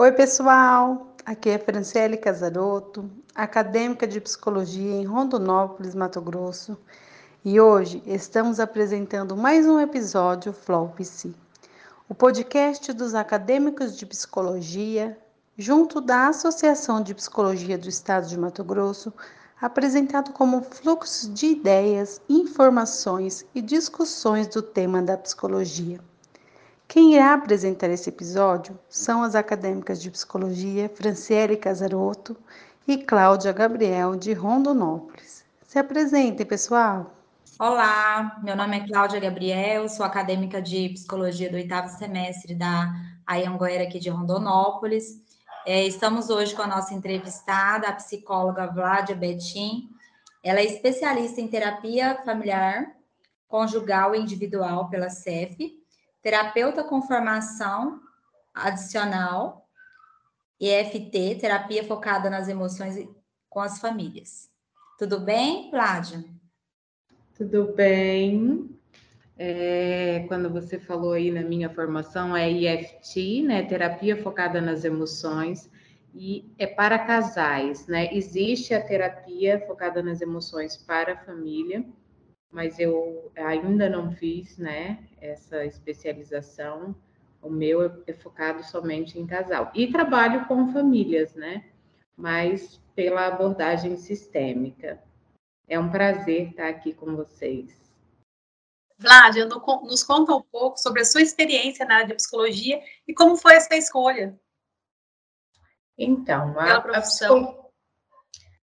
Oi, 0.00 0.12
pessoal! 0.12 1.14
Aqui 1.26 1.50
é 1.50 1.58
Franciele 1.58 2.16
Casaroto, 2.16 3.10
acadêmica 3.34 4.06
de 4.06 4.18
psicologia 4.18 4.92
em 4.92 5.04
Rondonópolis, 5.04 5.94
Mato 5.94 6.22
Grosso, 6.22 6.74
e 7.44 7.60
hoje 7.60 8.02
estamos 8.06 8.58
apresentando 8.58 9.36
mais 9.36 9.66
um 9.66 9.78
episódio 9.78 10.54
Flow 10.54 10.88
PC, 10.96 11.34
o 12.08 12.14
podcast 12.14 12.94
dos 12.94 13.14
acadêmicos 13.14 13.98
de 13.98 14.06
psicologia, 14.06 15.18
junto 15.58 16.00
da 16.00 16.28
Associação 16.28 17.02
de 17.02 17.14
Psicologia 17.14 17.76
do 17.76 17.90
Estado 17.90 18.26
de 18.26 18.38
Mato 18.38 18.64
Grosso, 18.64 19.12
apresentado 19.60 20.32
como 20.32 20.62
fluxo 20.62 21.30
de 21.30 21.48
ideias, 21.48 22.22
informações 22.26 23.44
e 23.54 23.60
discussões 23.60 24.46
do 24.46 24.62
tema 24.62 25.02
da 25.02 25.18
psicologia. 25.18 26.00
Quem 26.90 27.14
irá 27.14 27.34
apresentar 27.34 27.88
esse 27.88 28.08
episódio 28.08 28.76
são 28.88 29.22
as 29.22 29.36
acadêmicas 29.36 30.02
de 30.02 30.10
psicologia 30.10 30.88
Franciele 30.88 31.56
Casaroto 31.56 32.36
e 32.84 32.98
Cláudia 32.98 33.52
Gabriel, 33.52 34.16
de 34.16 34.32
Rondonópolis. 34.32 35.44
Se 35.62 35.78
apresentem, 35.78 36.44
pessoal! 36.44 37.14
Olá, 37.60 38.40
meu 38.42 38.56
nome 38.56 38.76
é 38.76 38.86
Cláudia 38.88 39.20
Gabriel, 39.20 39.88
sou 39.88 40.04
acadêmica 40.04 40.60
de 40.60 40.88
psicologia 40.88 41.48
do 41.48 41.54
oitavo 41.54 41.96
semestre 41.96 42.56
da 42.56 42.92
Ayanguera 43.24 43.84
aqui 43.84 44.00
de 44.00 44.10
Rondonópolis. 44.10 45.22
É, 45.64 45.86
estamos 45.86 46.28
hoje 46.28 46.56
com 46.56 46.62
a 46.62 46.66
nossa 46.66 46.92
entrevistada, 46.92 47.86
a 47.86 47.92
psicóloga 47.92 48.66
Vládia 48.66 49.14
Betim. 49.14 49.88
Ela 50.42 50.58
é 50.58 50.64
especialista 50.64 51.40
em 51.40 51.46
terapia 51.46 52.20
familiar, 52.24 52.84
conjugal 53.46 54.12
e 54.12 54.18
individual 54.18 54.90
pela 54.90 55.08
CEF 55.08 55.78
terapeuta 56.22 56.84
com 56.84 57.02
formação 57.02 58.00
adicional, 58.54 59.68
EFT, 60.60 61.36
terapia 61.40 61.84
focada 61.84 62.28
nas 62.28 62.48
emoções 62.48 63.08
com 63.48 63.60
as 63.60 63.78
famílias. 63.78 64.50
Tudo 64.98 65.20
bem, 65.20 65.70
Cláudia? 65.70 66.24
Tudo 67.36 67.72
bem. 67.72 68.78
É, 69.38 70.26
quando 70.28 70.50
você 70.50 70.78
falou 70.78 71.12
aí 71.12 71.30
na 71.30 71.40
minha 71.40 71.70
formação, 71.70 72.36
é 72.36 72.50
EFT, 72.50 73.42
né? 73.42 73.62
Terapia 73.62 74.22
focada 74.22 74.60
nas 74.60 74.84
emoções, 74.84 75.70
e 76.14 76.52
é 76.58 76.66
para 76.66 76.98
casais, 76.98 77.86
né? 77.86 78.12
Existe 78.14 78.74
a 78.74 78.84
terapia 78.84 79.64
focada 79.66 80.02
nas 80.02 80.20
emoções 80.20 80.76
para 80.76 81.14
a 81.14 81.24
família, 81.24 81.84
mas 82.50 82.78
eu 82.78 83.30
ainda 83.36 83.88
não 83.88 84.10
fiz, 84.12 84.58
né, 84.58 85.06
essa 85.20 85.64
especialização. 85.64 86.94
O 87.40 87.48
meu 87.48 88.02
é 88.06 88.12
focado 88.12 88.62
somente 88.64 89.18
em 89.18 89.26
casal. 89.26 89.70
E 89.74 89.90
trabalho 89.90 90.46
com 90.46 90.72
famílias, 90.72 91.34
né? 91.34 91.64
Mas 92.16 92.80
pela 92.94 93.26
abordagem 93.26 93.96
sistêmica. 93.96 95.02
É 95.66 95.78
um 95.78 95.90
prazer 95.90 96.50
estar 96.50 96.68
aqui 96.68 96.92
com 96.92 97.16
vocês. 97.16 97.80
Vládia, 98.98 99.46
nos 99.46 100.02
conta 100.02 100.34
um 100.34 100.42
pouco 100.42 100.76
sobre 100.76 101.00
a 101.00 101.04
sua 101.04 101.22
experiência 101.22 101.86
na 101.86 101.94
área 101.94 102.08
de 102.08 102.14
psicologia 102.14 102.82
e 103.08 103.14
como 103.14 103.36
foi 103.36 103.54
essa 103.54 103.74
escolha. 103.74 104.38
Então, 105.96 106.58
a, 106.58 106.76
a, 106.76 107.02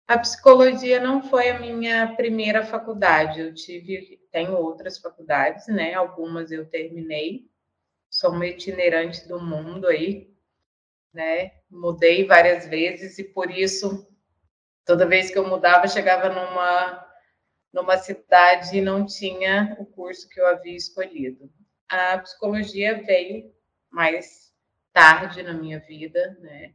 a 0.06 0.18
psicologia 0.18 1.00
não 1.00 1.22
foi 1.22 1.50
a 1.50 1.58
minha 1.58 2.14
primeira 2.14 2.64
faculdade. 2.64 3.40
Eu 3.40 3.52
tive, 3.54 4.20
tenho 4.30 4.56
outras 4.56 4.98
faculdades, 4.98 5.66
né? 5.66 5.94
Algumas 5.94 6.50
eu 6.52 6.64
terminei. 6.68 7.50
Sou 8.08 8.30
uma 8.30 8.46
itinerante 8.46 9.26
do 9.26 9.40
mundo 9.40 9.88
aí, 9.88 10.32
né? 11.12 11.52
Mudei 11.68 12.24
várias 12.24 12.66
vezes 12.68 13.18
e 13.18 13.24
por 13.24 13.50
isso 13.50 14.08
toda 14.84 15.06
vez 15.06 15.30
que 15.30 15.38
eu 15.38 15.48
mudava 15.48 15.88
chegava 15.88 16.28
numa 16.28 17.04
numa 17.72 17.98
cidade 17.98 18.78
e 18.78 18.80
não 18.80 19.04
tinha 19.04 19.76
o 19.78 19.84
curso 19.84 20.28
que 20.30 20.40
eu 20.40 20.46
havia 20.46 20.74
escolhido. 20.74 21.50
A 21.90 22.16
psicologia 22.18 23.02
veio 23.04 23.52
mais 23.90 24.50
tarde 24.94 25.42
na 25.42 25.52
minha 25.52 25.78
vida, 25.80 26.38
né? 26.40 26.72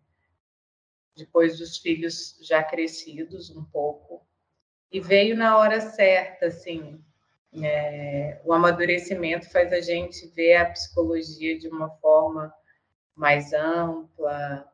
Depois 1.15 1.57
dos 1.57 1.77
filhos 1.77 2.37
já 2.41 2.63
crescidos 2.63 3.49
um 3.49 3.63
pouco, 3.63 4.25
e 4.91 4.99
veio 4.99 5.35
na 5.35 5.57
hora 5.57 5.79
certa, 5.79 6.47
assim. 6.47 7.03
É, 7.61 8.39
o 8.45 8.53
amadurecimento 8.53 9.49
faz 9.49 9.73
a 9.73 9.81
gente 9.81 10.27
ver 10.27 10.55
a 10.55 10.69
psicologia 10.69 11.57
de 11.57 11.67
uma 11.67 11.89
forma 11.97 12.53
mais 13.15 13.51
ampla, 13.53 14.65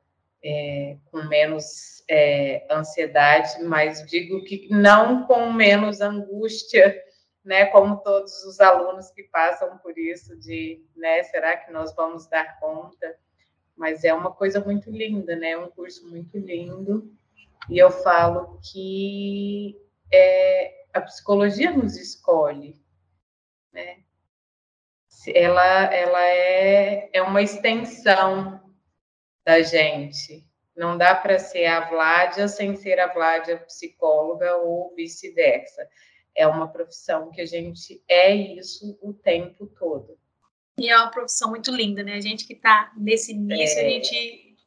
é, 0.43 0.97
com 1.11 1.23
menos 1.23 2.03
é, 2.09 2.65
ansiedade, 2.69 3.63
mas 3.63 4.05
digo 4.05 4.43
que 4.43 4.67
não 4.69 5.25
com 5.25 5.51
menos 5.51 6.01
angústia, 6.01 6.95
né, 7.43 7.65
como 7.67 7.97
todos 7.97 8.43
os 8.43 8.59
alunos 8.59 9.09
que 9.11 9.23
passam 9.23 9.77
por 9.79 9.97
isso 9.97 10.37
de, 10.37 10.83
né, 10.95 11.23
será 11.23 11.57
que 11.57 11.71
nós 11.71 11.95
vamos 11.95 12.27
dar 12.27 12.59
conta? 12.59 13.17
Mas 13.77 14.03
é 14.03 14.13
uma 14.13 14.31
coisa 14.31 14.59
muito 14.59 14.89
linda, 14.89 15.35
né? 15.35 15.51
É 15.51 15.57
um 15.57 15.69
curso 15.69 16.09
muito 16.09 16.37
lindo. 16.37 17.13
E 17.69 17.77
eu 17.77 17.91
falo 17.91 18.59
que 18.71 19.79
é, 20.11 20.85
a 20.93 21.01
psicologia 21.01 21.71
nos 21.71 21.95
escolhe, 21.95 22.81
né? 23.71 24.03
Ela, 25.33 25.93
ela 25.93 26.23
é, 26.23 27.09
é 27.11 27.21
uma 27.21 27.41
extensão 27.41 28.61
da 29.45 29.61
gente. 29.61 30.45
Não 30.75 30.97
dá 30.97 31.13
para 31.15 31.39
ser 31.39 31.65
a 31.65 31.89
Vládia 31.89 32.47
sem 32.47 32.75
ser 32.75 32.99
a 32.99 33.11
Vládia 33.11 33.57
psicóloga 33.57 34.55
ou 34.57 34.93
vice-versa. 34.95 35.87
É 36.35 36.47
uma 36.47 36.71
profissão 36.71 37.31
que 37.31 37.41
a 37.41 37.45
gente 37.45 38.01
é 38.07 38.33
isso 38.33 38.97
o 39.01 39.13
tempo 39.13 39.67
todo. 39.67 40.17
E 40.79 40.89
é 40.89 40.95
uma 40.95 41.09
profissão 41.09 41.49
muito 41.49 41.71
linda, 41.71 42.03
né? 42.03 42.13
A 42.13 42.21
gente 42.21 42.45
que 42.45 42.53
está 42.53 42.91
nesse 42.95 43.31
início, 43.31 43.79
é. 43.79 43.85
a 43.85 43.89
gente 43.89 44.57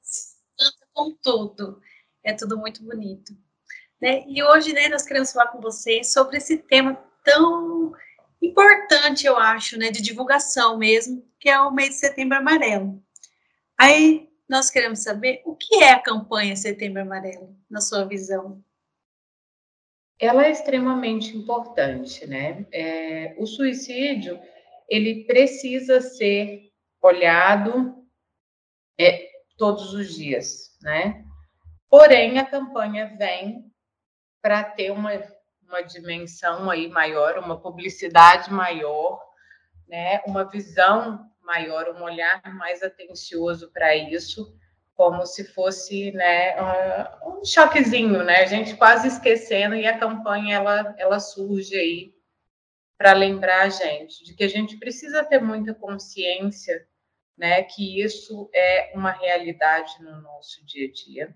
canta 0.59 0.87
com 0.93 1.17
tudo. 1.23 1.81
É 2.25 2.33
tudo 2.33 2.59
muito 2.59 2.83
bonito. 2.83 3.33
Né? 4.01 4.25
E 4.27 4.43
hoje, 4.43 4.73
né, 4.73 4.89
nós 4.89 5.03
queremos 5.03 5.33
falar 5.33 5.49
com 5.49 5.61
vocês 5.61 6.13
sobre 6.13 6.39
esse 6.39 6.57
tema 6.57 6.95
tão 7.23 7.93
importante, 8.41 9.27
eu 9.27 9.37
acho, 9.37 9.79
né, 9.79 9.91
de 9.91 10.01
divulgação 10.01 10.79
mesmo, 10.79 11.23
que 11.39 11.49
é 11.49 11.61
o 11.61 11.71
mês 11.71 11.91
de 11.91 11.95
Setembro 11.97 12.39
Amarelo. 12.39 13.03
Aí 13.79 14.29
nós 14.49 14.71
queremos 14.71 15.01
saber 15.01 15.43
o 15.45 15.55
que 15.55 15.83
é 15.83 15.93
a 15.93 16.03
campanha 16.03 16.57
Setembro 16.57 17.03
Amarelo, 17.03 17.55
na 17.69 17.81
sua 17.81 18.05
visão. 18.05 18.65
Ela 20.19 20.47
é 20.47 20.51
extremamente 20.51 21.37
importante, 21.37 22.27
né? 22.27 22.67
É, 22.73 23.35
o 23.39 23.47
suicídio 23.47 24.39
ele 24.91 25.25
precisa 25.25 26.01
ser 26.01 26.73
olhado 27.01 28.05
é, 28.99 29.31
todos 29.57 29.95
os 29.95 30.15
dias, 30.15 30.77
né? 30.83 31.25
Porém, 31.89 32.39
a 32.39 32.45
campanha 32.45 33.17
vem 33.17 33.73
para 34.43 34.65
ter 34.65 34.91
uma, 34.91 35.13
uma 35.63 35.81
dimensão 35.83 36.69
aí 36.69 36.89
maior, 36.89 37.39
uma 37.39 37.61
publicidade 37.61 38.53
maior, 38.53 39.23
né? 39.89 40.21
Uma 40.27 40.45
visão 40.45 41.31
maior, 41.43 41.95
um 41.95 42.03
olhar 42.03 42.43
mais 42.55 42.83
atencioso 42.83 43.71
para 43.73 43.95
isso, 43.97 44.57
como 44.95 45.25
se 45.25 45.45
fosse, 45.45 46.13
né, 46.13 46.55
um 47.25 47.43
choquezinho, 47.43 48.23
né? 48.23 48.43
A 48.43 48.47
gente 48.47 48.77
quase 48.77 49.09
esquecendo 49.09 49.75
e 49.75 49.87
a 49.87 49.99
campanha 49.99 50.57
ela 50.57 50.95
ela 50.99 51.19
surge 51.19 51.75
aí 51.75 52.20
para 53.01 53.15
lembrar 53.15 53.63
a 53.63 53.69
gente 53.71 54.23
de 54.23 54.35
que 54.35 54.45
a 54.45 54.49
gente 54.49 54.77
precisa 54.77 55.25
ter 55.25 55.41
muita 55.41 55.73
consciência, 55.73 56.87
né, 57.35 57.63
que 57.63 57.99
isso 57.99 58.51
é 58.55 58.93
uma 58.95 59.11
realidade 59.11 59.91
no 60.03 60.21
nosso 60.21 60.63
dia 60.67 60.87
a 60.87 60.93
dia, 60.93 61.35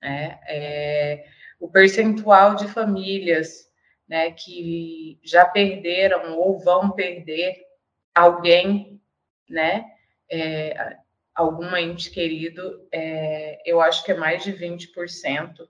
né? 0.00 0.40
É, 0.48 1.26
o 1.60 1.68
percentual 1.68 2.54
de 2.54 2.66
famílias, 2.68 3.70
né, 4.08 4.30
que 4.30 5.20
já 5.22 5.44
perderam 5.44 6.38
ou 6.38 6.58
vão 6.58 6.90
perder 6.92 7.54
alguém, 8.14 8.98
né, 9.46 9.84
é, 10.32 10.96
algum 11.34 11.76
ente 11.76 12.10
querido, 12.10 12.88
é, 12.90 13.60
eu 13.66 13.78
acho 13.78 14.02
que 14.06 14.12
é 14.12 14.16
mais 14.16 14.42
de 14.42 14.54
20%, 14.54 15.68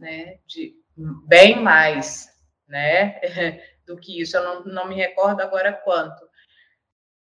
né, 0.00 0.40
de 0.44 0.74
bem 0.96 1.62
mais, 1.62 2.28
né, 2.66 3.20
do 3.86 3.96
que 3.96 4.20
isso, 4.20 4.36
eu 4.36 4.44
não, 4.44 4.64
não 4.64 4.88
me 4.88 4.94
recordo 4.94 5.40
agora 5.40 5.72
quanto, 5.72 6.26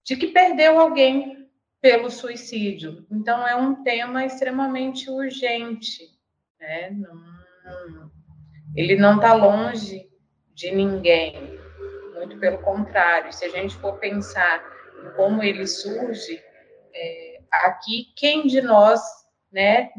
de 0.05 0.17
que 0.17 0.29
perdeu 0.29 0.79
alguém 0.79 1.49
pelo 1.81 2.11
suicídio. 2.11 3.07
Então, 3.11 3.47
é 3.47 3.57
um 3.57 3.83
tema 3.83 4.25
extremamente 4.25 5.11
urgente, 5.11 6.09
né? 6.59 6.91
Não, 6.91 8.11
ele 8.77 8.97
não 8.97 9.17
está 9.17 9.33
longe 9.33 10.09
de 10.55 10.71
ninguém, 10.71 11.59
muito 12.15 12.39
pelo 12.39 12.59
contrário. 12.59 13.33
Se 13.33 13.45
a 13.45 13.49
gente 13.49 13.75
for 13.77 13.99
pensar 13.99 14.63
em 15.05 15.11
como 15.17 15.43
ele 15.43 15.67
surge, 15.67 16.43
é, 16.95 17.41
aqui, 17.51 18.13
quem 18.17 18.47
de 18.47 18.61
nós, 18.61 19.01
né, 19.51 19.91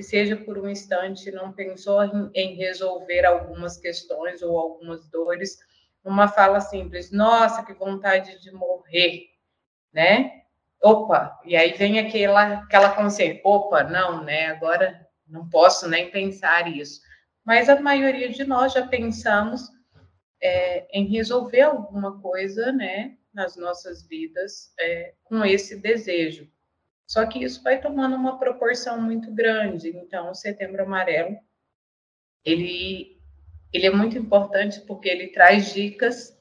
que 0.00 0.04
seja 0.04 0.34
por 0.34 0.56
um 0.56 0.66
instante, 0.66 1.30
não 1.30 1.52
pensou 1.52 2.00
em, 2.34 2.54
resolver 2.54 3.26
algumas 3.26 3.76
questões 3.76 4.40
ou 4.40 4.58
algumas 4.58 5.06
dores, 5.10 5.58
uma 6.02 6.26
fala 6.26 6.58
simples, 6.58 7.10
nossa, 7.10 7.62
que 7.62 7.74
vontade 7.74 8.40
de 8.40 8.50
morrer, 8.50 9.26
né? 9.92 10.40
Opa, 10.82 11.38
e 11.44 11.54
aí 11.54 11.72
vem 11.72 11.98
aquela, 11.98 12.60
aquela 12.60 12.94
consciência, 12.94 13.42
opa, 13.44 13.84
não, 13.84 14.24
né? 14.24 14.46
Agora 14.46 15.06
não 15.28 15.46
posso 15.50 15.86
nem 15.86 16.10
pensar 16.10 16.66
isso. 16.74 17.02
Mas 17.44 17.68
a 17.68 17.78
maioria 17.78 18.30
de 18.30 18.42
nós 18.44 18.72
já 18.72 18.86
pensamos 18.86 19.68
é, 20.42 20.98
em 20.98 21.04
resolver 21.08 21.60
alguma 21.60 22.18
coisa, 22.22 22.72
né, 22.72 23.18
nas 23.34 23.54
nossas 23.54 24.02
vidas 24.08 24.72
é, 24.80 25.12
com 25.24 25.44
esse 25.44 25.76
desejo. 25.76 26.50
Só 27.10 27.26
que 27.26 27.42
isso 27.42 27.60
vai 27.64 27.80
tomando 27.80 28.14
uma 28.14 28.38
proporção 28.38 29.02
muito 29.02 29.34
grande. 29.34 29.88
Então, 29.88 30.30
o 30.30 30.34
Setembro 30.34 30.84
Amarelo, 30.84 31.36
ele, 32.44 33.20
ele 33.72 33.86
é 33.86 33.90
muito 33.90 34.16
importante 34.16 34.80
porque 34.82 35.08
ele 35.08 35.26
traz 35.32 35.74
dicas 35.74 36.38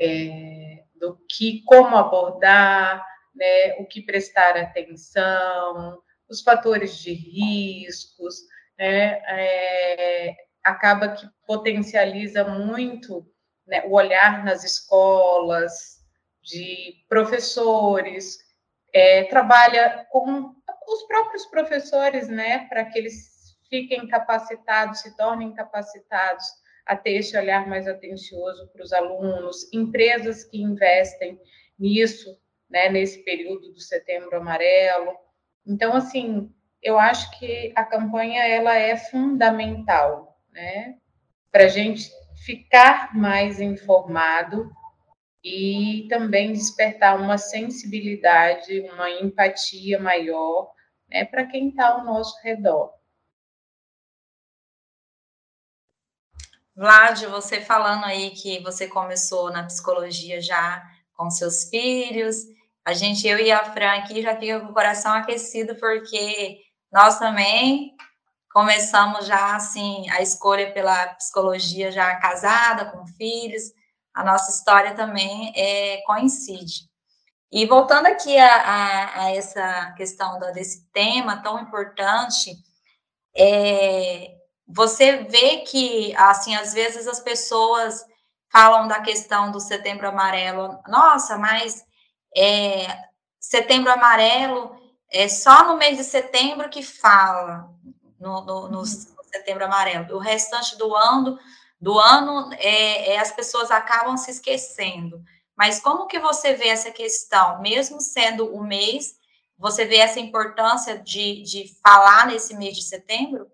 é, 0.00 0.82
do 0.96 1.16
que, 1.30 1.62
como 1.62 1.96
abordar, 1.96 3.06
né, 3.32 3.76
o 3.78 3.86
que 3.86 4.02
prestar 4.02 4.56
atenção, 4.56 6.02
os 6.28 6.42
fatores 6.42 6.98
de 6.98 7.12
riscos, 7.12 8.40
né, 8.76 9.22
é, 9.28 10.34
acaba 10.64 11.10
que 11.10 11.24
potencializa 11.46 12.42
muito 12.42 13.24
né, 13.64 13.84
o 13.86 13.92
olhar 13.92 14.44
nas 14.44 14.64
escolas, 14.64 16.02
de 16.42 16.96
professores, 17.08 18.38
é, 18.92 19.24
trabalha 19.24 20.06
com 20.10 20.54
os 20.86 21.02
próprios 21.04 21.46
professores, 21.46 22.28
né, 22.28 22.66
para 22.68 22.84
que 22.84 22.98
eles 22.98 23.56
fiquem 23.68 24.06
capacitados, 24.06 25.00
se 25.00 25.16
tornem 25.16 25.54
capacitados 25.54 26.44
a 26.84 26.96
ter 26.96 27.12
esse 27.12 27.36
olhar 27.36 27.66
mais 27.66 27.88
atencioso 27.88 28.68
para 28.72 28.82
os 28.82 28.92
alunos, 28.92 29.72
empresas 29.72 30.44
que 30.44 30.60
investem 30.60 31.40
nisso, 31.78 32.38
né, 32.68 32.88
nesse 32.88 33.24
período 33.24 33.72
do 33.72 33.80
Setembro 33.80 34.36
Amarelo. 34.36 35.16
Então, 35.66 35.94
assim, 35.94 36.52
eu 36.82 36.98
acho 36.98 37.38
que 37.38 37.72
a 37.76 37.84
campanha 37.84 38.44
ela 38.44 38.76
é 38.76 38.96
fundamental, 38.96 40.38
né, 40.50 40.96
para 41.50 41.64
a 41.64 41.68
gente 41.68 42.10
ficar 42.44 43.14
mais 43.14 43.60
informado 43.60 44.70
e 45.42 46.06
também 46.08 46.52
despertar 46.52 47.20
uma 47.20 47.36
sensibilidade, 47.36 48.80
uma 48.92 49.10
empatia 49.10 49.98
maior 49.98 50.72
né, 51.08 51.24
para 51.24 51.46
quem 51.46 51.68
está 51.68 51.88
ao 51.88 52.04
nosso 52.04 52.40
redor. 52.42 52.92
Vlad, 56.74 57.24
você 57.26 57.60
falando 57.60 58.04
aí 58.04 58.30
que 58.30 58.60
você 58.60 58.88
começou 58.88 59.52
na 59.52 59.64
psicologia 59.64 60.40
já 60.40 60.82
com 61.14 61.30
seus 61.30 61.68
filhos, 61.68 62.36
a 62.84 62.94
gente, 62.94 63.28
eu 63.28 63.38
e 63.38 63.52
a 63.52 63.64
Fran 63.72 63.92
aqui 63.98 64.22
já 64.22 64.36
fica 64.36 64.60
com 64.60 64.66
o 64.66 64.74
coração 64.74 65.12
aquecido 65.12 65.76
porque 65.76 66.60
nós 66.90 67.18
também 67.18 67.94
começamos 68.50 69.26
já 69.26 69.54
assim 69.54 70.08
a 70.10 70.20
escolha 70.20 70.72
pela 70.72 71.08
psicologia 71.14 71.92
já 71.92 72.16
casada 72.16 72.86
com 72.86 73.06
filhos 73.06 73.62
a 74.14 74.24
nossa 74.24 74.50
história 74.50 74.94
também 74.94 75.52
é, 75.56 76.02
coincide. 76.06 76.90
E 77.50 77.66
voltando 77.66 78.06
aqui 78.06 78.36
a, 78.38 78.56
a, 78.56 79.22
a 79.24 79.30
essa 79.36 79.92
questão 79.96 80.38
desse 80.52 80.86
tema 80.90 81.42
tão 81.42 81.60
importante, 81.60 82.56
é, 83.36 84.34
você 84.66 85.18
vê 85.24 85.58
que, 85.58 86.14
assim, 86.16 86.54
às 86.54 86.72
vezes 86.72 87.06
as 87.06 87.20
pessoas 87.20 88.04
falam 88.50 88.88
da 88.88 89.00
questão 89.00 89.50
do 89.50 89.60
setembro 89.60 90.08
amarelo, 90.08 90.78
nossa, 90.88 91.36
mas 91.36 91.84
é, 92.36 92.86
setembro 93.38 93.92
amarelo 93.92 94.74
é 95.10 95.28
só 95.28 95.66
no 95.66 95.76
mês 95.76 95.98
de 95.98 96.04
setembro 96.04 96.70
que 96.70 96.82
fala, 96.82 97.68
no, 98.18 98.40
no, 98.44 98.68
no 98.68 98.78
uhum. 98.78 98.84
setembro 98.84 99.64
amarelo, 99.64 100.16
o 100.16 100.18
restante 100.18 100.76
do 100.76 100.94
ano 100.94 101.38
do 101.82 101.98
ano, 101.98 102.52
é, 102.60 103.14
é, 103.14 103.18
as 103.18 103.32
pessoas 103.32 103.72
acabam 103.72 104.16
se 104.16 104.30
esquecendo. 104.30 105.20
Mas 105.56 105.80
como 105.80 106.06
que 106.06 106.20
você 106.20 106.54
vê 106.54 106.68
essa 106.68 106.92
questão, 106.92 107.60
mesmo 107.60 108.00
sendo 108.00 108.54
o 108.54 108.62
mês, 108.62 109.18
você 109.58 109.84
vê 109.84 109.96
essa 109.96 110.20
importância 110.20 110.96
de, 110.96 111.42
de 111.42 111.74
falar 111.82 112.28
nesse 112.28 112.56
mês 112.56 112.76
de 112.76 112.84
setembro? 112.84 113.50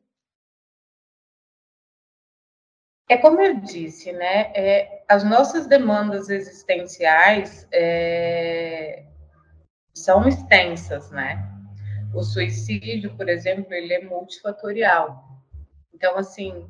É 3.09 3.17
como 3.17 3.41
eu 3.41 3.61
disse, 3.61 4.13
né? 4.13 4.53
É, 4.55 5.05
as 5.09 5.25
nossas 5.25 5.67
demandas 5.67 6.29
existenciais 6.29 7.67
é, 7.73 9.07
são 9.95 10.29
extensas, 10.29 11.11
né? 11.11 11.51
O 12.15 12.23
suicídio, 12.23 13.17
por 13.17 13.27
exemplo, 13.27 13.73
ele 13.73 13.95
é 13.95 14.05
multifatorial. 14.05 15.25
Então, 15.95 16.19
assim, 16.19 16.69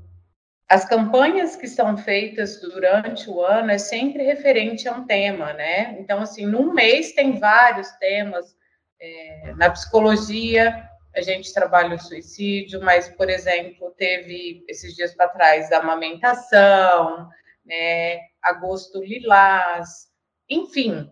as 0.69 0.85
campanhas 0.87 1.57
que 1.57 1.67
são 1.67 1.97
feitas 1.97 2.61
durante 2.61 3.31
o 3.31 3.43
ano 3.43 3.71
é 3.71 3.79
sempre 3.79 4.23
referente 4.23 4.87
a 4.87 4.93
um 4.93 5.07
tema, 5.07 5.55
né? 5.55 5.99
Então, 5.99 6.21
assim, 6.21 6.45
num 6.45 6.75
mês 6.75 7.13
tem 7.13 7.39
vários 7.39 7.91
temas. 7.93 8.55
É, 9.01 9.55
na 9.57 9.71
psicologia, 9.71 10.87
a 11.17 11.23
gente 11.23 11.55
trabalha 11.55 11.95
o 11.95 11.99
suicídio, 11.99 12.83
mas, 12.83 13.09
por 13.09 13.31
exemplo, 13.31 13.95
teve 13.97 14.63
esses 14.69 14.95
dias 14.95 15.15
para 15.15 15.29
trás 15.29 15.73
a 15.73 15.79
amamentação, 15.79 17.29
né? 17.65 18.21
Agosto 18.43 19.03
Lilás, 19.03 20.09
enfim, 20.51 21.11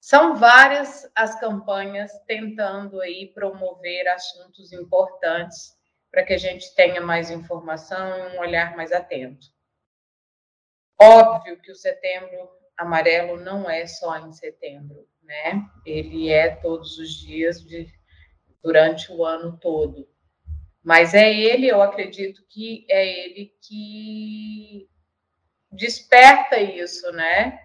são 0.00 0.34
várias 0.36 1.06
as 1.14 1.38
campanhas 1.38 2.10
tentando 2.26 3.00
aí 3.02 3.30
promover 3.34 4.08
assuntos 4.08 4.72
importantes 4.72 5.77
para 6.10 6.22
que 6.22 6.32
a 6.32 6.38
gente 6.38 6.74
tenha 6.74 7.00
mais 7.00 7.30
informação 7.30 8.16
e 8.16 8.36
um 8.36 8.40
olhar 8.40 8.76
mais 8.76 8.92
atento. 8.92 9.46
Óbvio 11.00 11.60
que 11.60 11.70
o 11.70 11.76
setembro 11.76 12.48
amarelo 12.76 13.38
não 13.38 13.68
é 13.68 13.86
só 13.86 14.16
em 14.18 14.32
setembro, 14.32 15.06
né? 15.22 15.68
Ele 15.84 16.30
é 16.30 16.56
todos 16.56 16.98
os 16.98 17.10
dias 17.10 17.62
de, 17.62 17.92
durante 18.62 19.12
o 19.12 19.24
ano 19.24 19.58
todo. 19.58 20.08
Mas 20.82 21.12
é 21.12 21.32
ele, 21.32 21.66
eu 21.66 21.82
acredito 21.82 22.42
que 22.48 22.86
é 22.88 23.06
ele 23.06 23.52
que 23.60 24.88
desperta 25.70 26.58
isso, 26.58 27.10
né? 27.12 27.60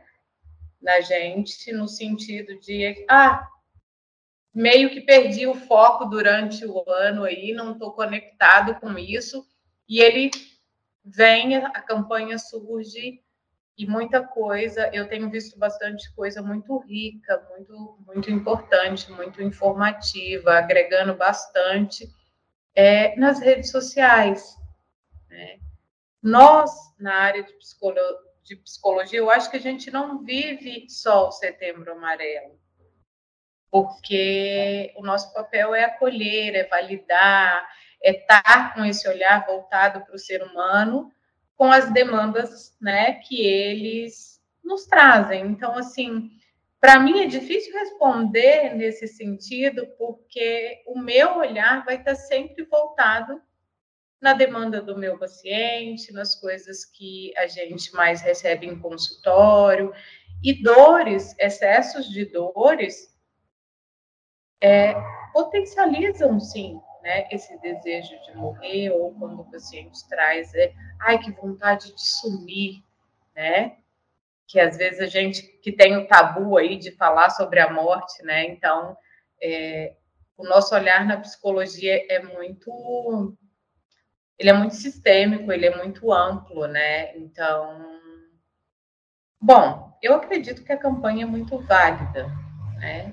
Na 0.82 1.00
gente, 1.00 1.72
no 1.72 1.88
sentido 1.88 2.60
de, 2.60 3.06
ah, 3.10 3.48
meio 4.54 4.92
que 4.92 5.02
perdi 5.02 5.48
o 5.48 5.56
foco 5.56 6.06
durante 6.06 6.66
o 6.66 6.84
ano 6.88 7.24
aí, 7.24 7.54
não 7.54 7.72
estou 7.72 7.92
conectado 7.92 8.80
com 8.80 8.98
isso, 8.98 9.46
e 9.90 10.00
ele 10.00 10.30
vem, 11.04 11.56
a 11.56 11.82
campanha 11.82 12.38
surge 12.38 13.22
e 13.76 13.88
muita 13.88 14.24
coisa, 14.24 14.90
eu 14.94 15.10
tenho 15.10 15.30
visto 15.32 15.58
bastante 15.58 16.14
coisa 16.14 16.42
muito 16.44 16.78
rica, 16.78 17.44
muito, 17.50 17.98
muito 18.06 18.30
importante, 18.30 19.12
muito 19.12 19.42
informativa, 19.42 20.60
agregando 20.60 21.16
bastante 21.16 22.08
é, 22.76 23.16
nas 23.16 23.40
redes 23.40 23.72
sociais. 23.72 24.56
Né? 25.28 25.60
Nós, 26.22 26.72
na 27.00 27.16
área 27.16 27.44
de, 27.44 27.52
de 28.44 28.56
psicologia, 28.58 29.18
eu 29.18 29.32
acho 29.32 29.50
que 29.50 29.58
a 29.58 29.62
gente 29.62 29.90
não 29.90 30.24
vive 30.24 30.86
só 30.88 31.28
o 31.28 31.32
setembro 31.32 31.92
amarelo 31.92 32.63
porque 33.74 34.94
o 34.96 35.02
nosso 35.02 35.34
papel 35.34 35.74
é 35.74 35.86
acolher, 35.86 36.54
é 36.54 36.64
validar, 36.68 37.68
é 38.04 38.12
estar 38.12 38.76
com 38.76 38.86
esse 38.86 39.10
olhar 39.10 39.44
voltado 39.48 40.06
para 40.06 40.14
o 40.14 40.20
ser 40.20 40.44
humano, 40.44 41.12
com 41.56 41.72
as 41.72 41.92
demandas 41.92 42.78
né, 42.80 43.14
que 43.14 43.44
eles 43.44 44.40
nos 44.64 44.86
trazem. 44.86 45.48
Então, 45.48 45.76
assim, 45.76 46.30
para 46.80 47.00
mim 47.00 47.22
é 47.22 47.26
difícil 47.26 47.74
responder 47.74 48.76
nesse 48.76 49.08
sentido, 49.08 49.88
porque 49.98 50.84
o 50.86 51.00
meu 51.00 51.38
olhar 51.38 51.84
vai 51.84 51.96
estar 51.96 52.14
sempre 52.14 52.66
voltado 52.66 53.42
na 54.22 54.34
demanda 54.34 54.84
do 54.84 54.96
meu 54.96 55.18
paciente, 55.18 56.14
nas 56.14 56.36
coisas 56.36 56.86
que 56.86 57.36
a 57.36 57.48
gente 57.48 57.92
mais 57.96 58.22
recebe 58.22 58.68
em 58.68 58.78
consultório. 58.78 59.92
E 60.44 60.62
dores, 60.62 61.36
excessos 61.40 62.08
de 62.08 62.26
dores, 62.26 63.13
é, 64.64 64.96
potencializam, 65.34 66.40
sim, 66.40 66.80
né, 67.04 67.28
esse 67.30 67.56
desejo 67.60 68.20
de 68.24 68.36
morrer, 68.36 68.90
ou 68.92 69.14
quando 69.14 69.42
o 69.42 69.52
paciente 69.52 70.08
traz, 70.08 70.54
é, 70.56 70.74
ai, 71.02 71.20
que 71.20 71.32
vontade 71.32 71.94
de 71.94 72.02
sumir, 72.02 72.82
né? 73.36 73.78
que 74.54 74.60
às 74.60 74.78
vezes 74.78 75.00
a 75.00 75.08
gente 75.08 75.42
que 75.64 75.72
tem 75.72 75.98
o 75.98 76.08
tabu 76.08 76.58
aí 76.60 76.78
de 76.78 76.92
falar 76.92 77.32
sobre 77.32 77.60
a 77.60 77.74
morte, 77.74 78.24
né? 78.24 78.46
Então, 78.46 78.96
é, 79.42 79.96
o 80.38 80.44
nosso 80.44 80.76
olhar 80.76 81.04
na 81.08 81.18
psicologia 81.18 82.06
é 82.08 82.22
muito 82.22 83.36
ele 84.38 84.50
é 84.52 84.54
muito 84.54 84.76
sistêmico, 84.76 85.52
ele 85.52 85.66
é 85.66 85.76
muito 85.76 86.14
amplo, 86.14 86.68
né? 86.68 87.18
Então, 87.18 88.00
bom, 89.42 89.98
eu 90.04 90.14
acredito 90.14 90.64
que 90.64 90.72
a 90.72 90.78
campanha 90.78 91.24
é 91.24 91.28
muito 91.28 91.58
válida, 91.58 92.28
né? 92.78 93.12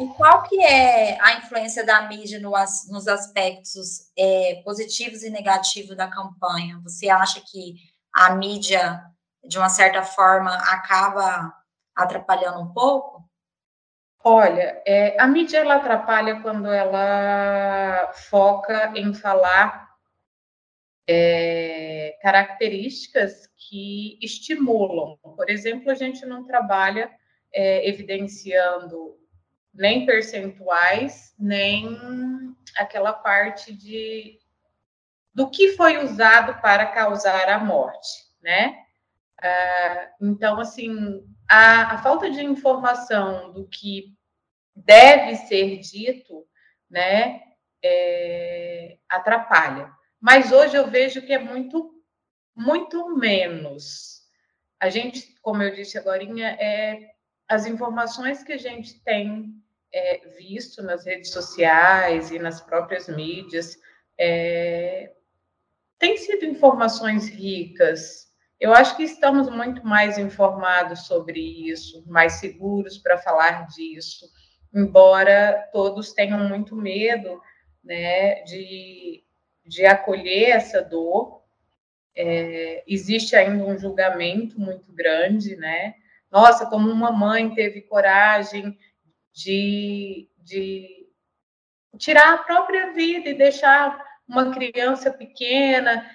E 0.00 0.08
qual 0.08 0.42
que 0.42 0.60
é 0.60 1.20
a 1.20 1.34
influência 1.34 1.86
da 1.86 2.02
mídia 2.08 2.40
no, 2.40 2.50
nos 2.90 3.06
aspectos 3.06 4.10
é, 4.18 4.60
positivos 4.64 5.22
e 5.22 5.30
negativos 5.30 5.96
da 5.96 6.08
campanha? 6.08 6.80
Você 6.82 7.08
acha 7.08 7.40
que 7.40 7.76
a 8.12 8.34
mídia, 8.34 9.00
de 9.46 9.56
uma 9.56 9.68
certa 9.68 10.02
forma, 10.02 10.52
acaba 10.72 11.54
atrapalhando 11.94 12.60
um 12.60 12.72
pouco? 12.72 13.22
Olha, 14.24 14.82
é, 14.86 15.20
a 15.20 15.26
mídia 15.26 15.58
ela 15.58 15.76
atrapalha 15.76 16.40
quando 16.40 16.72
ela 16.72 18.12
foca 18.14 18.92
em 18.96 19.14
falar 19.14 19.88
é, 21.06 22.18
características 22.20 23.48
que 23.56 24.18
estimulam. 24.20 25.18
Por 25.18 25.48
exemplo, 25.48 25.90
a 25.90 25.94
gente 25.94 26.24
não 26.26 26.44
trabalha 26.44 27.10
é, 27.52 27.88
evidenciando 27.88 29.23
nem 29.74 30.06
percentuais, 30.06 31.34
nem 31.38 32.56
aquela 32.76 33.12
parte 33.12 33.72
de 33.72 34.38
do 35.34 35.50
que 35.50 35.72
foi 35.72 35.98
usado 35.98 36.60
para 36.60 36.86
causar 36.86 37.48
a 37.48 37.58
morte, 37.58 38.08
né? 38.40 38.84
Ah, 39.42 40.10
então, 40.20 40.60
assim, 40.60 41.22
a, 41.48 41.94
a, 41.94 41.98
falta 42.02 42.30
de 42.30 42.42
informação 42.42 43.52
do 43.52 43.68
que 43.68 44.16
deve 44.74 45.36
ser 45.36 45.78
dito, 45.80 46.46
né, 46.88 47.42
é, 47.82 48.96
atrapalha. 49.08 49.92
Mas 50.20 50.52
hoje 50.52 50.76
eu 50.76 50.88
vejo 50.88 51.20
que 51.20 51.32
é 51.32 51.38
muito, 51.38 52.02
muito 52.56 53.14
menos. 53.16 54.22
A 54.80 54.88
gente, 54.88 55.34
como 55.42 55.62
eu 55.62 55.74
disse 55.74 55.98
agora, 55.98 56.22
é, 56.22 57.10
as 57.48 57.66
informações 57.66 58.42
que 58.42 58.52
a 58.52 58.58
gente 58.58 59.02
tem 59.02 59.62
é, 59.94 60.20
visto 60.36 60.82
nas 60.82 61.06
redes 61.06 61.30
sociais 61.30 62.32
e 62.32 62.38
nas 62.38 62.60
próprias 62.60 63.08
mídias 63.08 63.78
é, 64.18 65.12
têm 65.98 66.16
sido 66.16 66.44
informações 66.44 67.28
ricas, 67.28 68.24
eu 68.58 68.74
acho 68.74 68.96
que 68.96 69.04
estamos 69.04 69.48
muito 69.48 69.86
mais 69.86 70.18
informados 70.18 71.06
sobre 71.06 71.38
isso, 71.38 72.04
mais 72.08 72.34
seguros 72.34 72.98
para 72.98 73.18
falar 73.18 73.66
disso, 73.68 74.28
embora 74.74 75.68
todos 75.72 76.12
tenham 76.12 76.48
muito 76.48 76.74
medo 76.74 77.40
né, 77.82 78.42
de, 78.42 79.22
de 79.64 79.86
acolher 79.86 80.50
essa 80.50 80.82
dor. 80.82 81.44
É, 82.16 82.82
existe 82.86 83.36
ainda 83.36 83.64
um 83.64 83.76
julgamento 83.76 84.58
muito 84.58 84.92
grande, 84.92 85.56
né? 85.56 85.94
Nossa, 86.30 86.66
como 86.66 86.90
uma 86.90 87.12
mãe 87.12 87.54
teve 87.54 87.82
coragem 87.82 88.76
de, 89.34 90.30
de 90.38 91.08
tirar 91.98 92.34
a 92.34 92.38
própria 92.38 92.92
vida 92.92 93.28
e 93.28 93.34
deixar 93.34 94.02
uma 94.26 94.52
criança 94.52 95.12
pequena. 95.12 96.08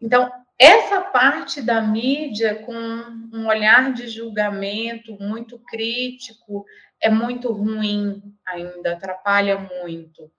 Então, 0.00 0.30
essa 0.58 1.00
parte 1.00 1.62
da 1.62 1.80
mídia, 1.80 2.62
com 2.62 2.74
um 2.74 3.46
olhar 3.46 3.92
de 3.94 4.08
julgamento 4.08 5.16
muito 5.18 5.58
crítico, 5.58 6.66
é 7.00 7.08
muito 7.08 7.50
ruim 7.50 8.36
ainda, 8.44 8.92
atrapalha 8.92 9.58
muito. 9.58 10.30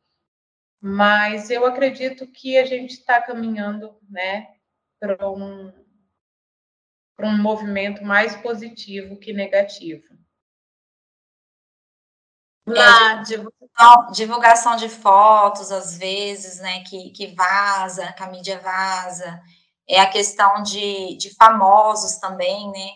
Mas 0.79 1.49
eu 1.49 1.65
acredito 1.65 2.27
que 2.27 2.57
a 2.57 2.65
gente 2.65 2.91
está 2.91 3.21
caminhando 3.21 3.97
né, 4.09 4.47
para 4.99 5.29
um, 5.29 5.73
um 7.19 7.37
movimento 7.37 8.03
mais 8.03 8.35
positivo 8.35 9.17
que 9.17 9.33
negativo. 9.33 10.21
É, 12.77 14.11
divulgação 14.11 14.75
de 14.75 14.89
fotos, 14.89 15.71
às 15.71 15.97
vezes, 15.97 16.59
né, 16.59 16.83
que, 16.83 17.09
que 17.11 17.27
vaza, 17.35 18.11
que 18.13 18.23
a 18.23 18.27
mídia 18.27 18.59
vaza, 18.59 19.41
é 19.87 19.99
a 19.99 20.09
questão 20.09 20.61
de, 20.63 21.17
de 21.17 21.33
famosos 21.35 22.17
também, 22.17 22.69
né? 22.71 22.89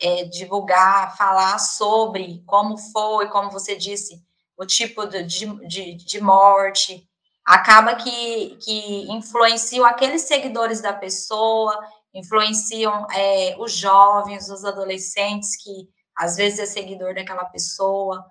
É, 0.00 0.24
divulgar, 0.24 1.16
falar 1.16 1.58
sobre 1.58 2.42
como 2.46 2.76
foi, 2.76 3.28
como 3.30 3.50
você 3.50 3.74
disse, 3.74 4.22
o 4.56 4.66
tipo 4.66 5.06
de, 5.06 5.22
de, 5.66 5.94
de 5.94 6.20
morte, 6.20 7.08
acaba 7.46 7.94
que, 7.94 8.56
que 8.56 9.10
influenciam 9.10 9.86
aqueles 9.86 10.22
seguidores 10.22 10.80
da 10.80 10.92
pessoa, 10.92 11.78
influenciam 12.12 13.06
é, 13.12 13.56
os 13.58 13.72
jovens, 13.72 14.50
os 14.50 14.64
adolescentes, 14.64 15.56
que 15.62 15.88
às 16.16 16.36
vezes 16.36 16.58
é 16.58 16.66
seguidor 16.66 17.14
daquela 17.14 17.44
pessoa. 17.44 18.24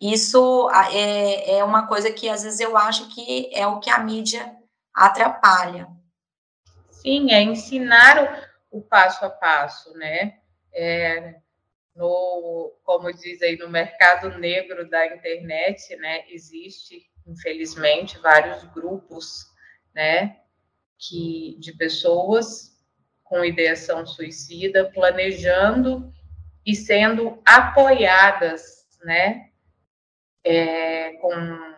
Isso 0.00 0.70
é, 0.92 1.58
é 1.58 1.64
uma 1.64 1.86
coisa 1.86 2.10
que 2.10 2.28
às 2.28 2.42
vezes 2.42 2.58
eu 2.58 2.76
acho 2.76 3.08
que 3.14 3.50
é 3.52 3.66
o 3.66 3.80
que 3.80 3.90
a 3.90 3.98
mídia 3.98 4.56
atrapalha. 4.94 5.88
Sim, 6.90 7.32
é 7.32 7.42
ensinar 7.42 8.50
o, 8.70 8.78
o 8.78 8.82
passo 8.82 9.24
a 9.24 9.30
passo, 9.30 9.92
né? 9.94 10.38
É, 10.72 11.40
no, 11.94 12.72
como 12.82 13.12
diz 13.12 13.42
aí, 13.42 13.58
no 13.58 13.68
mercado 13.68 14.38
negro 14.38 14.88
da 14.88 15.06
internet, 15.06 15.94
né, 15.96 16.24
existe, 16.30 17.10
infelizmente, 17.26 18.18
vários 18.18 18.62
grupos, 18.72 19.46
né, 19.94 20.38
que, 20.98 21.56
de 21.58 21.72
pessoas 21.72 22.70
com 23.22 23.44
ideação 23.44 24.06
suicida, 24.06 24.90
planejando 24.90 26.12
e 26.64 26.74
sendo 26.74 27.40
apoiadas, 27.44 28.86
né, 29.04 29.49
é, 30.44 31.12
com 31.14 31.70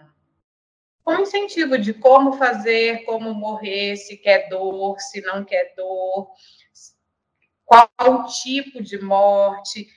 com 1.04 1.14
incentivo 1.14 1.76
de 1.78 1.92
como 1.92 2.34
fazer, 2.34 3.04
como 3.04 3.34
morrer, 3.34 3.96
se 3.96 4.16
quer 4.16 4.48
dor, 4.48 5.00
se 5.00 5.20
não 5.20 5.44
quer 5.44 5.74
dor, 5.76 6.30
qual 7.64 8.26
tipo 8.26 8.82
de 8.82 9.00
morte. 9.02 9.88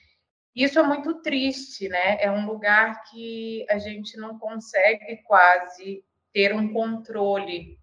Isso 0.55 0.79
é 0.79 0.83
muito 0.83 1.21
triste, 1.21 1.87
né? 1.89 2.17
É 2.19 2.31
um 2.31 2.45
lugar 2.45 3.03
que 3.03 3.65
a 3.69 3.77
gente 3.77 4.17
não 4.17 4.39
consegue 4.39 5.17
quase 5.27 6.03
ter 6.33 6.55
um 6.55 6.73
controle. 6.73 7.77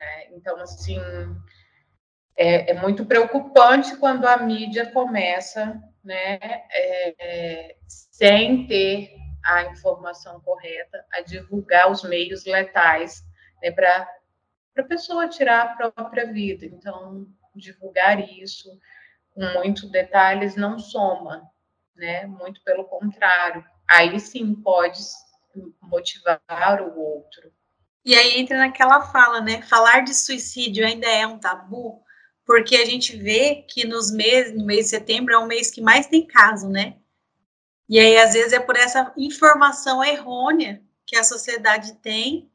Né? 0.00 0.28
Então, 0.32 0.58
assim, 0.60 0.98
é, 2.36 2.70
é, 2.70 2.74
muito 2.74 3.04
preocupante 3.04 3.96
quando 3.96 4.26
a 4.26 4.36
mídia 4.36 4.90
começa, 4.90 5.82
né, 6.02 6.38
é, 6.70 7.76
sem 7.86 8.66
ter 8.66 9.23
a 9.44 9.64
informação 9.64 10.40
correta, 10.40 11.04
a 11.12 11.20
divulgar 11.20 11.90
os 11.90 12.02
meios 12.02 12.44
letais 12.44 13.22
né, 13.62 13.70
para 13.70 14.08
a 14.78 14.82
pessoa 14.82 15.28
tirar 15.28 15.62
a 15.62 15.90
própria 15.90 16.32
vida. 16.32 16.64
Então, 16.66 17.26
divulgar 17.54 18.18
isso 18.20 18.68
com 19.34 19.44
muitos 19.54 19.90
detalhes 19.90 20.56
não 20.56 20.78
soma, 20.78 21.48
né? 21.94 22.26
Muito 22.26 22.62
pelo 22.62 22.84
contrário. 22.84 23.64
Aí 23.88 24.18
sim 24.18 24.54
pode 24.54 25.00
motivar 25.82 26.40
o 26.82 26.98
outro. 26.98 27.52
E 28.04 28.14
aí 28.14 28.38
entra 28.38 28.58
naquela 28.58 29.02
fala, 29.06 29.40
né? 29.40 29.62
Falar 29.62 30.00
de 30.00 30.14
suicídio 30.14 30.86
ainda 30.86 31.08
é 31.08 31.26
um 31.26 31.38
tabu, 31.38 32.02
porque 32.44 32.76
a 32.76 32.84
gente 32.84 33.16
vê 33.16 33.64
que 33.68 33.86
nos 33.86 34.12
meses, 34.12 34.56
no 34.56 34.64
mês 34.64 34.84
de 34.86 34.90
setembro 34.90 35.32
é 35.32 35.38
um 35.38 35.46
mês 35.46 35.70
que 35.70 35.80
mais 35.80 36.06
tem 36.06 36.26
caso, 36.26 36.68
né? 36.68 36.96
E 37.88 37.98
aí, 37.98 38.16
às 38.18 38.32
vezes, 38.32 38.52
é 38.52 38.60
por 38.60 38.76
essa 38.76 39.12
informação 39.16 40.02
errônea 40.02 40.82
que 41.06 41.16
a 41.16 41.24
sociedade 41.24 41.94
tem, 41.96 42.50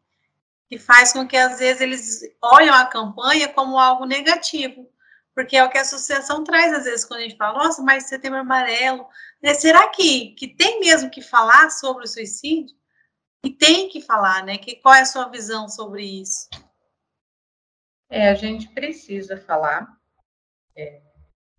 que 0.68 0.78
faz 0.78 1.14
com 1.14 1.28
que, 1.28 1.38
às 1.38 1.60
vezes, 1.60 1.82
eles 1.82 2.22
olham 2.42 2.74
a 2.74 2.86
campanha 2.86 3.48
como 3.48 3.78
algo 3.78 4.06
negativo. 4.06 4.90
Porque 5.34 5.56
é 5.56 5.64
o 5.64 5.70
que 5.70 5.78
a 5.78 5.82
associação 5.82 6.44
traz, 6.44 6.74
às 6.74 6.84
vezes, 6.84 7.06
quando 7.06 7.22
a 7.22 7.24
gente 7.24 7.38
fala, 7.38 7.64
nossa, 7.64 7.82
mas 7.82 8.06
setembro 8.06 8.40
amarelo, 8.40 9.08
né? 9.42 9.54
será 9.54 9.88
que, 9.90 10.32
que 10.32 10.48
tem 10.48 10.80
mesmo 10.80 11.10
que 11.10 11.22
falar 11.22 11.70
sobre 11.70 12.04
o 12.04 12.08
suicídio? 12.08 12.76
E 13.44 13.50
tem 13.50 13.88
que 13.88 14.02
falar, 14.02 14.44
né? 14.44 14.58
Que, 14.58 14.76
qual 14.76 14.94
é 14.94 15.02
a 15.02 15.06
sua 15.06 15.30
visão 15.30 15.70
sobre 15.70 16.04
isso? 16.04 16.50
É, 18.10 18.30
a 18.30 18.34
gente 18.34 18.68
precisa 18.70 19.38
falar. 19.38 19.88
É, 20.76 21.02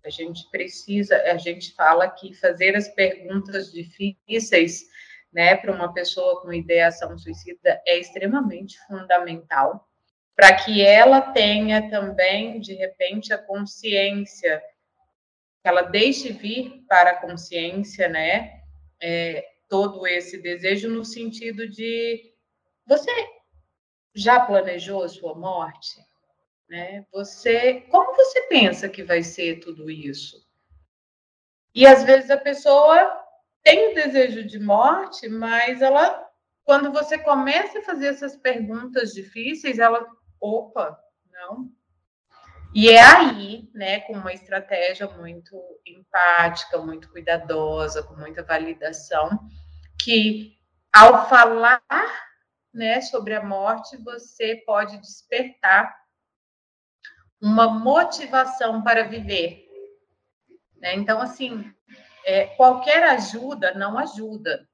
a 0.05 0.11
gente 0.11 0.49
precisa, 0.51 1.17
a 1.23 1.37
gente 1.37 1.75
fala 1.75 2.09
que 2.09 2.35
fazer 2.35 2.77
as 2.77 2.89
perguntas 2.89 3.73
difíceis, 3.73 4.85
né, 5.33 5.55
para 5.55 5.73
uma 5.73 5.93
pessoa 5.93 6.41
com 6.43 6.53
ideação 6.53 7.17
suicida 7.17 7.81
é 7.87 7.99
extremamente 7.99 8.79
fundamental, 8.87 9.89
para 10.35 10.55
que 10.57 10.83
ela 10.83 11.21
tenha 11.21 11.89
também, 11.89 12.59
de 12.61 12.75
repente, 12.75 13.33
a 13.33 13.39
consciência 13.39 14.61
ela 15.63 15.83
deixe 15.83 16.33
vir 16.33 16.85
para 16.89 17.11
a 17.11 17.17
consciência, 17.17 18.09
né? 18.09 18.63
É, 19.01 19.47
todo 19.69 20.07
esse 20.07 20.39
desejo 20.39 20.89
no 20.89 21.05
sentido 21.05 21.69
de 21.69 22.35
você 22.87 23.13
já 24.15 24.41
planejou 24.41 25.05
a 25.05 25.09
sua 25.09 25.35
morte? 25.35 26.01
Né? 26.71 27.05
Você, 27.13 27.81
como 27.91 28.15
você 28.15 28.43
pensa 28.43 28.89
que 28.89 29.03
vai 29.03 29.25
ser 29.25 29.59
tudo 29.59 29.91
isso? 29.91 30.49
E 31.75 31.85
às 31.85 32.05
vezes 32.05 32.31
a 32.31 32.37
pessoa 32.37 33.21
tem 33.61 33.91
o 33.91 33.95
desejo 33.95 34.45
de 34.47 34.61
morte, 34.61 35.29
mas 35.29 35.83
ela, 35.83 36.31
quando 36.63 36.93
você 36.93 37.19
começa 37.19 37.81
a 37.81 37.83
fazer 37.83 38.07
essas 38.07 38.37
perguntas 38.37 39.13
difíceis, 39.13 39.81
ela, 39.81 40.07
opa, 40.41 40.97
não. 41.33 41.69
E 42.73 42.89
é 42.89 43.03
aí, 43.03 43.69
né, 43.75 44.03
com 44.03 44.13
uma 44.13 44.33
estratégia 44.33 45.09
muito 45.09 45.61
empática, 45.85 46.79
muito 46.79 47.11
cuidadosa, 47.11 48.01
com 48.05 48.15
muita 48.15 48.45
validação, 48.45 49.29
que 50.01 50.57
ao 50.93 51.29
falar, 51.29 51.83
né, 52.73 53.01
sobre 53.01 53.35
a 53.35 53.43
morte, 53.43 53.97
você 53.97 54.63
pode 54.65 54.99
despertar 54.99 56.00
uma 57.41 57.69
motivação 57.69 58.83
para 58.83 59.05
viver. 59.05 59.67
Né? 60.77 60.95
Então, 60.95 61.21
assim, 61.21 61.73
é, 62.25 62.47
qualquer 62.47 63.03
ajuda 63.05 63.75
não 63.75 63.99
ajuda. 63.99 64.69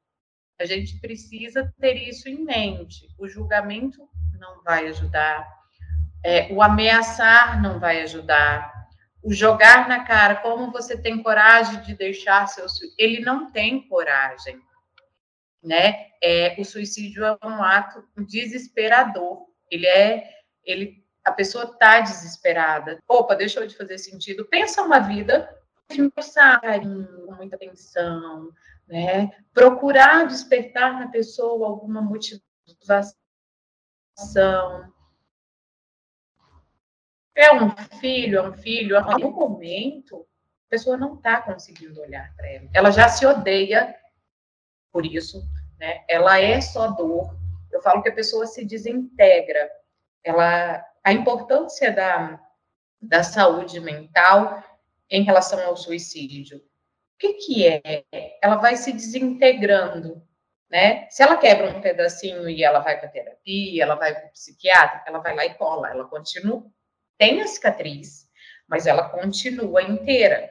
A 0.58 0.64
gente 0.64 0.98
precisa 1.00 1.72
ter 1.78 1.94
isso 1.94 2.28
em 2.28 2.44
mente. 2.44 3.08
O 3.18 3.28
julgamento 3.28 4.08
não 4.38 4.62
vai 4.62 4.86
ajudar, 4.88 5.46
é, 6.24 6.52
o 6.52 6.62
ameaçar 6.62 7.60
não 7.62 7.78
vai 7.78 8.02
ajudar, 8.02 8.72
o 9.22 9.32
jogar 9.32 9.88
na 9.88 10.04
cara, 10.04 10.36
como 10.36 10.70
você 10.70 11.00
tem 11.00 11.22
coragem 11.22 11.80
de 11.82 11.94
deixar 11.94 12.46
seu 12.46 12.66
ele 12.96 13.20
não 13.20 13.50
tem 13.50 13.86
coragem, 13.88 14.60
né? 15.62 16.06
É, 16.22 16.54
o 16.58 16.64
suicídio 16.64 17.24
é 17.24 17.36
um 17.44 17.62
ato 17.62 18.04
desesperador. 18.16 19.46
Ele 19.70 19.86
é, 19.86 20.30
ele, 20.64 21.04
a 21.26 21.32
pessoa 21.32 21.64
está 21.64 22.00
desesperada. 22.00 23.02
Opa, 23.08 23.34
deixou 23.34 23.66
de 23.66 23.76
fazer 23.76 23.98
sentido. 23.98 24.46
Pensa 24.46 24.80
uma 24.82 25.00
vida 25.00 25.52
pensar 25.88 26.60
com 26.60 27.34
muita 27.34 27.56
atenção, 27.56 28.52
né? 28.86 29.32
Procurar 29.52 30.26
despertar 30.26 31.00
na 31.00 31.08
pessoa 31.08 31.66
alguma 31.66 32.00
motivação. 32.00 33.16
É 37.34 37.52
um 37.52 37.70
filho, 38.00 38.38
é 38.38 38.48
um 38.48 38.52
filho, 38.54 38.96
em 38.96 38.98
algum 38.98 39.32
momento 39.32 40.26
a 40.66 40.70
pessoa 40.70 40.96
não 40.96 41.16
está 41.16 41.42
conseguindo 41.42 42.00
olhar 42.00 42.34
para 42.36 42.48
ela. 42.48 42.68
Ela 42.72 42.90
já 42.90 43.08
se 43.08 43.26
odeia 43.26 43.94
por 44.92 45.04
isso, 45.04 45.42
né? 45.78 46.04
Ela 46.08 46.40
é 46.40 46.60
só 46.60 46.92
dor. 46.92 47.36
Eu 47.72 47.82
falo 47.82 48.00
que 48.02 48.08
a 48.08 48.14
pessoa 48.14 48.46
se 48.46 48.64
desintegra. 48.64 49.68
Ela, 50.24 50.84
a 51.06 51.12
importância 51.12 51.92
da, 51.92 52.36
da 53.00 53.22
saúde 53.22 53.78
mental 53.78 54.60
em 55.08 55.22
relação 55.22 55.64
ao 55.64 55.76
suicídio. 55.76 56.58
O 56.58 56.62
que, 57.16 57.34
que 57.34 57.64
é? 57.64 58.04
Ela 58.42 58.56
vai 58.56 58.74
se 58.74 58.92
desintegrando, 58.92 60.20
né? 60.68 61.08
Se 61.08 61.22
ela 61.22 61.36
quebra 61.36 61.70
um 61.70 61.80
pedacinho 61.80 62.48
e 62.50 62.64
ela 62.64 62.80
vai 62.80 62.98
para 62.98 63.08
terapia, 63.08 63.84
ela 63.84 63.94
vai 63.94 64.16
para 64.16 64.26
o 64.26 64.32
psiquiatra, 64.32 65.04
ela 65.06 65.20
vai 65.20 65.36
lá 65.36 65.46
e 65.46 65.54
cola, 65.54 65.90
ela 65.90 66.08
continua, 66.08 66.66
tem 67.16 67.40
a 67.40 67.46
cicatriz, 67.46 68.28
mas 68.66 68.88
ela 68.88 69.08
continua 69.08 69.84
inteira. 69.84 70.50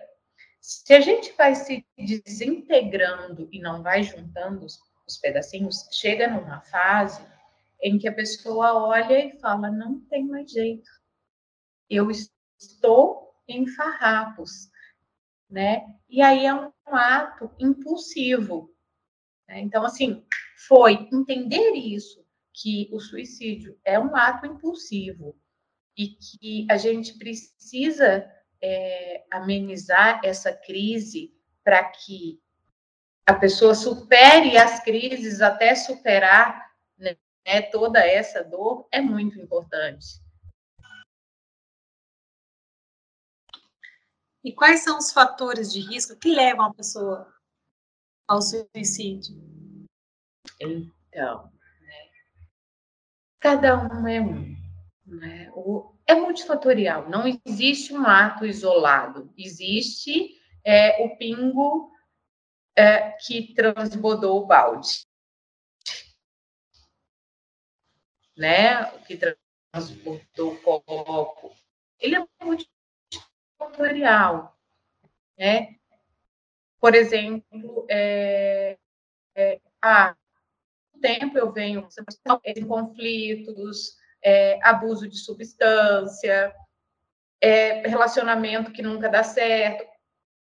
Se 0.61 0.93
a 0.93 1.01
gente 1.01 1.33
vai 1.33 1.53
se 1.53 1.85
desintegrando 1.97 3.49
e 3.51 3.59
não 3.59 3.83
vai 3.83 4.03
juntando 4.03 4.65
os, 4.65 4.79
os 5.05 5.17
pedacinhos, 5.17 5.85
chega 5.91 6.29
numa 6.29 6.61
fase 6.61 7.21
em 7.85 7.99
que 7.99 8.07
a 8.07 8.13
pessoa 8.13 8.73
olha 8.73 9.27
e 9.27 9.39
fala: 9.39 9.69
não 9.69 9.99
tem 10.09 10.25
mais 10.25 10.49
jeito. 10.49 10.89
Eu 11.87 12.09
estou 12.09 13.31
em 13.47 13.67
farrapos, 13.67 14.71
né? 15.47 15.85
E 16.09 16.19
aí 16.19 16.47
é 16.47 16.53
um 16.55 16.71
ato 16.87 17.51
impulsivo. 17.59 18.73
Né? 19.47 19.59
Então, 19.59 19.85
assim, 19.85 20.25
foi 20.67 21.07
entender 21.13 21.73
isso, 21.73 22.25
que 22.51 22.89
o 22.91 22.99
suicídio 22.99 23.77
é 23.85 23.99
um 23.99 24.15
ato 24.15 24.47
impulsivo 24.47 25.37
e 25.95 26.07
que 26.07 26.65
a 26.71 26.77
gente 26.77 27.19
precisa 27.19 28.25
é, 28.63 29.25
amenizar 29.29 30.21
essa 30.23 30.51
crise 30.51 31.31
para 31.63 31.83
que 31.83 32.41
a 33.27 33.33
pessoa 33.35 33.75
supere 33.75 34.57
as 34.57 34.83
crises 34.83 35.41
até 35.41 35.75
superar 35.75 36.64
né, 37.45 37.61
toda 37.61 37.99
essa 37.99 38.43
dor 38.43 38.87
é 38.91 38.99
muito 38.99 39.39
importante. 39.39 40.23
E 44.43 44.51
quais 44.53 44.83
são 44.83 44.97
os 44.97 45.11
fatores 45.11 45.73
de 45.73 45.79
risco 45.79 46.15
que 46.15 46.29
levam 46.29 46.65
a 46.65 46.73
pessoa 46.73 47.33
ao 48.27 48.41
suicídio? 48.41 49.35
Então, 50.59 51.51
né? 51.81 52.09
cada 53.39 53.75
um 53.75 54.07
é 54.07 54.21
um. 54.21 54.55
Né? 55.05 55.51
O, 55.53 55.95
é 56.05 56.13
multifatorial, 56.13 57.09
não 57.09 57.23
existe 57.45 57.91
um 57.93 58.05
ato 58.05 58.45
isolado, 58.45 59.33
existe 59.35 60.39
é, 60.63 61.03
o 61.03 61.17
pingo 61.17 61.91
é, 62.75 63.11
que 63.13 63.53
transbordou 63.53 64.43
o 64.43 64.45
balde. 64.45 65.07
Né? 68.37 68.83
Que 69.07 69.17
transportou 69.71 70.53
o 70.53 70.57
copo. 70.61 71.55
Ele 71.99 72.15
é 72.15 72.25
muito 72.43 72.65
fatorial, 73.57 74.57
né? 75.37 75.75
Por 76.79 76.93
exemplo, 76.93 77.85
é, 77.89 78.77
é, 79.35 79.59
há 79.81 80.15
tempo 81.01 81.37
eu 81.37 81.51
venho 81.51 81.87
em 82.45 82.65
conflitos, 82.65 83.97
é, 84.23 84.59
abuso 84.63 85.07
de 85.07 85.17
substância, 85.17 86.53
é, 87.41 87.87
relacionamento 87.87 88.71
que 88.71 88.81
nunca 88.81 89.09
dá 89.09 89.23
certo, 89.23 89.85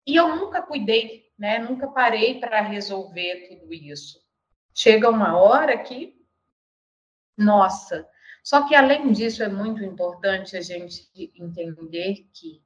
e 0.07 0.17
eu 0.17 0.35
nunca 0.37 0.63
cuidei, 0.63 1.31
né? 1.39 1.59
Nunca 1.59 1.87
parei 1.89 2.41
para 2.41 2.61
resolver 2.63 3.49
tudo 3.49 3.75
isso. 3.75 4.19
Chega 4.75 5.11
uma 5.11 5.37
hora 5.37 5.77
que, 5.77 6.18
nossa. 7.39 8.07
Só 8.43 8.67
que 8.67 8.75
além 8.75 9.13
disso 9.13 9.43
é 9.43 9.49
muito 9.49 9.85
importante 9.85 10.57
a 10.57 10.61
gente 10.61 11.09
entender 11.37 12.29
que 12.33 12.63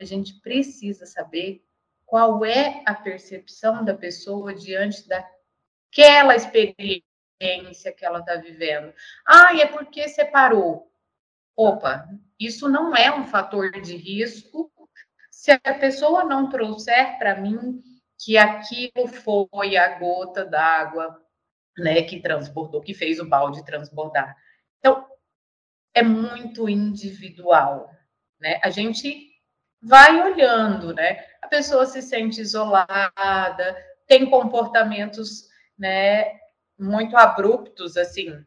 a 0.00 0.04
gente 0.04 0.40
precisa 0.40 1.06
saber 1.06 1.64
qual 2.04 2.44
é 2.44 2.82
a 2.84 2.94
percepção 2.94 3.84
da 3.84 3.94
pessoa 3.94 4.54
diante 4.54 5.08
daquela 5.08 6.36
experiência 6.36 7.04
que 7.96 8.04
ela 8.04 8.18
está 8.18 8.36
vivendo. 8.36 8.92
Ah, 9.26 9.56
é 9.56 9.66
porque 9.66 10.08
separou. 10.08 10.92
Opa, 11.56 12.08
isso 12.38 12.68
não 12.68 12.94
é 12.94 13.14
um 13.14 13.24
fator 13.26 13.70
de 13.80 13.96
risco 13.96 14.72
se 15.30 15.52
a 15.52 15.74
pessoa 15.74 16.24
não 16.24 16.48
trouxer 16.48 17.18
para 17.18 17.40
mim 17.40 17.82
que 18.18 18.36
aquilo 18.36 19.08
foi 19.08 19.76
a 19.76 19.98
gota 19.98 20.44
d'água, 20.44 21.20
né, 21.76 22.02
que 22.02 22.20
transbordou, 22.20 22.80
que 22.80 22.94
fez 22.94 23.18
o 23.18 23.28
balde 23.28 23.64
transbordar. 23.64 24.36
Então, 24.78 25.06
é 25.94 26.02
muito 26.02 26.68
individual, 26.68 27.90
né? 28.40 28.60
A 28.62 28.70
gente 28.70 29.30
vai 29.82 30.20
olhando, 30.22 30.94
né? 30.94 31.24
A 31.40 31.48
pessoa 31.48 31.86
se 31.86 32.00
sente 32.00 32.40
isolada, 32.40 33.76
tem 34.06 34.28
comportamentos, 34.28 35.48
né, 35.78 36.38
muito 36.78 37.16
abruptos, 37.16 37.96
assim. 37.96 38.44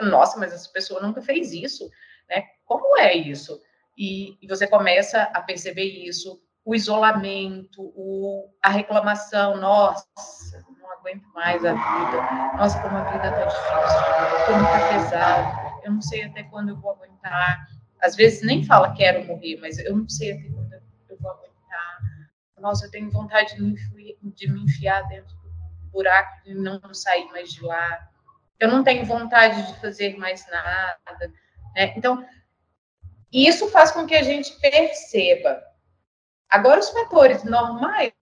Nossa, 0.00 0.38
mas 0.38 0.52
essa 0.52 0.70
pessoa 0.70 1.00
nunca 1.00 1.20
fez 1.20 1.52
isso, 1.52 1.90
né? 2.28 2.44
Como 2.64 2.96
é 2.98 3.14
isso? 3.14 3.60
E, 3.96 4.38
você 4.48 4.66
começa 4.66 5.24
a 5.24 5.42
perceber 5.42 5.84
isso, 5.84 6.42
o 6.64 6.74
isolamento, 6.74 7.82
o, 7.94 8.50
a 8.62 8.70
reclamação, 8.70 9.56
nossa, 9.56 10.64
aguento 11.00 11.26
mais 11.34 11.64
a 11.64 11.72
vida, 11.72 12.56
nossa, 12.56 12.80
como 12.80 12.96
a 12.96 13.04
vida 13.10 13.30
tá 13.30 13.44
difícil, 13.44 14.46
como 14.46 14.64
tá 14.64 14.88
pesado, 14.88 15.82
eu 15.84 15.92
não 15.92 16.02
sei 16.02 16.24
até 16.24 16.42
quando 16.44 16.68
eu 16.70 16.76
vou 16.76 16.92
aguentar, 16.92 17.66
às 18.00 18.14
vezes 18.14 18.42
nem 18.42 18.64
fala 18.64 18.94
quero 18.94 19.24
morrer, 19.26 19.58
mas 19.60 19.78
eu 19.78 19.96
não 19.96 20.08
sei 20.08 20.32
até 20.32 20.48
quando 20.48 20.72
eu 21.10 21.18
vou 21.18 21.30
aguentar. 21.30 21.98
Nossa, 22.58 22.86
eu 22.86 22.90
tenho 22.90 23.10
vontade 23.10 23.54
de 23.56 23.62
me, 23.62 23.72
enfiar, 23.72 24.16
de 24.22 24.50
me 24.50 24.62
enfiar 24.64 25.08
dentro 25.08 25.34
do 25.36 25.50
buraco 25.90 26.40
e 26.46 26.54
não 26.54 26.78
sair 26.92 27.26
mais 27.30 27.50
de 27.52 27.64
lá. 27.64 28.08
Eu 28.58 28.68
não 28.68 28.84
tenho 28.84 29.04
vontade 29.06 29.66
de 29.66 29.80
fazer 29.80 30.18
mais 30.18 30.46
nada. 30.50 31.32
Né? 31.74 31.94
Então, 31.96 32.26
isso 33.32 33.68
faz 33.70 33.90
com 33.90 34.06
que 34.06 34.14
a 34.14 34.22
gente 34.22 34.52
perceba 34.60 35.62
Agora, 36.50 36.80
os 36.80 36.90
fatores 36.90 37.44
normais, 37.44 38.12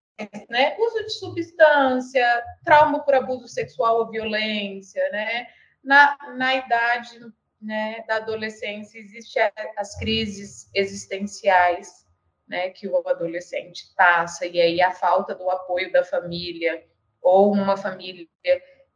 né? 0.49 0.77
Uso 0.79 1.05
de 1.05 1.11
substância, 1.11 2.45
trauma 2.65 3.01
por 3.05 3.15
abuso 3.15 3.49
sexual 3.49 3.99
ou 3.99 4.11
violência, 4.11 5.03
né? 5.11 5.47
Na, 5.83 6.17
na 6.37 6.57
idade 6.57 7.21
né, 7.61 8.05
da 8.07 8.17
adolescência, 8.17 8.99
existem 8.99 9.43
as 9.77 9.97
crises 9.99 10.71
existenciais, 10.75 12.07
né, 12.47 12.71
que 12.71 12.89
o 12.89 13.09
adolescente 13.09 13.93
passa, 13.97 14.47
e 14.47 14.61
aí 14.61 14.81
a 14.81 14.93
falta 14.93 15.35
do 15.35 15.51
apoio 15.51 15.93
da 15.93 16.05
família, 16.05 16.85
ou 17.21 17.53
uma 17.53 17.77
família 17.77 18.27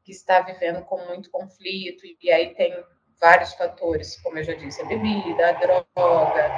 que 0.05 0.13
está 0.13 0.41
vivendo 0.41 0.85
com 0.85 0.99
muito 1.07 1.31
conflito, 1.31 2.05
e 2.21 2.31
aí 2.31 2.55
tem 2.55 2.73
vários 3.21 3.53
fatores, 3.55 4.21
como 4.23 4.39
eu 4.39 4.45
já 4.45 4.55
disse, 4.55 4.81
a 4.83 4.87
bebida, 4.87 5.49
a 5.49 5.53
droga, 5.53 6.49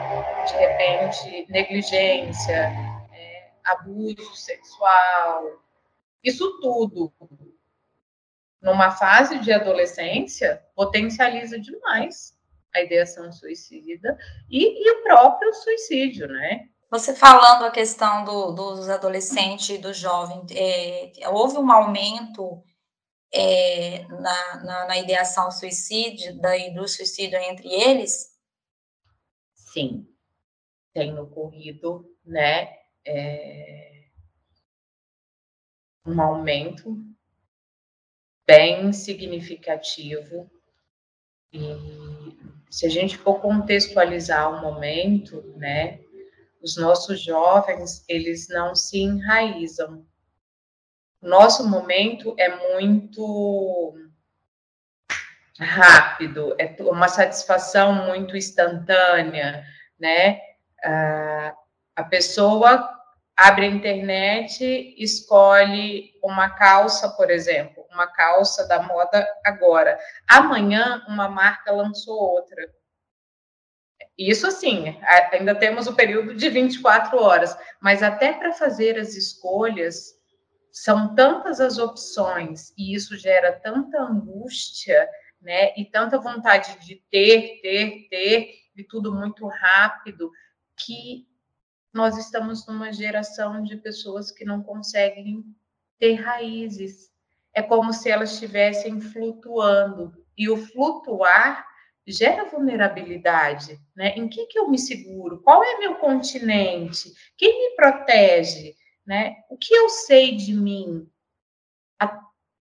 de 0.47 0.55
repente, 0.55 1.51
negligência, 1.51 2.71
abuso 3.65 4.35
sexual, 4.37 5.63
isso 6.23 6.59
tudo, 6.61 7.13
numa 8.61 8.91
fase 8.91 9.39
de 9.41 9.53
adolescência, 9.53 10.65
potencializa 10.75 11.59
demais 11.59 12.35
a 12.75 12.81
ideação 12.81 13.31
suicida 13.31 14.19
e, 14.51 14.83
e 14.83 14.91
o 14.91 15.03
próprio 15.03 15.53
suicídio, 15.53 16.27
né? 16.27 16.69
Você 16.91 17.15
falando 17.15 17.65
a 17.65 17.71
questão 17.71 18.25
do, 18.25 18.53
dos 18.53 18.89
adolescentes 18.89 19.69
e 19.69 19.79
do 19.79 19.93
jovem, 19.93 20.47
é, 20.53 21.13
houve 21.29 21.59
um 21.59 21.71
aumento 21.71 22.63
é, 23.33 24.07
na, 24.09 24.65
na, 24.65 24.87
na, 24.87 24.99
ideação 24.99 25.51
suicídio, 25.51 26.41
daí 26.41 26.73
do 26.73 26.87
suicídio 26.87 27.39
entre 27.39 27.69
eles? 27.69 28.33
Sim, 29.55 30.07
tem 30.93 31.19
ocorrido, 31.19 32.09
né, 32.25 32.84
é, 33.07 34.05
um 36.07 36.21
aumento 36.21 36.97
bem 38.47 38.93
significativo 38.93 40.51
e 41.53 41.61
se 42.71 42.87
a 42.87 42.89
gente 42.89 43.17
for 43.17 43.41
contextualizar 43.41 44.51
o 44.53 44.61
momento, 44.61 45.43
né, 45.57 46.01
os 46.63 46.77
nossos 46.77 47.23
jovens, 47.23 48.05
eles 48.09 48.49
não 48.49 48.75
se 48.75 48.99
enraizam 48.99 50.05
nosso 51.25 51.67
momento 51.69 52.35
é 52.39 52.75
muito 52.75 53.95
rápido, 55.59 56.55
é 56.59 56.77
uma 56.83 57.09
satisfação 57.09 57.95
muito 58.07 58.37
instantânea, 58.37 59.65
né? 59.99 60.39
Ah, 60.85 61.57
a 61.97 62.05
pessoa 62.05 62.94
abre 63.37 63.67
a 63.67 63.69
internet, 63.69 64.95
escolhe 64.97 66.13
uma 66.23 66.51
calça, 66.51 67.09
por 67.11 67.31
exemplo, 67.31 67.85
uma 67.91 68.07
calça 68.07 68.67
da 68.67 68.83
moda 68.83 69.27
agora. 69.45 69.99
Amanhã, 70.29 71.05
uma 71.09 71.29
marca 71.29 71.73
lançou 71.73 72.17
outra. 72.17 72.63
Isso 74.17 74.47
assim, 74.47 74.97
ainda 75.33 75.55
temos 75.55 75.89
o 75.89 75.95
período 75.95 76.35
de 76.35 76.49
24 76.49 77.21
horas, 77.21 77.57
mas 77.81 78.03
até 78.03 78.33
para 78.33 78.53
fazer 78.53 78.97
as 78.99 79.15
escolhas, 79.15 80.15
são 80.71 81.15
tantas 81.15 81.61
as 81.61 81.79
opções 81.79 82.73
e 82.77 82.95
isso 82.95 83.17
gera 83.17 83.53
tanta 83.53 83.97
angústia, 84.01 85.09
né? 85.41 85.73
E 85.77 85.85
tanta 85.85 86.19
vontade 86.19 86.79
de 86.85 86.97
ter, 87.11 87.61
ter, 87.61 88.09
ter 88.09 88.55
e 88.77 88.83
tudo 88.83 89.15
muito 89.15 89.47
rápido 89.47 90.31
que 90.77 91.29
nós 91.95 92.19
estamos 92.19 92.67
numa 92.67 92.93
geração 92.93 93.63
de 93.63 93.77
pessoas 93.77 94.31
que 94.31 94.45
não 94.45 94.63
conseguem 94.63 95.45
ter 95.99 96.15
raízes. 96.15 97.11
É 97.55 97.63
como 97.63 97.93
se 97.93 98.11
elas 98.11 98.33
estivessem 98.33 99.01
flutuando 99.01 100.13
e 100.37 100.51
o 100.51 100.57
flutuar 100.57 101.67
gera 102.07 102.45
vulnerabilidade, 102.51 103.79
né? 103.97 104.15
Em 104.17 104.29
que 104.29 104.45
que 104.47 104.59
eu 104.59 104.69
me 104.69 104.79
seguro? 104.79 105.41
Qual 105.41 105.63
é 105.65 105.79
meu 105.79 105.95
continente? 105.95 107.13
Quem 107.37 107.71
me 107.71 107.77
protege? 107.77 108.77
né? 109.07 109.37
O 109.49 109.57
que 109.57 109.75
eu 109.75 109.89
sei 109.89 110.37
de 110.37 110.53
mim? 110.55 111.09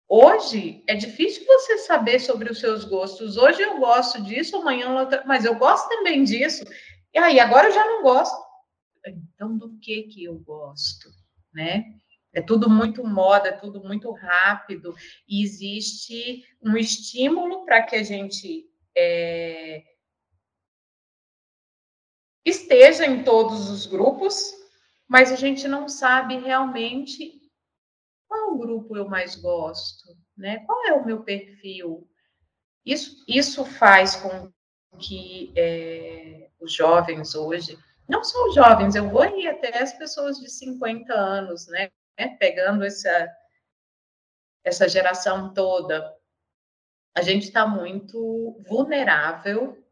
Hoje 0.08 0.84
é 0.88 0.94
difícil 0.94 1.44
você 1.48 1.80
saber 1.80 2.20
sobre 2.20 2.52
os 2.52 2.60
seus 2.60 2.86
gostos. 2.86 3.38
Hoje 3.38 3.64
eu 3.64 3.80
gosto 3.80 4.22
disso, 4.22 4.58
amanhã 4.58 4.94
outra, 4.94 5.24
mas 5.26 5.46
eu 5.46 5.56
gosto 5.56 5.90
também 5.90 6.24
disso. 6.24 6.64
E 7.12 7.18
aí 7.18 7.40
agora 7.40 7.70
eu 7.70 7.72
já 7.72 7.84
não 7.84 8.04
gosto. 8.04 8.45
Então 9.10 9.58
do 9.58 9.78
que 9.80 10.04
que 10.04 10.24
eu 10.24 10.38
gosto, 10.40 11.10
né? 11.54 11.86
É 12.34 12.42
tudo 12.42 12.70
muito 12.70 13.04
moda, 13.06 13.50
é 13.50 13.54
tudo 13.54 13.82
muito 13.82 14.12
rápido 14.12 14.94
e 15.28 15.42
existe 15.42 16.44
um 16.62 16.76
estímulo 16.76 17.64
para 17.66 17.82
que 17.82 17.96
a 17.96 18.04
gente 18.04 18.70
é, 18.96 19.84
esteja 22.46 23.06
em 23.06 23.24
todos 23.24 23.70
os 23.70 23.86
grupos, 23.86 24.54
mas 25.08 25.32
a 25.32 25.36
gente 25.36 25.68
não 25.68 25.88
sabe 25.88 26.38
realmente 26.38 27.42
qual 28.28 28.58
grupo 28.58 28.98
eu 28.98 29.08
mais 29.08 29.36
gosto, 29.36 30.18
né? 30.36 30.60
Qual 30.66 30.86
é 30.88 30.94
o 30.94 31.06
meu 31.06 31.24
perfil? 31.24 32.10
Isso, 32.86 33.24
isso 33.28 33.64
faz 33.66 34.16
com 34.16 34.52
que 35.00 35.54
é, 35.56 36.50
os 36.60 36.74
jovens 36.74 37.36
hoje, 37.36 37.78
não 38.08 38.24
só 38.24 38.48
os 38.48 38.56
jovens, 38.56 38.96
eu 38.96 39.10
vou 39.10 39.26
ir 39.38 39.48
até 39.48 39.82
as 39.82 39.94
pessoas 39.94 40.38
de 40.38 40.50
50 40.50 41.14
anos, 41.14 41.68
né? 41.68 41.90
Pegando 42.40 42.84
essa, 42.84 43.30
essa 44.64 44.88
geração 44.88 45.54
toda, 45.54 46.14
a 47.16 47.22
gente 47.22 47.44
está 47.44 47.66
muito 47.68 48.58
vulnerável 48.68 49.84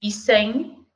e 0.00 0.10
sem 0.10 0.86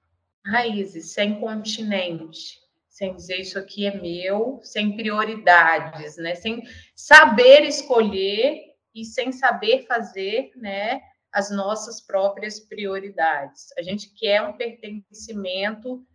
raízes, 0.44 1.12
sem 1.12 1.40
continente 1.40 2.66
sem 2.96 3.14
dizer 3.14 3.40
isso 3.40 3.58
aqui 3.58 3.84
é 3.84 3.94
meu, 3.94 4.58
sem 4.62 4.96
prioridades, 4.96 6.16
né? 6.16 6.34
Sem 6.34 6.62
saber 6.94 7.60
escolher 7.60 8.74
e 8.94 9.04
sem 9.04 9.32
saber 9.32 9.84
fazer, 9.86 10.50
né? 10.56 11.02
As 11.30 11.50
nossas 11.50 12.00
próprias 12.00 12.58
prioridades. 12.58 13.68
A 13.76 13.82
gente 13.82 14.14
quer 14.14 14.40
um 14.40 14.54
pertencimento 14.54 16.06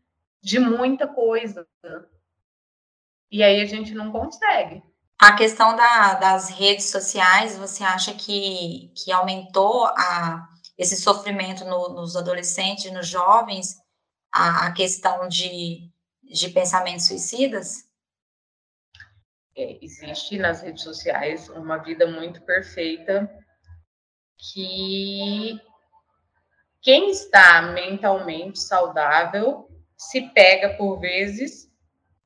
de 0.42 0.60
muita 0.60 1.08
coisa. 1.08 1.68
E 3.32 3.44
aí 3.44 3.62
a 3.62 3.66
gente 3.66 3.94
não 3.94 4.12
consegue. 4.12 4.84
A 5.20 5.36
questão 5.36 5.76
da, 5.76 6.16
das 6.16 6.50
redes 6.50 6.86
sociais, 6.86 7.58
você 7.58 7.84
acha 7.84 8.14
que, 8.14 8.92
que 8.96 9.12
aumentou 9.12 9.86
a, 9.86 10.48
esse 10.78 10.98
sofrimento 10.98 11.64
no, 11.64 11.90
nos 11.90 12.16
adolescentes, 12.16 12.92
nos 12.92 13.08
jovens, 13.08 13.76
a, 14.32 14.68
a 14.68 14.74
questão 14.74 15.28
de 15.28 15.92
de 16.32 16.50
pensamentos 16.50 17.08
suicidas? 17.08 17.90
É, 19.56 19.84
existe 19.84 20.38
nas 20.38 20.62
redes 20.62 20.84
sociais 20.84 21.50
uma 21.50 21.78
vida 21.78 22.08
muito 22.08 22.42
perfeita 22.44 23.30
que 24.38 25.60
quem 26.82 27.12
está 27.12 27.62
mentalmente 27.62 28.60
saudável 28.60 29.70
se 30.10 30.22
pega 30.34 30.70
por 30.76 31.00
vezes 31.00 31.70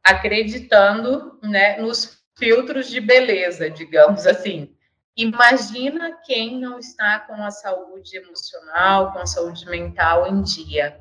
acreditando 0.03 1.39
né, 1.41 1.77
nos 1.77 2.23
filtros 2.37 2.89
de 2.89 2.99
beleza, 2.99 3.69
digamos 3.69 4.25
assim. 4.27 4.73
Imagina 5.17 6.19
quem 6.25 6.59
não 6.59 6.77
está 6.77 7.19
com 7.21 7.41
a 7.41 7.49
saúde 7.49 8.17
emocional, 8.17 9.13
com 9.13 9.19
a 9.19 9.25
saúde 9.25 9.65
mental 9.65 10.27
em 10.27 10.41
dia 10.41 10.99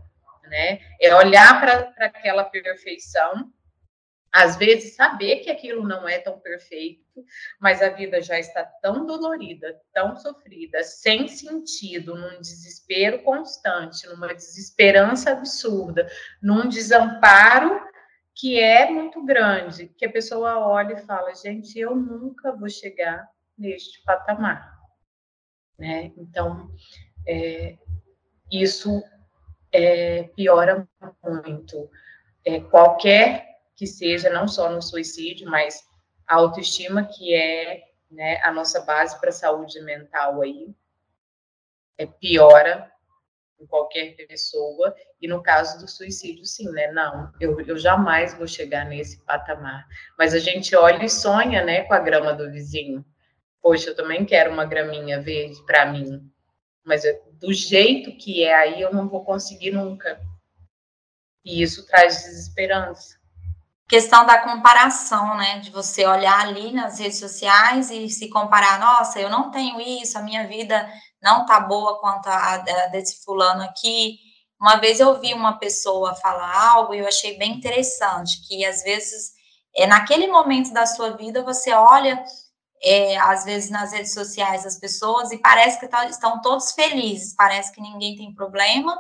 né? 0.49 0.81
É 1.01 1.15
olhar 1.15 1.61
para 1.61 2.07
aquela 2.07 2.45
perfeição, 2.45 3.51
às 4.35 4.57
vezes 4.57 4.97
saber 4.97 5.37
que 5.37 5.51
aquilo 5.51 5.87
não 5.87 6.09
é 6.09 6.19
tão 6.19 6.41
perfeito, 6.41 7.25
mas 7.61 7.81
a 7.81 7.91
vida 7.91 8.21
já 8.21 8.37
está 8.37 8.65
tão 8.65 9.07
dolorida, 9.07 9.81
tão 9.93 10.17
sofrida, 10.17 10.83
sem 10.83 11.29
sentido, 11.29 12.17
num 12.17 12.41
desespero 12.41 13.23
constante, 13.23 14.09
numa 14.09 14.35
desesperança 14.35 15.31
absurda, 15.31 16.11
num 16.43 16.69
desamparo 16.69 17.81
que 18.35 18.59
é 18.59 18.91
muito 18.91 19.25
grande, 19.25 19.87
que 19.97 20.05
a 20.05 20.11
pessoa 20.11 20.59
olha 20.67 20.95
e 20.95 21.07
fala: 21.07 21.33
gente, 21.37 21.79
eu 21.79 21.95
nunca 21.95 22.51
vou 22.51 22.69
chegar 22.69 23.29
neste 23.57 24.03
patamar. 24.03 24.77
Né? 25.79 26.11
Então, 26.17 26.69
é, 27.25 27.79
isso 28.51 29.01
é, 29.73 30.25
piora 30.35 30.89
muito. 31.23 31.89
É, 32.45 32.59
qualquer 32.59 33.54
que 33.77 33.87
seja, 33.87 34.31
não 34.31 34.47
só 34.47 34.71
no 34.71 34.81
suicídio, 34.81 35.49
mas 35.49 35.83
a 36.27 36.37
autoestima, 36.37 37.05
que 37.05 37.35
é 37.35 37.83
né, 38.11 38.41
a 38.43 38.53
nossa 38.53 38.81
base 38.81 39.19
para 39.21 39.31
a 39.31 39.33
saúde 39.33 39.81
mental 39.81 40.41
aí, 40.41 40.75
é, 41.99 42.07
piora 42.07 42.91
em 43.61 43.67
qualquer 43.67 44.15
pessoa, 44.27 44.95
e 45.21 45.29
no 45.29 45.43
caso 45.43 45.79
do 45.79 45.89
suicídio, 45.89 46.45
sim, 46.45 46.69
né? 46.71 46.91
Não, 46.93 47.33
eu, 47.41 47.61
eu 47.61 47.79
jamais 47.79 48.35
vou 48.35 48.47
chegar 48.47 48.85
nesse 48.85 49.21
patamar. 49.25 49.87
Mas 50.19 50.35
a 50.35 50.39
gente 50.39 50.75
olha 50.77 51.05
e 51.05 51.09
sonha, 51.09 51.65
né, 51.65 51.85
com 51.85 51.95
a 51.95 52.01
grama 52.01 52.33
do 52.35 52.51
vizinho. 52.51 53.05
Poxa, 53.63 53.91
eu 53.91 53.97
também 53.97 54.25
quero 54.25 54.53
uma 54.53 54.65
graminha 54.65 55.21
verde 55.21 55.57
para 55.65 55.87
mim. 55.87 56.31
Mas 56.85 57.05
eu, 57.05 57.19
do 57.35 57.53
jeito 57.53 58.17
que 58.19 58.45
é 58.45 58.55
aí, 58.55 58.81
eu 58.81 58.93
não 58.93 59.09
vou 59.09 59.25
conseguir 59.25 59.71
nunca. 59.71 60.21
E 61.45 61.63
isso 61.63 61.87
traz 61.87 62.25
desesperança. 62.25 63.19
Questão 63.89 64.25
da 64.25 64.39
comparação, 64.39 65.37
né? 65.37 65.59
De 65.59 65.71
você 65.71 66.07
olhar 66.07 66.41
ali 66.41 66.73
nas 66.73 66.99
redes 66.99 67.19
sociais 67.19 67.91
e 67.91 68.09
se 68.09 68.31
comparar, 68.31 68.79
nossa, 68.79 69.21
eu 69.21 69.29
não 69.29 69.51
tenho 69.51 69.81
isso, 69.81 70.19
a 70.19 70.23
minha 70.23 70.47
vida 70.47 70.89
não 71.23 71.45
tá 71.45 71.61
boa 71.61 72.01
quanto 72.01 72.29
a, 72.29 72.55
a 72.55 72.87
desse 72.89 73.23
fulano 73.23 73.63
aqui. 73.63 74.19
Uma 74.61 74.77
vez 74.77 75.01
eu 75.01 75.21
vi 75.21 75.35
uma 75.35 75.59
pessoa 75.59 76.15
falar 76.15 76.71
algo 76.71 76.95
e 76.95 76.99
eu 77.01 77.07
achei 77.07 77.37
bem 77.37 77.53
interessante, 77.53 78.41
que 78.47 78.65
às 78.65 78.83
vezes, 78.83 79.33
é, 79.77 79.87
naquele 79.87 80.29
momento 80.29 80.73
da 80.73 80.87
sua 80.87 81.11
vida, 81.17 81.43
você 81.43 81.73
olha, 81.73 82.25
é, 82.83 83.17
às 83.19 83.45
vezes 83.45 83.71
nas 83.71 83.93
redes 83.93 84.15
sociais, 84.15 84.65
as 84.65 84.79
pessoas 84.79 85.31
e 85.33 85.39
parece 85.39 85.79
que 85.79 85.89
tá, 85.89 86.07
estão 86.07 86.41
todos 86.41 86.73
felizes, 86.73 87.35
parece 87.37 87.73
que 87.73 87.81
ninguém 87.81 88.17
tem 88.17 88.35
problema, 88.35 88.99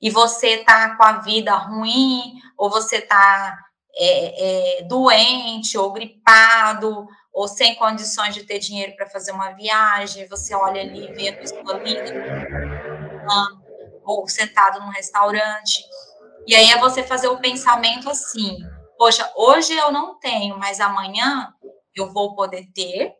e 0.00 0.10
você 0.10 0.58
tá 0.64 0.96
com 0.96 1.04
a 1.04 1.20
vida 1.20 1.54
ruim, 1.54 2.34
ou 2.56 2.70
você 2.70 3.00
tá 3.00 3.58
é, 3.94 4.78
é, 4.78 4.82
doente, 4.84 5.76
ou 5.76 5.92
gripado, 5.92 7.06
ou 7.32 7.48
sem 7.48 7.74
condições 7.74 8.34
de 8.34 8.44
ter 8.44 8.58
dinheiro 8.58 8.94
para 8.96 9.08
fazer 9.08 9.32
uma 9.32 9.50
viagem, 9.52 10.28
você 10.28 10.54
olha 10.54 10.82
ali 10.82 11.06
e 11.06 11.12
vê 11.12 11.28
a 11.28 11.36
pessoa 11.36 11.78
linda, 11.78 12.12
ou 14.04 14.28
sentado 14.28 14.80
num 14.80 14.90
restaurante. 14.90 15.82
E 16.46 16.54
aí 16.54 16.70
é 16.70 16.78
você 16.78 17.02
fazer 17.02 17.28
o 17.28 17.38
pensamento 17.38 18.10
assim: 18.10 18.58
poxa, 18.98 19.30
hoje 19.36 19.74
eu 19.74 19.90
não 19.90 20.18
tenho, 20.18 20.58
mas 20.58 20.80
amanhã 20.80 21.54
eu 21.94 22.12
vou 22.12 22.34
poder 22.34 22.66
ter 22.74 23.14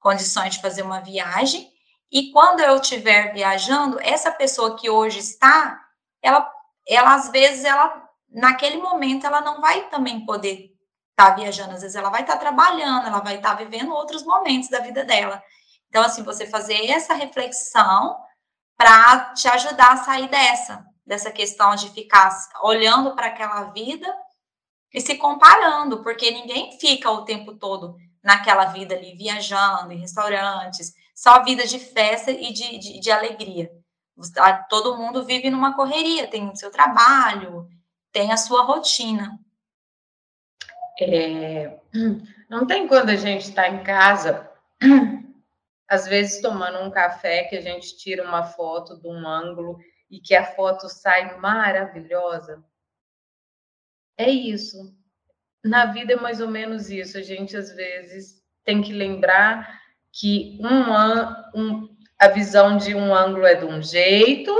condições 0.00 0.54
de 0.54 0.62
fazer 0.62 0.82
uma 0.82 1.00
viagem. 1.00 1.70
E 2.10 2.32
quando 2.32 2.60
eu 2.60 2.76
estiver 2.76 3.32
viajando, 3.32 4.00
essa 4.00 4.32
pessoa 4.32 4.76
que 4.76 4.88
hoje 4.88 5.18
está, 5.18 5.78
ela, 6.22 6.50
ela 6.86 7.14
às 7.14 7.30
vezes, 7.30 7.64
ela 7.64 8.07
naquele 8.30 8.78
momento, 8.78 9.26
ela 9.26 9.40
não 9.40 9.60
vai 9.60 9.88
também 9.88 10.24
poder 10.24 10.70
estar 11.10 11.30
tá 11.30 11.34
viajando, 11.34 11.74
às 11.74 11.82
vezes 11.82 11.96
ela 11.96 12.10
vai 12.10 12.20
estar 12.20 12.34
tá 12.34 12.38
trabalhando, 12.38 13.06
ela 13.06 13.20
vai 13.20 13.36
estar 13.36 13.56
tá 13.56 13.62
vivendo 13.62 13.92
outros 13.92 14.22
momentos 14.22 14.68
da 14.68 14.80
vida 14.80 15.04
dela. 15.04 15.42
Então, 15.88 16.04
assim, 16.04 16.22
você 16.22 16.46
fazer 16.46 16.90
essa 16.90 17.14
reflexão 17.14 18.16
para 18.76 19.32
te 19.34 19.48
ajudar 19.48 19.92
a 19.92 19.96
sair 19.96 20.28
dessa, 20.28 20.84
dessa 21.04 21.30
questão 21.30 21.74
de 21.74 21.90
ficar 21.90 22.30
olhando 22.62 23.14
para 23.14 23.26
aquela 23.26 23.64
vida 23.72 24.06
e 24.92 25.00
se 25.00 25.16
comparando, 25.16 26.02
porque 26.02 26.30
ninguém 26.30 26.78
fica 26.78 27.10
o 27.10 27.24
tempo 27.24 27.54
todo 27.54 27.96
naquela 28.22 28.66
vida 28.66 28.94
ali, 28.94 29.16
viajando 29.16 29.92
em 29.92 30.00
restaurantes, 30.00 30.92
só 31.14 31.42
vida 31.42 31.66
de 31.66 31.78
festa 31.78 32.30
e 32.30 32.52
de, 32.52 32.78
de, 32.78 33.00
de 33.00 33.10
alegria. 33.10 33.70
Todo 34.68 34.96
mundo 34.96 35.24
vive 35.24 35.50
numa 35.50 35.74
correria, 35.74 36.28
tem 36.28 36.48
o 36.48 36.56
seu 36.56 36.70
trabalho, 36.70 37.68
tem 38.12 38.32
a 38.32 38.36
sua 38.36 38.62
rotina. 38.62 39.38
É, 41.00 41.78
não 42.50 42.66
tem 42.66 42.88
quando 42.88 43.10
a 43.10 43.16
gente 43.16 43.48
está 43.48 43.68
em 43.68 43.82
casa, 43.84 44.50
às 45.88 46.06
vezes 46.06 46.40
tomando 46.40 46.78
um 46.80 46.90
café, 46.90 47.44
que 47.44 47.56
a 47.56 47.60
gente 47.60 47.96
tira 47.96 48.24
uma 48.24 48.42
foto 48.42 49.00
de 49.00 49.06
um 49.06 49.26
ângulo 49.26 49.78
e 50.10 50.20
que 50.20 50.34
a 50.34 50.44
foto 50.44 50.88
sai 50.88 51.38
maravilhosa. 51.38 52.64
É 54.16 54.28
isso. 54.28 54.94
Na 55.64 55.86
vida 55.86 56.14
é 56.14 56.16
mais 56.16 56.40
ou 56.40 56.48
menos 56.48 56.90
isso. 56.90 57.16
A 57.18 57.22
gente 57.22 57.56
às 57.56 57.70
vezes 57.74 58.42
tem 58.64 58.82
que 58.82 58.92
lembrar 58.92 59.80
que 60.12 60.58
um, 60.60 61.60
um, 61.60 61.96
a 62.18 62.28
visão 62.28 62.76
de 62.76 62.94
um 62.94 63.14
ângulo 63.14 63.46
é 63.46 63.54
de 63.54 63.64
um 63.64 63.80
jeito, 63.80 64.52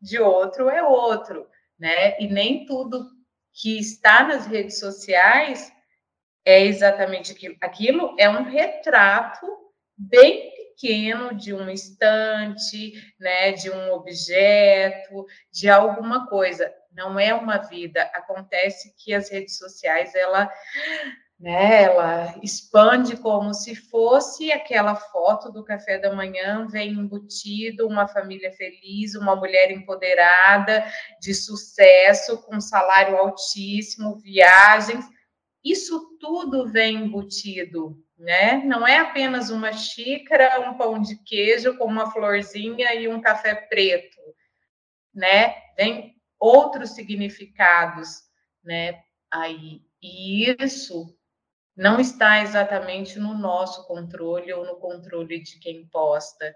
de 0.00 0.18
outro 0.18 0.68
é 0.68 0.82
outro, 0.82 1.46
né? 1.80 2.20
E 2.20 2.28
nem 2.28 2.66
tudo 2.66 3.08
que 3.52 3.78
está 3.78 4.22
nas 4.22 4.46
redes 4.46 4.78
sociais 4.78 5.72
é 6.44 6.60
exatamente 6.64 7.32
aquilo. 7.32 7.56
Aquilo 7.60 8.14
é 8.18 8.28
um 8.28 8.44
retrato 8.44 9.46
bem 9.96 10.50
pequeno 10.54 11.34
de 11.34 11.52
um 11.52 11.68
instante, 11.68 12.92
né, 13.18 13.52
de 13.52 13.70
um 13.70 13.92
objeto, 13.92 15.26
de 15.52 15.68
alguma 15.68 16.26
coisa. 16.28 16.72
Não 16.92 17.18
é 17.18 17.34
uma 17.34 17.58
vida. 17.58 18.02
Acontece 18.14 18.94
que 18.96 19.12
as 19.12 19.30
redes 19.30 19.58
sociais 19.58 20.14
ela, 20.14 20.50
né, 21.40 21.84
ela 21.84 22.38
expande 22.42 23.16
como 23.16 23.54
se 23.54 23.74
fosse 23.74 24.52
aquela 24.52 24.94
foto 24.94 25.50
do 25.50 25.64
café 25.64 25.98
da 25.98 26.14
manhã, 26.14 26.66
vem 26.68 26.92
embutido 26.92 27.88
uma 27.88 28.06
família 28.06 28.52
feliz, 28.52 29.14
uma 29.14 29.34
mulher 29.34 29.70
empoderada, 29.70 30.84
de 31.18 31.32
sucesso, 31.34 32.42
com 32.42 32.60
salário 32.60 33.16
altíssimo, 33.16 34.18
viagens 34.18 35.04
isso 35.64 36.16
tudo 36.18 36.66
vem 36.70 36.96
embutido, 36.96 38.02
né? 38.18 38.62
Não 38.64 38.86
é 38.86 38.98
apenas 38.98 39.50
uma 39.50 39.72
xícara, 39.72 40.60
um 40.60 40.76
pão 40.76 41.00
de 41.00 41.22
queijo 41.22 41.76
com 41.76 41.84
uma 41.84 42.10
florzinha 42.10 42.94
e 42.94 43.06
um 43.08 43.20
café 43.20 43.54
preto, 43.54 44.20
né? 45.14 45.54
Vem 45.76 46.14
outros 46.38 46.90
significados, 46.90 48.22
né? 48.64 49.02
Aí, 49.30 49.82
e 50.02 50.56
isso 50.62 51.14
não 51.80 51.98
está 51.98 52.42
exatamente 52.42 53.18
no 53.18 53.34
nosso 53.34 53.86
controle 53.86 54.52
ou 54.52 54.64
no 54.64 54.76
controle 54.76 55.42
de 55.42 55.58
quem 55.58 55.86
posta. 55.86 56.54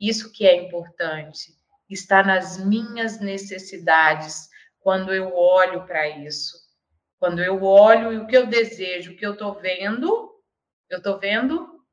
Isso 0.00 0.32
que 0.32 0.46
é 0.46 0.54
importante, 0.54 1.52
está 1.90 2.22
nas 2.22 2.56
minhas 2.64 3.18
necessidades 3.18 4.48
quando 4.78 5.12
eu 5.12 5.34
olho 5.36 5.84
para 5.86 6.08
isso 6.08 6.68
quando 7.18 7.42
eu 7.42 7.62
olho 7.62 8.12
e 8.12 8.18
o 8.18 8.26
que 8.26 8.36
eu 8.36 8.46
desejo, 8.46 9.12
o 9.12 9.16
que 9.16 9.26
eu 9.26 9.32
estou 9.32 9.54
vendo, 9.54 10.30
eu 10.88 10.98
estou 10.98 11.18
vendo 11.18 11.84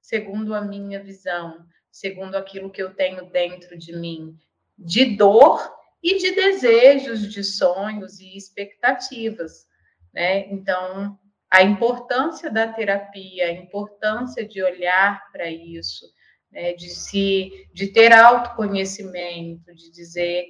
segundo 0.00 0.54
a 0.54 0.60
minha 0.60 1.02
visão, 1.02 1.64
segundo 1.90 2.36
aquilo 2.36 2.70
que 2.70 2.82
eu 2.82 2.94
tenho 2.94 3.30
dentro 3.30 3.78
de 3.78 3.96
mim, 3.96 4.36
de 4.76 5.16
dor 5.16 5.72
e 6.02 6.18
de 6.18 6.32
desejos, 6.32 7.32
de 7.32 7.42
sonhos 7.42 8.20
e 8.20 8.36
expectativas, 8.36 9.66
né? 10.12 10.48
Então, 10.52 11.18
a 11.56 11.62
importância 11.62 12.50
da 12.50 12.70
terapia, 12.70 13.46
a 13.46 13.50
importância 13.50 14.46
de 14.46 14.62
olhar 14.62 15.26
para 15.32 15.50
isso, 15.50 16.04
né? 16.52 16.74
de 16.74 16.90
se, 16.90 17.66
de 17.72 17.86
ter 17.86 18.12
autoconhecimento, 18.12 19.74
de 19.74 19.90
dizer, 19.90 20.44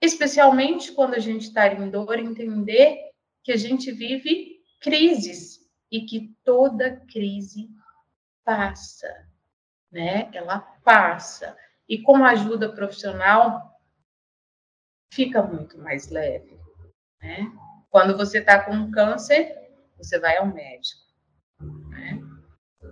especialmente 0.00 0.92
quando 0.92 1.12
a 1.12 1.18
gente 1.18 1.48
está 1.48 1.66
em 1.66 1.90
dor, 1.90 2.18
entender 2.18 2.96
que 3.44 3.52
a 3.52 3.58
gente 3.58 3.92
vive 3.92 4.62
crises 4.80 5.58
e 5.92 6.06
que 6.06 6.34
toda 6.42 6.96
crise 7.12 7.68
passa, 8.42 9.28
né? 9.92 10.30
Ela 10.32 10.60
passa. 10.82 11.54
E 11.86 12.00
com 12.00 12.24
a 12.24 12.30
ajuda 12.30 12.72
profissional, 12.72 13.78
fica 15.12 15.42
muito 15.42 15.76
mais 15.76 16.08
leve, 16.08 16.58
né? 17.20 17.52
Quando 17.90 18.16
você 18.16 18.38
está 18.38 18.62
com 18.62 18.90
câncer, 18.90 19.67
você 19.98 20.18
vai 20.18 20.36
ao 20.38 20.46
médico, 20.46 21.02
né? 21.90 22.20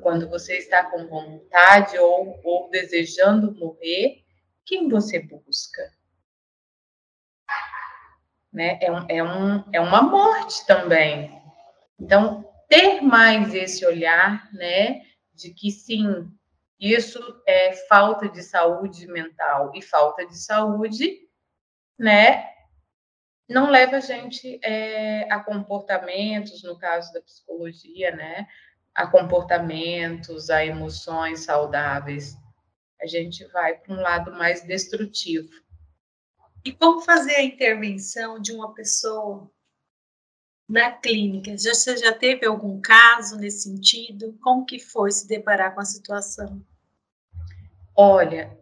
Quando 0.02 0.28
você 0.28 0.58
está 0.58 0.84
com 0.90 1.06
vontade 1.06 1.98
ou, 1.98 2.38
ou 2.44 2.70
desejando 2.70 3.54
morrer, 3.54 4.24
quem 4.64 4.88
você 4.88 5.20
busca? 5.20 5.96
né? 8.56 8.78
É, 8.80 8.90
um, 8.90 9.06
é, 9.06 9.22
um, 9.22 9.64
é 9.70 9.80
uma 9.82 10.00
morte 10.00 10.66
também. 10.66 11.30
Então, 12.00 12.42
ter 12.68 13.02
mais 13.02 13.54
esse 13.54 13.84
olhar, 13.84 14.50
né, 14.50 15.02
de 15.34 15.52
que 15.52 15.70
sim, 15.70 16.26
isso 16.80 17.20
é 17.46 17.74
falta 17.86 18.30
de 18.30 18.42
saúde 18.42 19.06
mental 19.06 19.72
e 19.74 19.82
falta 19.82 20.26
de 20.26 20.38
saúde, 20.38 21.18
né, 21.98 22.48
não 23.48 23.70
leva 23.70 23.96
a 23.96 24.00
gente 24.00 24.58
é, 24.62 25.30
a 25.32 25.40
comportamentos, 25.40 26.62
no 26.62 26.76
caso 26.78 27.12
da 27.12 27.20
psicologia, 27.20 28.14
né, 28.14 28.46
a 28.94 29.06
comportamentos, 29.06 30.50
a 30.50 30.64
emoções 30.64 31.40
saudáveis. 31.40 32.36
A 33.00 33.06
gente 33.06 33.44
vai 33.48 33.76
para 33.76 33.94
um 33.94 34.00
lado 34.00 34.32
mais 34.32 34.62
destrutivo. 34.62 35.50
E 36.64 36.72
como 36.72 37.00
fazer 37.00 37.36
a 37.36 37.44
intervenção 37.44 38.40
de 38.40 38.52
uma 38.52 38.74
pessoa 38.74 39.48
na 40.68 40.90
clínica? 40.90 41.56
Já, 41.56 41.74
você 41.74 41.96
já 41.96 42.12
teve 42.12 42.44
algum 42.46 42.80
caso 42.80 43.36
nesse 43.36 43.64
sentido? 43.64 44.36
Como 44.42 44.64
que 44.66 44.80
foi 44.80 45.12
se 45.12 45.28
deparar 45.28 45.74
com 45.74 45.80
a 45.80 45.84
situação? 45.84 46.60
Olha, 47.94 48.58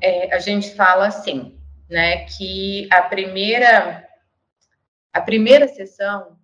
é, 0.00 0.34
a 0.34 0.38
gente 0.38 0.74
fala 0.74 1.06
assim, 1.06 1.58
né, 1.88 2.24
que 2.26 2.88
a 2.90 3.02
primeira 3.02 4.08
a 5.12 5.20
primeira 5.20 5.68
sessão 5.68 6.38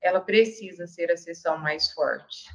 ela 0.00 0.20
precisa 0.20 0.86
ser 0.86 1.10
a 1.10 1.16
sessão 1.16 1.58
mais 1.58 1.90
forte. 1.90 2.48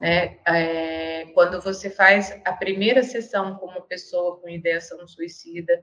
É, 0.00 0.36
é, 0.46 1.26
quando 1.32 1.60
você 1.62 1.88
faz 1.88 2.38
a 2.44 2.52
primeira 2.52 3.02
sessão 3.02 3.56
com 3.56 3.66
uma 3.66 3.80
pessoa 3.80 4.38
com 4.40 4.48
ideação 4.48 5.06
suicida, 5.06 5.82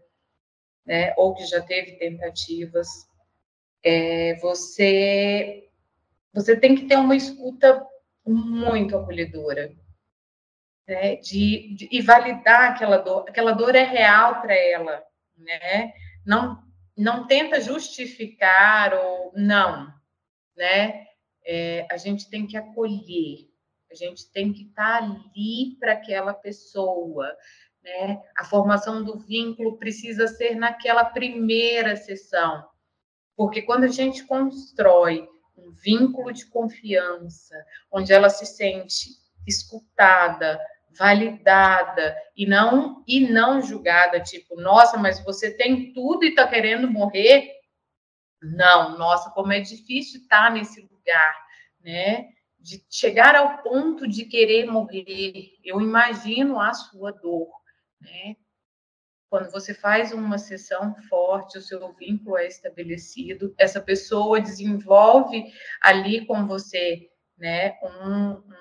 né, 0.85 1.13
ou 1.17 1.33
que 1.33 1.45
já 1.45 1.61
teve 1.61 1.93
tentativas, 1.93 2.87
é, 3.83 4.35
você 4.35 5.67
você 6.33 6.55
tem 6.55 6.75
que 6.75 6.85
ter 6.85 6.97
uma 6.97 7.15
escuta 7.15 7.85
muito 8.25 8.95
acolhedora, 8.95 9.73
né, 10.91 11.15
de, 11.15 11.73
de, 11.73 11.89
e 11.89 12.01
validar 12.01 12.71
aquela 12.71 12.97
dor, 12.97 13.23
aquela 13.25 13.53
dor 13.53 13.73
é 13.75 13.83
real 13.83 14.41
para 14.41 14.53
ela, 14.53 15.01
né? 15.37 15.93
Não 16.25 16.61
não 16.97 17.25
tenta 17.25 17.61
justificar 17.61 18.93
ou 18.93 19.31
não, 19.33 19.87
né? 20.55 21.05
É, 21.45 21.87
a 21.89 21.95
gente 21.95 22.29
tem 22.29 22.45
que 22.45 22.57
acolher, 22.57 23.47
a 23.89 23.95
gente 23.95 24.29
tem 24.33 24.51
que 24.51 24.63
estar 24.63 24.99
tá 24.99 25.05
ali 25.05 25.77
para 25.79 25.93
aquela 25.93 26.33
pessoa, 26.33 27.33
né? 27.81 28.21
A 28.37 28.43
formação 28.43 29.01
do 29.01 29.17
vínculo 29.17 29.77
precisa 29.77 30.27
ser 30.27 30.55
naquela 30.55 31.05
primeira 31.05 31.95
sessão, 31.95 32.67
porque 33.33 33.61
quando 33.61 33.85
a 33.85 33.91
gente 33.91 34.25
constrói 34.25 35.25
um 35.57 35.71
vínculo 35.71 36.33
de 36.33 36.45
confiança, 36.47 37.55
onde 37.89 38.11
ela 38.11 38.29
se 38.29 38.45
sente 38.45 39.21
escutada, 39.47 40.59
validada 40.97 42.15
e 42.35 42.45
não 42.45 43.03
e 43.07 43.21
não 43.31 43.61
julgada, 43.61 44.19
tipo, 44.19 44.59
nossa, 44.59 44.97
mas 44.97 45.23
você 45.23 45.55
tem 45.55 45.93
tudo 45.93 46.25
e 46.25 46.29
está 46.29 46.47
querendo 46.47 46.89
morrer? 46.89 47.49
Não, 48.41 48.97
nossa, 48.97 49.29
como 49.31 49.53
é 49.53 49.59
difícil 49.59 50.21
estar 50.21 50.47
tá 50.47 50.49
nesse 50.49 50.81
lugar, 50.81 51.35
né? 51.79 52.29
De 52.59 52.83
chegar 52.89 53.35
ao 53.35 53.61
ponto 53.63 54.07
de 54.07 54.25
querer 54.25 54.65
morrer. 54.65 55.57
Eu 55.63 55.79
imagino 55.81 56.59
a 56.59 56.73
sua 56.73 57.11
dor, 57.11 57.49
né? 57.99 58.35
Quando 59.31 59.49
você 59.49 59.73
faz 59.73 60.11
uma 60.11 60.37
sessão 60.37 60.93
forte, 61.07 61.57
o 61.57 61.61
seu 61.61 61.93
vínculo 61.93 62.37
é 62.37 62.47
estabelecido, 62.47 63.55
essa 63.57 63.79
pessoa 63.79 64.41
desenvolve 64.41 65.45
ali 65.81 66.25
com 66.25 66.45
você, 66.45 67.09
né, 67.37 67.77
um, 67.81 68.31
um 68.31 68.60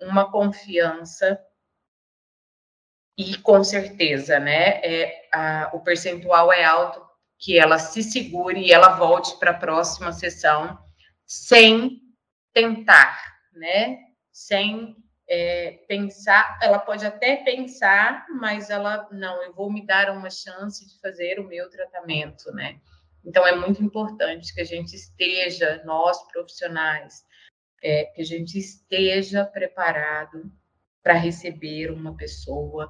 uma 0.00 0.30
confiança 0.30 1.40
e 3.16 3.38
com 3.38 3.62
certeza, 3.62 4.40
né, 4.40 4.80
é, 4.82 5.28
a, 5.32 5.70
o 5.72 5.80
percentual 5.80 6.52
é 6.52 6.64
alto 6.64 7.04
que 7.38 7.58
ela 7.58 7.78
se 7.78 8.02
segure 8.02 8.60
e 8.60 8.72
ela 8.72 8.96
volte 8.96 9.38
para 9.38 9.52
a 9.52 9.58
próxima 9.58 10.12
sessão 10.12 10.78
sem 11.24 12.00
tentar, 12.52 13.16
né, 13.52 13.98
sem 14.32 14.96
é, 15.28 15.84
pensar, 15.88 16.58
ela 16.60 16.78
pode 16.78 17.06
até 17.06 17.36
pensar, 17.36 18.26
mas 18.28 18.68
ela, 18.68 19.08
não, 19.12 19.42
eu 19.42 19.54
vou 19.54 19.72
me 19.72 19.86
dar 19.86 20.10
uma 20.10 20.28
chance 20.28 20.86
de 20.86 21.00
fazer 21.00 21.38
o 21.38 21.46
meu 21.46 21.70
tratamento, 21.70 22.52
né, 22.52 22.80
então 23.24 23.46
é 23.46 23.54
muito 23.54 23.82
importante 23.82 24.52
que 24.52 24.60
a 24.60 24.66
gente 24.66 24.94
esteja, 24.94 25.82
nós 25.84 26.20
profissionais, 26.32 27.24
é, 27.84 28.06
que 28.06 28.22
a 28.22 28.24
gente 28.24 28.58
esteja 28.58 29.44
preparado 29.44 30.50
para 31.02 31.12
receber 31.12 31.90
uma 31.90 32.16
pessoa 32.16 32.88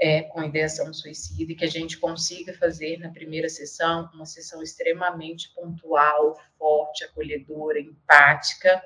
é, 0.00 0.22
com 0.22 0.44
ideação 0.44 0.94
suicida 0.94 1.50
e 1.50 1.56
que 1.56 1.64
a 1.64 1.70
gente 1.70 1.98
consiga 1.98 2.54
fazer 2.54 2.98
na 2.98 3.10
primeira 3.10 3.48
sessão 3.48 4.08
uma 4.14 4.24
sessão 4.24 4.62
extremamente 4.62 5.52
pontual, 5.54 6.40
forte, 6.56 7.02
acolhedora, 7.02 7.80
empática 7.80 8.80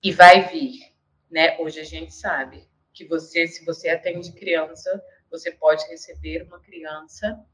e 0.00 0.12
vai 0.12 0.48
vir, 0.48 0.78
né? 1.28 1.58
Hoje 1.58 1.80
a 1.80 1.84
gente 1.84 2.14
sabe 2.14 2.64
que 2.94 3.04
você, 3.04 3.44
se 3.48 3.64
você 3.64 3.88
atende 3.88 4.32
criança, 4.32 5.02
você 5.28 5.50
pode 5.50 5.84
receber 5.88 6.44
uma 6.44 6.60
criança 6.60 7.44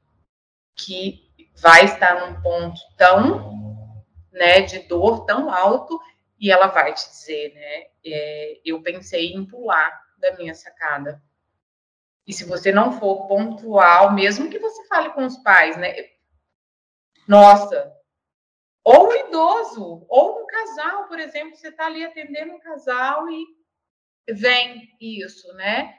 que 0.77 1.31
vai 1.57 1.87
estar 1.87 2.29
num 2.29 2.43
ponto 2.43 2.79
tão, 2.99 4.05
né, 4.31 4.61
de 4.61 4.81
dor 4.81 5.25
tão 5.25 5.49
alto 5.49 5.99
e 6.45 6.51
ela 6.51 6.67
vai 6.67 6.93
te 6.93 7.09
dizer, 7.09 7.55
né? 7.55 7.87
É, 8.05 8.61
eu 8.63 8.83
pensei 8.83 9.33
em 9.33 9.47
pular 9.47 9.99
da 10.19 10.37
minha 10.37 10.55
sacada. 10.55 11.23
E 12.27 12.35
se 12.35 12.45
você 12.45 12.71
não 12.71 13.01
for 13.01 13.27
pontual, 13.27 14.13
mesmo 14.13 14.51
que 14.51 14.59
você 14.59 14.87
fale 14.87 15.09
com 15.15 15.25
os 15.25 15.39
pais, 15.39 15.75
né? 15.79 15.95
Nossa, 17.27 17.91
ou 18.85 19.09
um 19.09 19.13
idoso, 19.27 20.05
ou 20.07 20.43
um 20.43 20.47
casal, 20.47 21.09
por 21.09 21.19
exemplo, 21.19 21.57
você 21.57 21.69
está 21.69 21.87
ali 21.87 22.05
atendendo 22.05 22.53
um 22.53 22.61
casal 22.61 23.27
e 23.31 23.47
vem 24.29 24.95
isso, 25.01 25.51
né? 25.55 25.99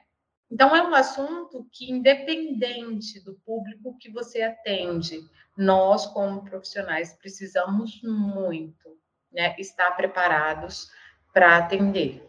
Então, 0.51 0.75
é 0.75 0.83
um 0.83 0.93
assunto 0.93 1.67
que, 1.71 1.91
independente 1.91 3.19
do 3.25 3.33
público 3.43 3.97
que 3.97 4.11
você 4.11 4.43
atende, 4.43 5.27
nós, 5.57 6.05
como 6.05 6.45
profissionais, 6.45 7.13
precisamos 7.13 7.99
muito 8.03 8.95
né, 9.35 9.53
estar 9.59 9.91
preparados 9.91 10.89
para 11.33 11.57
atender. 11.57 12.25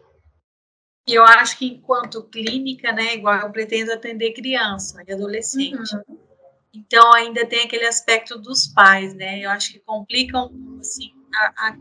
E 1.07 1.13
eu 1.13 1.23
acho 1.23 1.57
que 1.57 1.65
enquanto 1.65 2.23
clínica, 2.23 2.91
né, 2.91 3.15
igual 3.15 3.39
eu 3.39 3.49
pretendo 3.49 3.93
atender 3.93 4.33
criança 4.33 5.01
e 5.07 5.13
adolescente. 5.13 5.95
Uhum. 5.95 6.19
Então 6.73 7.13
ainda 7.13 7.45
tem 7.45 7.63
aquele 7.63 7.85
aspecto 7.85 8.37
dos 8.37 8.67
pais, 8.67 9.13
né? 9.13 9.39
Eu 9.39 9.49
acho 9.49 9.71
que 9.71 9.79
complicam 9.79 10.51
assim 10.79 11.11
a, 11.33 11.67
a, 11.67 11.77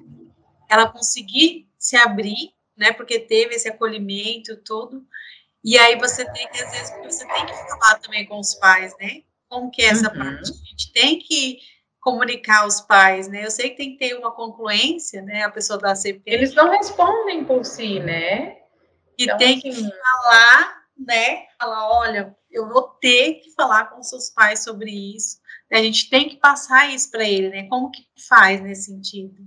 ela 0.70 0.88
conseguir 0.88 1.68
se 1.76 1.96
abrir, 1.96 2.54
né? 2.76 2.92
Porque 2.92 3.18
teve 3.18 3.56
esse 3.56 3.68
acolhimento 3.68 4.56
todo. 4.58 5.04
E 5.64 5.76
aí 5.76 5.98
você 5.98 6.24
tem 6.32 6.48
que 6.48 6.62
às 6.62 6.70
vezes 6.70 6.96
você 7.02 7.26
tem 7.26 7.46
que 7.46 7.52
falar 7.52 7.98
também 7.98 8.24
com 8.24 8.38
os 8.38 8.54
pais, 8.54 8.94
né? 9.00 9.22
Como 9.48 9.70
que 9.70 9.82
é 9.82 9.86
essa 9.86 10.10
uhum. 10.10 10.18
parte? 10.18 10.52
A 10.52 10.70
gente 10.70 10.92
tem 10.92 11.18
que 11.18 11.58
comunicar 12.06 12.60
aos 12.62 12.80
pais, 12.80 13.26
né? 13.26 13.44
Eu 13.44 13.50
sei 13.50 13.70
que 13.70 13.76
tem 13.78 13.90
que 13.90 13.98
ter 13.98 14.14
uma 14.14 14.30
concluência, 14.30 15.20
né? 15.22 15.42
A 15.42 15.50
pessoa 15.50 15.76
da 15.76 15.92
CP. 15.92 16.22
Eles 16.24 16.54
não 16.54 16.70
respondem 16.70 17.44
por 17.44 17.64
si, 17.64 17.98
né? 17.98 18.58
E 19.18 19.24
então, 19.24 19.36
tem 19.36 19.58
que 19.58 19.70
assim, 19.70 19.90
falar, 19.90 20.84
né? 20.96 21.46
Falar, 21.58 21.90
olha, 21.90 22.36
eu 22.48 22.68
vou 22.68 22.82
ter 23.00 23.40
que 23.40 23.52
falar 23.54 23.86
com 23.86 24.00
seus 24.04 24.30
pais 24.30 24.62
sobre 24.62 25.16
isso. 25.16 25.40
A 25.72 25.78
gente 25.78 26.08
tem 26.08 26.28
que 26.28 26.36
passar 26.36 26.94
isso 26.94 27.10
para 27.10 27.24
ele, 27.24 27.48
né? 27.48 27.66
Como 27.68 27.90
que 27.90 28.06
faz 28.28 28.60
nesse 28.60 28.84
sentido? 28.84 29.42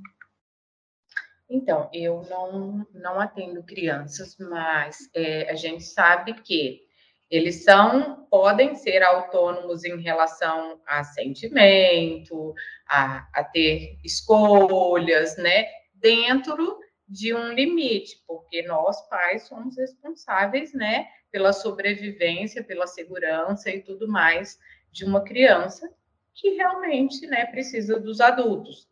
Então, 1.50 1.90
eu 1.94 2.28
não, 2.30 2.86
não 2.94 3.22
atendo 3.22 3.64
crianças, 3.64 4.36
mas 4.38 5.10
é, 5.16 5.50
a 5.50 5.56
gente 5.56 5.86
sabe 5.86 6.34
que 6.34 6.82
eles 7.30 7.64
são, 7.64 8.26
podem 8.30 8.76
ser 8.76 9.04
autônomos 9.04 9.84
em 9.84 10.00
relação 10.02 10.82
a 10.86 11.04
sentimento, 11.04 12.54
a, 12.88 13.28
a 13.34 13.44
ter 13.44 14.00
escolhas, 14.04 15.38
né? 15.38 15.66
Dentro 15.94 16.80
de 17.08 17.34
um 17.34 17.54
limite, 17.54 18.24
porque 18.28 18.64
nós, 18.64 19.08
pais, 19.10 19.44
somos 19.44 19.78
responsáveis, 19.78 20.74
né? 20.74 21.08
Pela 21.32 21.54
sobrevivência, 21.54 22.64
pela 22.64 22.88
segurança 22.88 23.70
e 23.70 23.82
tudo 23.82 24.08
mais 24.08 24.58
de 24.92 25.06
uma 25.06 25.24
criança 25.24 25.90
que 26.34 26.52
realmente, 26.52 27.28
né, 27.28 27.46
precisa 27.46 28.00
dos 28.00 28.22
adultos. 28.22 28.88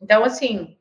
Então, 0.00 0.24
assim, 0.24 0.78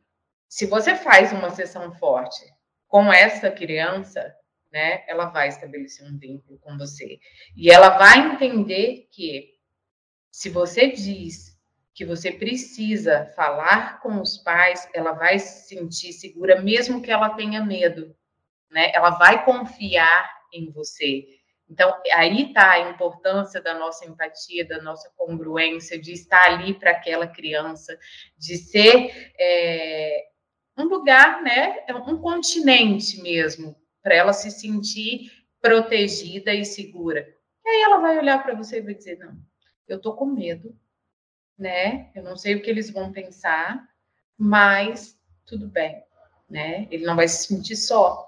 se 0.48 0.66
você 0.66 0.96
faz 0.96 1.34
uma 1.34 1.50
sessão 1.50 1.92
forte 1.96 2.46
com 2.88 3.12
essa 3.12 3.52
criança, 3.52 4.34
né, 4.78 5.04
ela 5.08 5.26
vai 5.26 5.48
estabelecer 5.48 6.06
um 6.06 6.20
vínculo 6.20 6.60
com 6.60 6.78
você. 6.78 7.20
E 7.56 7.72
ela 7.72 7.90
vai 7.98 8.20
entender 8.20 9.08
que 9.12 9.56
se 10.32 10.52
você 10.52 10.92
diz 10.92 11.58
que 11.96 12.06
você 12.06 12.32
precisa 12.32 13.26
falar 13.36 14.00
com 14.02 14.22
os 14.22 14.38
pais, 14.38 14.88
ela 14.94 15.14
vai 15.14 15.40
se 15.40 15.68
sentir 15.68 16.14
segura 16.14 16.62
mesmo 16.62 17.02
que 17.02 17.10
ela 17.10 17.32
tenha 17.32 17.66
medo, 17.66 18.16
né? 18.70 18.92
Ela 18.94 19.10
vai 19.10 19.44
confiar 19.44 20.32
em 20.54 20.70
você. 20.70 21.26
Então, 21.68 21.92
aí 22.14 22.44
está 22.44 22.74
a 22.74 22.92
importância 22.92 23.60
da 23.60 23.74
nossa 23.74 24.06
empatia, 24.06 24.68
da 24.68 24.80
nossa 24.80 25.12
congruência, 25.18 26.00
de 26.00 26.14
estar 26.14 26.46
ali 26.46 26.76
para 26.76 26.92
aquela 26.92 27.26
criança, 27.26 27.98
de 28.38 28.58
ser 28.58 29.34
é, 29.40 30.28
um 30.78 30.84
lugar, 30.84 31.42
né, 31.42 31.84
um 32.08 32.22
continente 32.22 33.20
mesmo, 33.24 33.76
para 34.08 34.16
ela 34.16 34.32
se 34.32 34.50
sentir 34.50 35.34
protegida 35.62 36.54
e 36.54 36.64
segura. 36.64 37.28
E 37.66 37.70
aí 37.70 37.82
ela 37.82 37.98
vai 37.98 38.18
olhar 38.18 38.42
para 38.42 38.56
você 38.56 38.78
e 38.78 38.82
vai 38.82 38.94
dizer: 38.94 39.20
não, 39.20 39.38
eu 39.86 40.00
tô 40.00 40.16
com 40.16 40.26
medo, 40.26 40.74
né? 41.60 42.10
Eu 42.16 42.24
não 42.24 42.38
sei 42.38 42.56
o 42.56 42.62
que 42.62 42.70
eles 42.70 42.90
vão 42.90 43.12
pensar, 43.12 43.86
mas 44.38 45.20
tudo 45.46 45.68
bem, 45.68 46.02
né? 46.50 46.88
Ele 46.90 47.06
não 47.06 47.18
vai 47.18 47.28
se 47.28 47.48
sentir 47.48 47.76
só. 47.76 48.26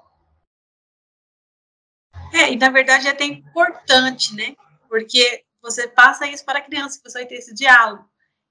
É, 2.33 2.51
e 2.51 2.57
na 2.57 2.69
verdade 2.69 3.07
é 3.07 3.11
até 3.11 3.23
importante, 3.23 4.35
né? 4.35 4.57
Porque 4.89 5.45
você 5.61 5.87
passa 5.87 6.27
isso 6.27 6.43
para 6.43 6.59
a 6.59 6.63
criança, 6.63 6.99
você 7.01 7.19
vai 7.19 7.25
ter 7.25 7.35
esse 7.35 7.53
diálogo. 7.53 8.05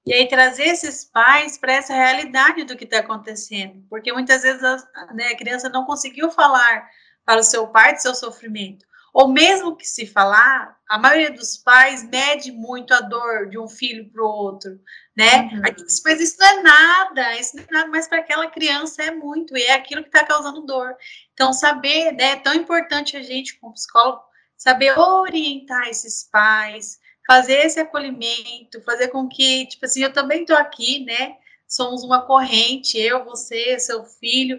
E 0.07 0.15
aí 0.15 0.27
trazer 0.27 0.65
esses 0.65 1.05
pais 1.05 1.59
para 1.59 1.75
essa 1.75 1.93
realidade 1.93 2.65
do 2.65 2.75
que 2.75 2.85
está 2.85 3.01
acontecendo, 3.01 3.85
porque 3.91 4.11
muitas 4.11 4.41
vezes 4.41 4.65
a, 4.65 5.13
né, 5.13 5.29
a 5.29 5.37
criança 5.37 5.69
não 5.69 5.85
conseguiu 5.85 6.31
falar 6.31 6.89
para 7.29 7.41
o 7.41 7.45
seu 7.45 7.67
pai 7.69 7.93
do 7.93 8.01
seu 8.01 8.15
sofrimento, 8.15 8.87
ou 9.13 9.29
mesmo 9.29 9.77
que 9.77 9.87
se 9.87 10.07
falar, 10.07 10.79
a 10.89 10.99
maioria 10.99 11.31
dos 11.31 11.59
pais 11.59 12.03
mede 12.09 12.51
muito 12.51 12.95
a 12.95 13.03
dor 13.03 13.51
de 13.51 13.59
um 13.59 13.69
filho 13.69 14.11
para 14.11 14.23
o 14.23 14.27
outro, 14.27 14.81
né? 15.15 15.43
Uhum. 15.53 15.61
Mas 16.07 16.21
isso 16.23 16.39
não 16.41 16.47
é 16.47 16.63
nada, 16.63 17.37
isso 17.39 17.55
não 17.55 17.65
é 17.65 17.67
nada, 17.71 17.89
mas 17.89 18.09
para 18.09 18.21
aquela 18.21 18.47
criança 18.47 19.03
é 19.03 19.11
muito, 19.11 19.55
e 19.55 19.63
é 19.63 19.75
aquilo 19.75 20.03
que 20.03 20.09
está 20.09 20.25
causando 20.25 20.65
dor. 20.65 20.97
Então, 21.35 21.53
saber, 21.53 22.13
né, 22.13 22.31
é 22.31 22.37
tão 22.37 22.55
importante 22.55 23.15
a 23.15 23.23
gente, 23.23 23.61
como 23.61 23.75
psicólogo, 23.75 24.23
saber 24.57 24.99
orientar 24.99 25.87
esses 25.87 26.27
pais, 26.33 26.99
fazer 27.27 27.67
esse 27.67 27.79
acolhimento, 27.79 28.81
fazer 28.87 29.09
com 29.09 29.29
que, 29.29 29.67
tipo 29.67 29.85
assim, 29.85 30.03
eu 30.03 30.15
também 30.15 30.41
estou 30.41 30.57
aqui, 30.57 31.05
né? 31.05 31.37
Somos 31.67 32.03
uma 32.03 32.25
corrente, 32.25 32.97
eu, 32.97 33.23
você, 33.27 33.79
seu 33.79 34.03
filho, 34.03 34.59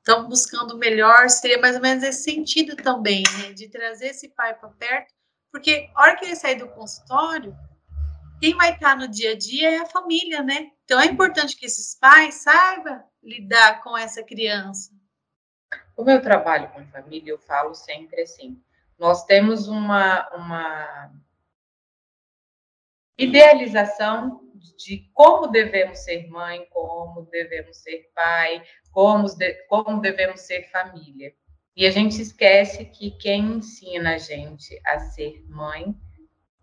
estamos 0.00 0.28
buscando 0.28 0.74
o 0.74 0.78
melhor, 0.78 1.28
seria 1.28 1.58
mais 1.58 1.76
ou 1.76 1.82
menos 1.82 2.02
esse 2.02 2.24
sentido 2.24 2.74
também, 2.76 3.22
né? 3.38 3.52
De 3.52 3.68
trazer 3.68 4.08
esse 4.08 4.28
pai 4.30 4.54
para 4.54 4.68
perto, 4.70 5.14
porque 5.52 5.90
a 5.94 6.02
hora 6.02 6.16
que 6.16 6.24
ele 6.24 6.36
sair 6.36 6.56
do 6.56 6.68
consultório, 6.68 7.56
quem 8.40 8.56
vai 8.56 8.72
estar 8.72 8.96
no 8.96 9.06
dia 9.06 9.32
a 9.32 9.38
dia 9.38 9.70
é 9.70 9.78
a 9.78 9.86
família, 9.86 10.42
né? 10.42 10.70
Então 10.84 11.00
é 11.00 11.06
importante 11.06 11.56
que 11.56 11.66
esses 11.66 11.94
pais 11.94 12.36
saibam 12.36 13.02
lidar 13.22 13.82
com 13.82 13.96
essa 13.96 14.22
criança. 14.22 14.90
Como 15.94 16.10
eu 16.10 16.22
trabalho 16.22 16.68
com 16.70 16.86
família, 16.86 17.32
eu 17.32 17.38
falo 17.38 17.74
sempre 17.74 18.22
assim: 18.22 18.60
nós 18.98 19.24
temos 19.26 19.68
uma, 19.68 20.26
uma 20.34 21.12
idealização 23.18 24.49
de 24.76 25.10
como 25.12 25.48
devemos 25.48 25.98
ser 26.00 26.28
mãe, 26.28 26.66
como 26.70 27.22
devemos 27.30 27.76
ser 27.78 28.10
pai, 28.14 28.62
como, 28.92 29.26
como 29.68 30.00
devemos 30.00 30.40
ser 30.40 30.70
família. 30.70 31.32
E 31.76 31.86
a 31.86 31.90
gente 31.90 32.20
esquece 32.20 32.84
que 32.84 33.12
quem 33.12 33.56
ensina 33.56 34.14
a 34.14 34.18
gente 34.18 34.78
a 34.86 34.98
ser 34.98 35.44
mãe 35.48 35.94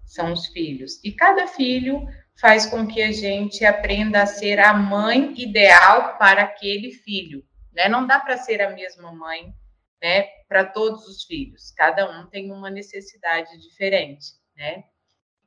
são 0.06 0.34
os 0.34 0.48
filhos. 0.48 1.00
E 1.04 1.12
cada 1.12 1.48
filho 1.48 2.08
faz 2.40 2.66
com 2.66 2.88
que 2.88 3.02
a 3.02 3.12
gente 3.12 3.66
aprenda 3.66 4.22
a 4.22 4.28
ser 4.28 4.60
a 4.60 4.74
mãe 4.74 5.34
ideal 5.38 6.18
para 6.18 6.44
aquele 6.44 6.92
filho. 6.92 7.44
Né? 7.74 7.90
Não 7.90 8.06
dá 8.06 8.20
para 8.20 8.38
ser 8.38 8.62
a 8.62 8.70
mesma 8.72 9.12
mãe 9.12 9.54
né, 10.02 10.24
para 10.48 10.66
todos 10.66 11.08
os 11.08 11.24
filhos. 11.24 11.72
Cada 11.72 12.10
um 12.10 12.28
tem 12.28 12.52
uma 12.52 12.70
necessidade 12.70 13.58
diferente. 13.60 14.34
Né? 14.56 14.84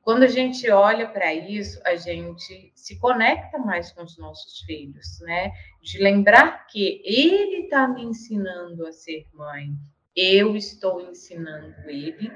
Quando 0.01 0.23
a 0.23 0.27
gente 0.27 0.69
olha 0.69 1.07
para 1.07 1.31
isso, 1.33 1.79
a 1.85 1.95
gente 1.95 2.71
se 2.75 2.99
conecta 2.99 3.59
mais 3.59 3.91
com 3.91 4.01
os 4.01 4.17
nossos 4.17 4.61
filhos, 4.61 5.19
né? 5.21 5.51
De 5.79 5.99
lembrar 5.99 6.65
que 6.65 7.01
ele 7.05 7.65
está 7.65 7.87
me 7.87 8.03
ensinando 8.03 8.85
a 8.87 8.91
ser 8.91 9.27
mãe, 9.31 9.69
eu 10.15 10.55
estou 10.55 11.01
ensinando 11.01 11.75
ele 11.87 12.31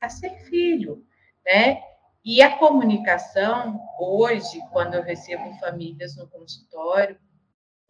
a 0.00 0.08
ser 0.08 0.30
filho, 0.44 1.02
né? 1.44 1.82
E 2.24 2.42
a 2.42 2.58
comunicação, 2.58 3.80
hoje, 3.98 4.60
quando 4.70 4.94
eu 4.94 5.02
recebo 5.02 5.58
famílias 5.58 6.16
no 6.16 6.28
consultório, 6.28 7.18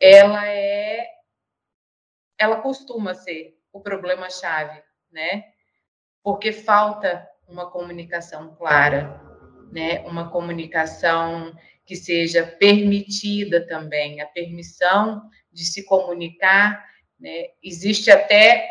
ela 0.01 0.47
é. 0.49 1.07
Ela 2.39 2.61
costuma 2.61 3.15
ser 3.15 3.59
o 3.73 3.81
problema-chave, 3.81 4.83
né? 5.11 5.45
Porque 6.23 6.53
falta 6.53 7.29
uma 7.53 7.71
comunicação 7.71 8.55
clara, 8.57 9.21
né? 9.71 10.01
Uma 10.07 10.31
comunicação 10.31 11.55
que 11.85 11.95
seja 11.95 12.45
permitida 12.47 13.67
também, 13.67 14.21
a 14.21 14.27
permissão 14.27 15.23
de 15.53 15.65
se 15.65 15.85
comunicar, 15.85 16.85
né? 17.21 17.49
Existe 17.63 18.11
até 18.11 18.69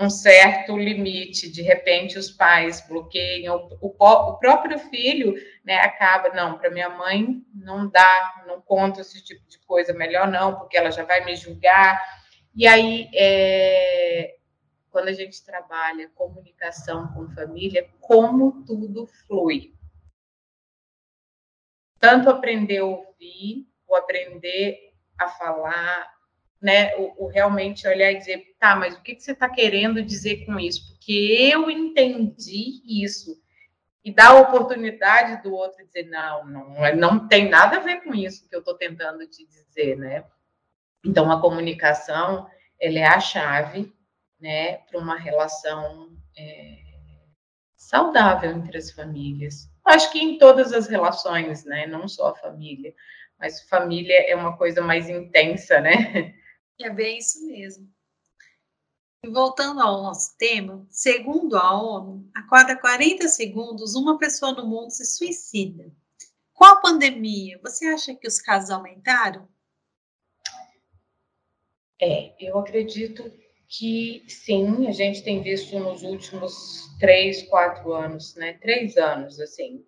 um 0.00 0.08
certo 0.08 0.76
limite, 0.76 1.50
de 1.50 1.60
repente 1.60 2.18
os 2.18 2.30
pais 2.30 2.80
bloqueiam, 2.86 3.68
o, 3.80 3.88
o 3.88 4.38
próprio 4.38 4.78
filho 4.78 5.34
né, 5.64 5.76
acaba, 5.80 6.28
não, 6.28 6.56
para 6.56 6.70
minha 6.70 6.88
mãe 6.88 7.42
não 7.52 7.90
dá, 7.90 8.44
não 8.46 8.60
conta 8.60 9.00
esse 9.00 9.22
tipo 9.24 9.44
de 9.48 9.58
coisa, 9.66 9.92
melhor 9.92 10.28
não, 10.28 10.56
porque 10.56 10.76
ela 10.76 10.92
já 10.92 11.02
vai 11.02 11.24
me 11.24 11.34
julgar. 11.34 12.00
E 12.54 12.64
aí 12.64 13.08
é, 13.12 14.36
quando 14.98 15.10
a 15.10 15.12
gente 15.12 15.44
trabalha 15.44 16.10
comunicação 16.16 17.06
com 17.12 17.28
família, 17.28 17.88
como 18.00 18.64
tudo 18.64 19.06
flui. 19.06 19.72
Tanto 22.00 22.28
aprender 22.28 22.78
a 22.78 22.84
ouvir, 22.84 23.68
o 23.86 23.94
aprender 23.94 24.92
a 25.16 25.28
falar, 25.28 26.12
né? 26.60 26.96
O, 26.96 27.26
o, 27.26 27.26
realmente 27.28 27.86
olhar 27.86 28.10
e 28.10 28.16
dizer, 28.16 28.56
tá, 28.58 28.74
mas 28.74 28.96
o 28.96 29.00
que, 29.00 29.14
que 29.14 29.22
você 29.22 29.30
está 29.30 29.48
querendo 29.48 30.02
dizer 30.02 30.44
com 30.44 30.58
isso? 30.58 30.88
Porque 30.88 31.48
eu 31.52 31.70
entendi 31.70 32.82
isso. 32.84 33.40
E 34.04 34.12
dar 34.12 34.30
a 34.30 34.40
oportunidade 34.40 35.44
do 35.44 35.54
outro 35.54 35.86
dizer, 35.86 36.08
não, 36.08 36.44
não, 36.44 36.96
não 36.96 37.28
tem 37.28 37.48
nada 37.48 37.76
a 37.76 37.80
ver 37.80 38.02
com 38.02 38.12
isso 38.12 38.48
que 38.48 38.56
eu 38.56 38.60
estou 38.60 38.74
tentando 38.74 39.24
te 39.28 39.46
dizer, 39.46 39.96
né? 39.96 40.24
Então, 41.04 41.30
a 41.30 41.40
comunicação, 41.40 42.50
ela 42.80 42.98
é 42.98 43.06
a 43.06 43.20
chave 43.20 43.96
né, 44.40 44.78
para 44.78 44.98
uma 44.98 45.16
relação 45.16 46.16
é, 46.36 46.78
saudável 47.76 48.50
entre 48.50 48.78
as 48.78 48.90
famílias. 48.90 49.70
Acho 49.84 50.10
que 50.12 50.18
em 50.18 50.38
todas 50.38 50.72
as 50.72 50.86
relações, 50.86 51.64
né, 51.64 51.86
não 51.86 52.06
só 52.06 52.28
a 52.28 52.36
família, 52.36 52.94
mas 53.38 53.62
família 53.68 54.14
é 54.28 54.34
uma 54.34 54.56
coisa 54.56 54.80
mais 54.80 55.08
intensa, 55.08 55.80
né? 55.80 56.34
É 56.80 56.90
bem 56.90 57.18
isso 57.18 57.44
mesmo. 57.44 57.92
E 59.24 59.28
voltando 59.28 59.80
ao 59.80 60.00
nosso 60.00 60.36
tema, 60.38 60.86
segundo 60.90 61.56
a 61.56 61.72
ONU, 61.72 62.30
a 62.32 62.42
cada 62.42 62.76
40 62.76 63.26
segundos 63.26 63.96
uma 63.96 64.16
pessoa 64.16 64.52
no 64.52 64.64
mundo 64.64 64.90
se 64.90 65.04
suicida. 65.04 65.92
Com 66.52 66.64
a 66.64 66.80
pandemia, 66.80 67.58
você 67.62 67.86
acha 67.86 68.14
que 68.14 68.28
os 68.28 68.40
casos 68.40 68.70
aumentaram? 68.70 69.48
É, 72.00 72.36
eu 72.38 72.56
acredito 72.58 73.24
que 73.68 74.24
sim, 74.28 74.88
a 74.88 74.92
gente 74.92 75.22
tem 75.22 75.42
visto 75.42 75.78
nos 75.78 76.02
últimos 76.02 76.88
três, 76.98 77.42
quatro 77.42 77.92
anos, 77.92 78.34
né? 78.34 78.54
Três 78.54 78.96
anos, 78.96 79.38
assim, 79.38 79.84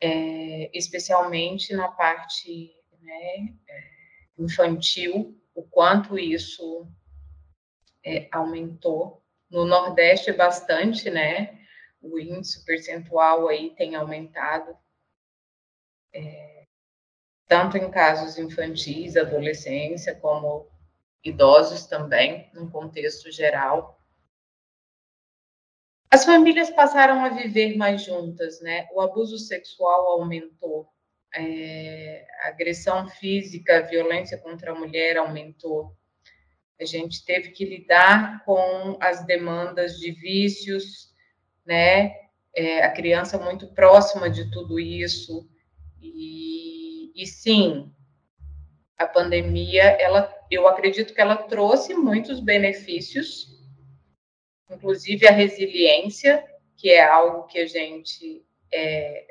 é, 0.00 0.70
especialmente 0.72 1.74
na 1.74 1.88
parte 1.88 2.72
né, 3.00 3.54
é, 3.68 3.80
infantil, 4.38 5.36
o 5.54 5.62
quanto 5.64 6.16
isso 6.18 6.86
é, 8.04 8.28
aumentou. 8.30 9.22
No 9.50 9.64
Nordeste, 9.64 10.32
bastante, 10.32 11.10
né? 11.10 11.58
O 12.00 12.18
índice 12.18 12.64
percentual 12.64 13.48
aí 13.48 13.74
tem 13.74 13.96
aumentado, 13.96 14.76
é, 16.12 16.66
tanto 17.46 17.76
em 17.76 17.90
casos 17.90 18.38
infantis, 18.38 19.16
adolescência, 19.16 20.14
como 20.14 20.68
idosos 21.24 21.86
também, 21.86 22.50
num 22.52 22.68
contexto 22.68 23.30
geral. 23.32 23.98
As 26.10 26.24
famílias 26.24 26.70
passaram 26.70 27.24
a 27.24 27.30
viver 27.30 27.76
mais 27.76 28.04
juntas, 28.04 28.60
né? 28.60 28.86
O 28.92 29.00
abuso 29.00 29.38
sexual 29.38 30.12
aumentou, 30.12 30.88
é, 31.34 32.24
a 32.42 32.48
agressão 32.48 33.08
física, 33.08 33.78
a 33.78 33.82
violência 33.82 34.38
contra 34.38 34.72
a 34.72 34.74
mulher 34.74 35.16
aumentou. 35.16 35.96
A 36.80 36.84
gente 36.84 37.24
teve 37.24 37.50
que 37.50 37.64
lidar 37.64 38.44
com 38.44 38.96
as 39.00 39.24
demandas 39.26 39.98
de 39.98 40.12
vícios, 40.12 41.12
né? 41.66 42.14
É, 42.54 42.84
a 42.84 42.92
criança 42.92 43.36
muito 43.38 43.66
próxima 43.74 44.30
de 44.30 44.48
tudo 44.52 44.78
isso. 44.78 45.48
E, 46.00 47.10
e 47.20 47.26
sim, 47.26 47.92
a 48.96 49.06
pandemia, 49.06 49.82
ela, 49.82 50.32
eu 50.50 50.66
acredito 50.68 51.14
que 51.14 51.20
ela 51.20 51.36
trouxe 51.36 51.94
muitos 51.94 52.40
benefícios, 52.40 53.48
inclusive 54.70 55.26
a 55.26 55.32
resiliência, 55.32 56.44
que 56.76 56.90
é 56.90 57.02
algo 57.02 57.46
que 57.46 57.58
a 57.58 57.66
gente 57.66 58.44
é, 58.72 59.26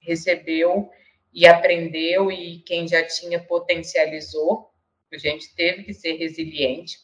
recebeu 0.00 0.90
e 1.32 1.46
aprendeu, 1.46 2.30
e 2.30 2.60
quem 2.60 2.88
já 2.88 3.06
tinha 3.06 3.42
potencializou. 3.42 4.70
A 5.12 5.18
gente 5.18 5.54
teve 5.54 5.84
que 5.84 5.92
ser 5.92 6.14
resiliente 6.14 7.02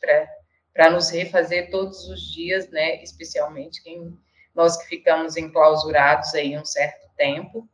para 0.74 0.90
nos 0.90 1.10
refazer 1.10 1.70
todos 1.70 2.08
os 2.08 2.32
dias, 2.32 2.70
né? 2.70 3.02
Especialmente 3.02 3.82
quem 3.82 4.16
nós 4.54 4.76
que 4.78 4.86
ficamos 4.86 5.36
enclausurados 5.36 6.34
aí 6.34 6.56
um 6.56 6.64
certo 6.64 7.08
tempo. 7.16 7.68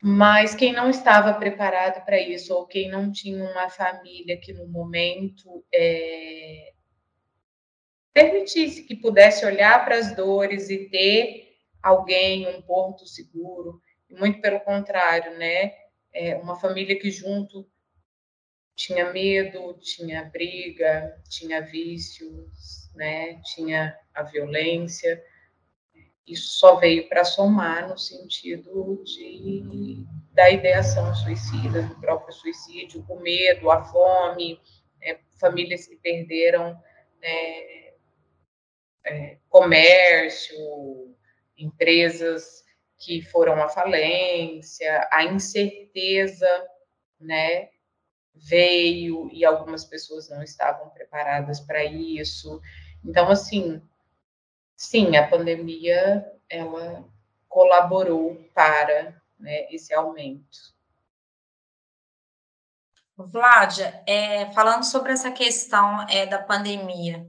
Mas 0.00 0.54
quem 0.54 0.72
não 0.72 0.88
estava 0.88 1.34
preparado 1.34 2.04
para 2.04 2.20
isso, 2.20 2.54
ou 2.54 2.66
quem 2.66 2.88
não 2.88 3.10
tinha 3.10 3.42
uma 3.44 3.68
família 3.68 4.38
que 4.38 4.52
no 4.52 4.68
momento 4.68 5.64
é, 5.74 6.72
permitisse 8.12 8.84
que 8.84 8.94
pudesse 8.94 9.44
olhar 9.44 9.84
para 9.84 9.96
as 9.96 10.14
dores 10.14 10.70
e 10.70 10.88
ter 10.88 11.56
alguém, 11.82 12.48
um 12.48 12.62
porto 12.62 13.06
seguro, 13.06 13.80
muito 14.10 14.40
pelo 14.40 14.60
contrário, 14.60 15.36
né? 15.36 15.72
É 16.12 16.36
uma 16.36 16.56
família 16.56 16.98
que 16.98 17.10
junto 17.10 17.68
tinha 18.74 19.12
medo, 19.12 19.76
tinha 19.80 20.24
briga, 20.24 21.20
tinha 21.28 21.60
vícios, 21.60 22.88
né? 22.94 23.40
Tinha 23.54 23.96
a 24.14 24.22
violência. 24.22 25.22
Isso 26.28 26.58
só 26.58 26.76
veio 26.76 27.08
para 27.08 27.24
somar 27.24 27.88
no 27.88 27.98
sentido 27.98 29.02
de 29.04 30.06
da 30.32 30.50
ideação 30.50 31.12
suicida, 31.16 31.82
do 31.82 32.00
próprio 32.00 32.32
suicídio, 32.32 33.04
o 33.08 33.20
medo, 33.20 33.70
a 33.72 33.82
fome, 33.82 34.60
né? 35.00 35.18
famílias 35.40 35.86
que 35.86 35.96
perderam 35.96 36.80
né? 37.20 37.88
é, 39.04 39.38
comércio, 39.48 41.16
empresas 41.56 42.62
que 42.98 43.22
foram 43.22 43.62
à 43.62 43.68
falência, 43.68 45.08
a 45.12 45.24
incerteza, 45.24 46.48
né, 47.20 47.68
veio 48.34 49.28
e 49.32 49.44
algumas 49.44 49.84
pessoas 49.84 50.28
não 50.28 50.42
estavam 50.42 50.88
preparadas 50.90 51.60
para 51.60 51.84
isso. 51.84 52.60
Então, 53.04 53.28
assim, 53.28 53.82
sim, 54.78 55.16
a 55.16 55.28
pandemia 55.28 56.24
ela 56.48 57.04
colaborou 57.48 58.36
para 58.54 59.20
né, 59.38 59.66
esse 59.70 59.92
aumento. 59.92 60.72
Vládia, 63.16 64.00
é, 64.06 64.50
falando 64.52 64.84
sobre 64.84 65.12
essa 65.12 65.32
questão 65.32 66.08
é, 66.08 66.24
da 66.24 66.38
pandemia, 66.38 67.28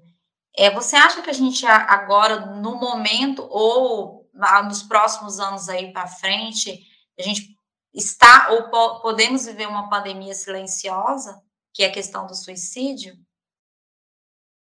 é, 0.56 0.70
você 0.70 0.96
acha 0.96 1.24
que 1.24 1.30
a 1.32 1.34
gente 1.34 1.66
agora, 1.66 2.46
no 2.46 2.76
momento, 2.76 3.48
ou 3.50 4.30
nos 4.66 4.84
próximos 4.84 5.40
anos 5.40 5.68
aí 5.68 5.92
para 5.92 6.08
frente, 6.08 6.86
a 7.18 7.24
gente 7.24 7.58
está 7.92 8.50
ou 8.52 8.70
po 8.70 9.02
podemos 9.02 9.48
viver 9.48 9.68
uma 9.68 9.90
pandemia 9.90 10.36
silenciosa, 10.36 11.42
que 11.74 11.84
é 11.84 11.88
a 11.88 11.92
questão 11.92 12.28
do 12.28 12.36
suicídio? 12.36 13.18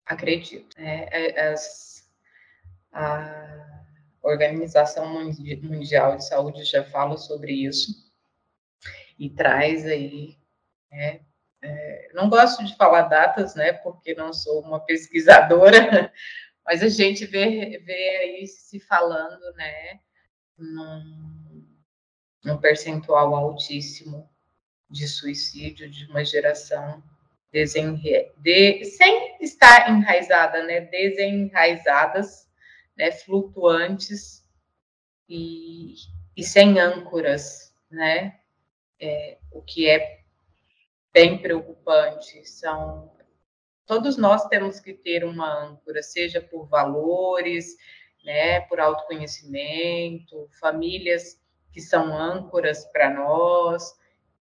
Acredito. 0.05 0.77
É, 0.79 1.31
é, 1.41 1.53
as, 1.53 1.95
a 2.97 3.76
Organização 4.22 5.07
Mundial 5.62 6.16
de 6.16 6.26
Saúde 6.26 6.64
já 6.64 6.82
fala 6.82 7.18
sobre 7.18 7.53
isso 7.53 7.92
e 9.18 9.28
traz 9.28 9.84
aí, 9.84 10.38
né, 10.90 11.20
é, 11.61 12.11
não 12.14 12.30
gosto 12.30 12.64
de 12.64 12.74
falar 12.74 13.03
datas, 13.03 13.55
né, 13.55 13.74
porque 13.74 14.14
não 14.14 14.32
sou 14.32 14.62
uma 14.62 14.80
pesquisadora, 14.80 16.11
mas 16.64 16.82
a 16.82 16.88
gente 16.88 17.26
vê, 17.26 17.78
vê 17.84 18.16
aí 18.16 18.47
se 18.47 18.80
falando, 18.80 19.53
né, 19.55 20.01
num, 20.57 21.66
um 22.47 22.57
percentual 22.57 23.34
altíssimo 23.34 24.30
de 24.88 25.07
suicídio 25.07 25.90
de 25.90 26.07
uma 26.07 26.24
geração 26.24 27.03
desenre... 27.53 28.32
de... 28.38 28.84
sem 28.86 29.36
estar 29.42 29.90
enraizada, 29.90 30.62
né, 30.62 30.80
desenraizadas, 30.80 32.45
né, 32.97 33.11
flutuantes 33.12 34.44
e, 35.28 35.94
e 36.36 36.42
sem 36.42 36.78
âncoras, 36.78 37.74
né, 37.90 38.40
é, 38.99 39.38
o 39.51 39.62
que 39.62 39.88
é 39.88 40.20
bem 41.12 41.38
preocupante 41.38 42.44
são 42.47 43.14
todos 43.86 44.16
nós 44.16 44.47
temos 44.49 44.80
que 44.80 44.92
ter 44.92 45.24
uma 45.24 45.49
âncora, 45.49 46.03
seja 46.03 46.40
por 46.40 46.66
valores, 46.66 47.76
né, 48.24 48.61
por 48.62 48.80
autoconhecimento, 48.80 50.49
famílias 50.61 51.40
que 51.72 51.80
são 51.80 52.12
âncoras 52.12 52.84
para 52.86 53.11
nós. 53.11 53.94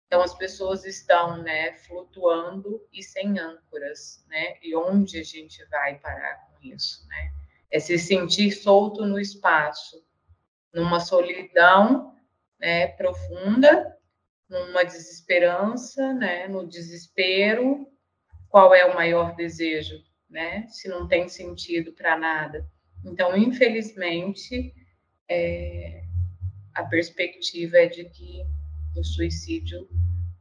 Então, 0.06 0.22
as 0.22 0.34
pessoas 0.34 0.84
estão 0.84 1.40
né, 1.42 1.74
flutuando 1.74 2.84
e 2.92 3.02
sem 3.02 3.38
âncoras, 3.38 4.24
né? 4.28 4.56
E 4.60 4.74
onde 4.74 5.20
a 5.20 5.22
gente 5.22 5.64
vai 5.66 5.98
parar 6.00 6.48
com 6.48 6.66
isso, 6.66 7.06
né? 7.06 7.32
É 7.70 7.78
se 7.78 7.98
sentir 7.98 8.52
solto 8.52 9.06
no 9.06 9.18
espaço, 9.18 10.04
numa 10.72 11.00
solidão 11.00 12.14
né, 12.58 12.88
profunda, 12.88 13.96
numa 14.48 14.84
desesperança, 14.84 16.12
né, 16.14 16.48
no 16.48 16.66
desespero. 16.66 17.86
Qual 18.48 18.74
é 18.74 18.84
o 18.84 18.94
maior 18.94 19.36
desejo, 19.36 20.02
né? 20.28 20.66
Se 20.68 20.88
não 20.88 21.06
tem 21.06 21.28
sentido 21.28 21.92
para 21.92 22.18
nada. 22.18 22.68
Então, 23.04 23.36
infelizmente, 23.36 24.74
é, 25.28 26.02
a 26.74 26.84
perspectiva 26.84 27.78
é 27.78 27.86
de 27.86 28.04
que 28.06 28.44
o 28.96 29.04
suicídio 29.04 29.88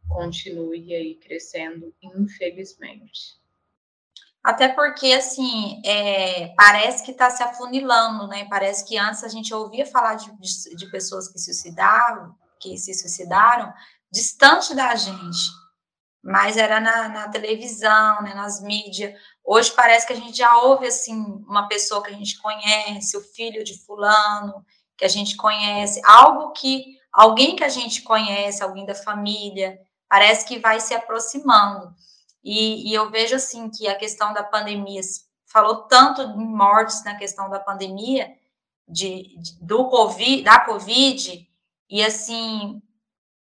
continue 0.07 0.93
aí 0.95 1.15
crescendo, 1.15 1.93
infelizmente. 2.01 3.39
Até 4.49 4.67
porque, 4.67 5.13
assim, 5.13 5.79
é, 5.85 6.47
parece 6.57 7.03
que 7.03 7.11
está 7.11 7.29
se 7.29 7.43
afunilando, 7.43 8.27
né? 8.27 8.47
Parece 8.49 8.83
que 8.83 8.97
antes 8.97 9.23
a 9.23 9.27
gente 9.27 9.53
ouvia 9.53 9.85
falar 9.85 10.15
de, 10.15 10.31
de, 10.39 10.75
de 10.75 10.89
pessoas 10.89 11.27
que 11.27 11.37
se 11.37 11.53
suicidaram, 11.53 12.35
que 12.59 12.75
se 12.75 12.91
suicidaram, 12.95 13.71
distante 14.11 14.73
da 14.73 14.95
gente. 14.95 15.51
Mas 16.23 16.57
era 16.57 16.79
na, 16.79 17.09
na 17.09 17.29
televisão, 17.29 18.23
né, 18.23 18.33
nas 18.33 18.59
mídias. 18.59 19.13
Hoje 19.45 19.71
parece 19.75 20.07
que 20.07 20.13
a 20.13 20.15
gente 20.15 20.35
já 20.35 20.57
ouve, 20.57 20.87
assim, 20.87 21.15
uma 21.47 21.67
pessoa 21.67 22.01
que 22.01 22.09
a 22.09 22.17
gente 22.17 22.41
conhece, 22.41 23.15
o 23.15 23.21
filho 23.21 23.63
de 23.63 23.77
fulano, 23.85 24.65
que 24.97 25.05
a 25.05 25.09
gente 25.09 25.35
conhece, 25.35 26.01
algo 26.03 26.53
que 26.53 26.97
alguém 27.13 27.55
que 27.55 27.63
a 27.63 27.69
gente 27.69 28.01
conhece, 28.01 28.63
alguém 28.63 28.87
da 28.87 28.95
família, 28.95 29.79
parece 30.09 30.43
que 30.43 30.57
vai 30.57 30.79
se 30.79 30.95
aproximando. 30.95 31.93
E, 32.43 32.89
e 32.89 32.93
eu 32.93 33.09
vejo 33.09 33.35
assim 33.35 33.69
que 33.69 33.87
a 33.87 33.95
questão 33.95 34.33
da 34.33 34.43
pandemia 34.43 35.01
falou 35.45 35.83
tanto 35.83 36.21
em 36.21 36.45
mortes 36.45 37.03
na 37.03 37.15
questão 37.15 37.49
da 37.49 37.59
pandemia, 37.59 38.33
de, 38.87 39.35
de, 39.37 39.63
do 39.63 39.89
COVID, 39.89 40.43
da 40.43 40.59
Covid, 40.61 41.49
e 41.89 42.03
assim, 42.03 42.81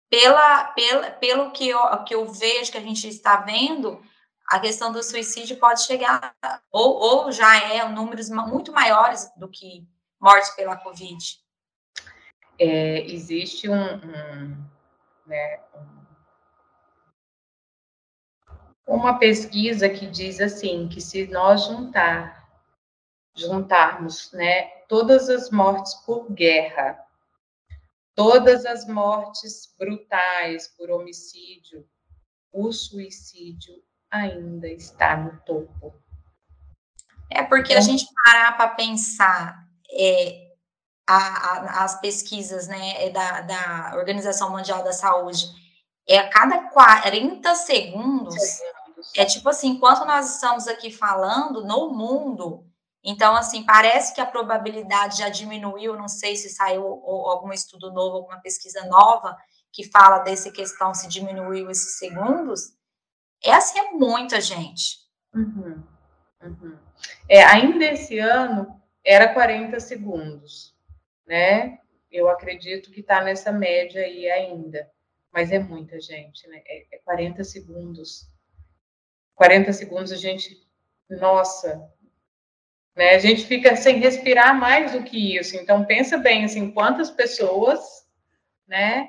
pela, 0.09 0.65
pela, 0.73 1.11
pelo 1.11 1.51
que 1.51 1.69
eu, 1.69 2.05
que 2.05 2.15
eu 2.15 2.27
vejo, 2.27 2.73
que 2.73 2.79
a 2.79 2.83
gente 2.83 3.07
está 3.09 3.37
vendo, 3.37 4.03
a 4.49 4.59
questão 4.59 4.91
do 4.91 5.03
suicídio 5.03 5.59
pode 5.59 5.85
chegar, 5.85 6.35
ou, 6.73 6.95
ou 6.97 7.33
já 7.33 7.57
é 7.57 7.87
números 7.89 8.31
muito 8.31 8.73
maiores 8.73 9.31
do 9.37 9.49
que 9.49 9.87
mortes 10.19 10.51
pela 10.51 10.77
Covid. 10.77 11.19
É, 12.59 13.03
existe 13.03 13.69
um, 13.69 13.75
um, 13.75 14.65
né, 15.27 15.61
uma 18.89 19.19
pesquisa 19.19 19.89
que 19.89 20.07
diz 20.07 20.41
assim 20.41 20.89
que 20.89 21.01
se 21.01 21.27
nós 21.27 21.67
juntar 21.67 22.39
juntarmos 23.37 24.33
né, 24.33 24.63
todas 24.89 25.29
as 25.29 25.51
mortes 25.51 25.95
por 25.95 26.33
guerra, 26.33 26.99
todas 28.15 28.67
as 28.67 28.85
mortes 28.89 29.73
brutais 29.79 30.67
por 30.77 30.91
homicídio, 30.91 31.87
o 32.53 32.73
suicídio 32.73 33.75
ainda 34.11 34.67
está 34.69 35.17
no 35.17 35.39
topo. 35.43 35.95
É 37.31 37.45
porque 37.45 37.75
então, 37.75 37.79
a 37.79 37.81
gente 37.81 38.07
parar 38.25 38.57
para 38.57 38.71
pensar, 38.71 39.69
é, 39.93 40.49
a, 41.07 41.17
a, 41.17 41.85
as 41.85 42.01
pesquisas 42.01 42.67
né, 42.67 43.07
é 43.07 43.11
da, 43.11 43.41
da 43.43 43.93
Organização 43.97 44.51
Mundial 44.51 44.83
da 44.83 44.93
Saúde, 44.93 45.47
é 46.09 46.19
a 46.19 46.31
cada 46.31 46.71
40 46.71 47.55
segundos, 47.55 48.61
é 49.17 49.25
tipo 49.25 49.49
assim, 49.49 49.71
enquanto 49.71 50.05
nós 50.05 50.35
estamos 50.35 50.67
aqui 50.69 50.91
falando 50.91 51.65
no 51.65 51.91
mundo, 51.91 52.67
então, 53.03 53.35
assim, 53.37 53.65
parece 53.65 54.15
que 54.15 54.21
a 54.21 54.27
probabilidade 54.27 55.19
já 55.19 55.29
diminuiu, 55.29 55.97
não 55.97 56.09
sei 56.09 56.37
se 56.37 56.51
saiu 56.51 56.85
algum 56.85 57.53
estudo 57.53 57.93
novo, 57.93 58.17
alguma 58.17 58.41
pesquisa 58.41 58.85
nova 58.87 59.37
que 59.73 59.85
fala 59.85 60.19
dessa 60.19 60.51
questão, 60.51 60.93
se 60.93 61.09
diminuiu 61.09 61.71
esses 61.71 61.99
segundos, 61.99 62.73
é 63.43 63.53
assim, 63.53 63.79
é 63.79 63.91
muita 63.93 64.41
gente. 64.41 64.99
Uhum, 65.35 65.83
uhum. 66.43 66.79
É, 67.29 67.45
ainda 67.45 67.85
esse 67.85 68.19
ano 68.19 68.81
era 69.05 69.33
40 69.33 69.79
segundos 69.79 70.77
né? 71.29 71.79
Eu 72.11 72.29
acredito 72.31 72.91
que 72.91 73.01
está 73.01 73.23
nessa 73.23 73.53
média 73.53 74.03
aí 74.03 74.29
ainda, 74.31 74.91
mas 75.31 75.53
é 75.53 75.59
muita 75.59 76.01
gente, 76.01 76.49
né? 76.49 76.63
É, 76.67 76.97
é 76.97 76.99
40 77.05 77.45
segundos. 77.45 78.27
40 79.39 79.73
segundos 79.73 80.11
a 80.11 80.17
gente, 80.17 80.61
nossa, 81.09 81.89
né? 82.97 83.15
A 83.15 83.19
gente 83.21 83.47
fica 83.47 83.77
sem 83.77 84.01
respirar 84.01 84.59
mais 84.59 84.91
do 84.91 85.05
que 85.05 85.39
isso. 85.39 85.57
Então 85.57 85.85
pensa 85.85 86.19
bem, 86.19 86.45
assim, 86.45 86.73
quantas 86.73 87.09
pessoas, 87.09 87.79
né? 88.67 89.09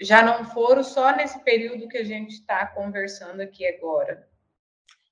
Já 0.00 0.20
não 0.22 0.44
foram 0.44 0.82
só 0.82 1.14
nesse 1.14 1.38
período 1.44 1.88
que 1.88 1.96
a 1.96 2.04
gente 2.04 2.32
está 2.32 2.66
conversando 2.66 3.40
aqui 3.40 3.64
agora. 3.66 4.28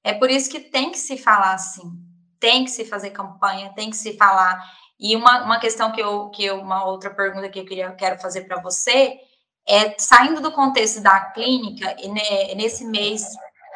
É 0.02 0.12
por 0.12 0.28
isso 0.28 0.50
que 0.50 0.58
tem 0.58 0.90
que 0.90 0.98
se 0.98 1.16
falar 1.16 1.54
assim, 1.54 1.92
tem 2.40 2.64
que 2.64 2.70
se 2.70 2.84
fazer 2.84 3.10
campanha, 3.10 3.72
tem 3.74 3.90
que 3.90 3.96
se 3.96 4.16
falar 4.16 4.60
E 4.98 5.14
uma, 5.14 5.44
uma 5.44 5.60
questão 5.60 5.92
que 5.92 6.00
eu, 6.00 6.30
que 6.30 6.44
eu, 6.44 6.60
uma 6.60 6.84
outra 6.84 7.10
pergunta 7.10 7.48
que 7.48 7.60
eu 7.60 7.64
queria, 7.64 7.92
quero 7.92 8.18
fazer 8.20 8.42
para 8.42 8.60
você 8.60 9.20
é, 9.68 9.96
saindo 9.98 10.40
do 10.40 10.52
contexto 10.52 11.00
da 11.00 11.20
clínica, 11.32 11.94
e 12.00 12.08
ne, 12.08 12.54
nesse 12.54 12.84
mês 12.84 13.26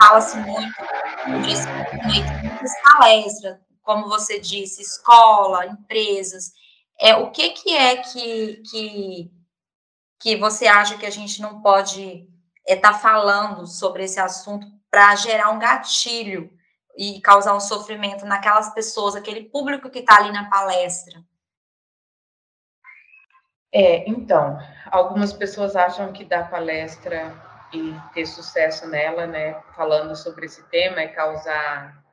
fala-se 0.01 0.39
muito 0.39 0.73
de 1.27 1.55
muitas 2.07 2.73
palestras, 2.83 3.59
como 3.83 4.09
você 4.09 4.41
disse, 4.41 4.81
escola, 4.81 5.67
empresas. 5.67 6.53
É, 6.99 7.15
o 7.17 7.31
que, 7.31 7.51
que 7.51 7.77
é 7.77 7.97
que, 7.97 8.63
que, 8.71 9.31
que 10.19 10.37
você 10.37 10.67
acha 10.67 10.97
que 10.97 11.05
a 11.05 11.11
gente 11.11 11.43
não 11.43 11.61
pode 11.61 12.27
estar 12.67 12.89
é, 12.89 12.93
tá 12.93 12.95
falando 12.95 13.67
sobre 13.67 14.05
esse 14.05 14.19
assunto 14.19 14.67
para 14.91 15.15
gerar 15.17 15.51
um 15.51 15.59
gatilho 15.59 16.51
e 16.97 17.21
causar 17.21 17.55
um 17.55 17.61
sofrimento 17.61 18.25
naquelas 18.25 18.73
pessoas, 18.73 19.15
aquele 19.15 19.45
público 19.45 19.91
que 19.91 20.01
está 20.01 20.17
ali 20.17 20.33
na 20.33 20.49
palestra? 20.49 21.23
É, 23.73 24.09
então, 24.09 24.59
algumas 24.91 25.33
pessoas 25.33 25.77
acham 25.77 26.13
que 26.13 26.25
dar 26.25 26.51
palestra 26.51 27.50
e 27.73 27.95
ter 28.13 28.27
sucesso 28.27 28.87
nela, 28.89 29.27
né, 29.27 29.55
falando 29.75 30.17
sobre 30.17 30.47
esse 30.47 30.63
tema, 30.69 31.01
é 31.01 31.09
causar 31.09 32.05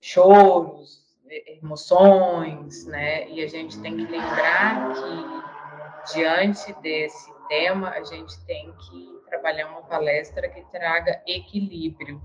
choros, 0.00 1.04
emoções, 1.28 2.86
né, 2.86 3.28
e 3.28 3.42
a 3.42 3.48
gente 3.48 3.80
tem 3.80 3.96
que 3.96 4.10
lembrar 4.10 4.92
que 4.94 6.12
diante 6.14 6.72
desse 6.80 7.32
tema 7.48 7.90
a 7.90 8.02
gente 8.04 8.38
tem 8.44 8.72
que 8.72 9.20
trabalhar 9.28 9.68
uma 9.68 9.82
palestra 9.82 10.48
que 10.48 10.62
traga 10.70 11.22
equilíbrio 11.26 12.22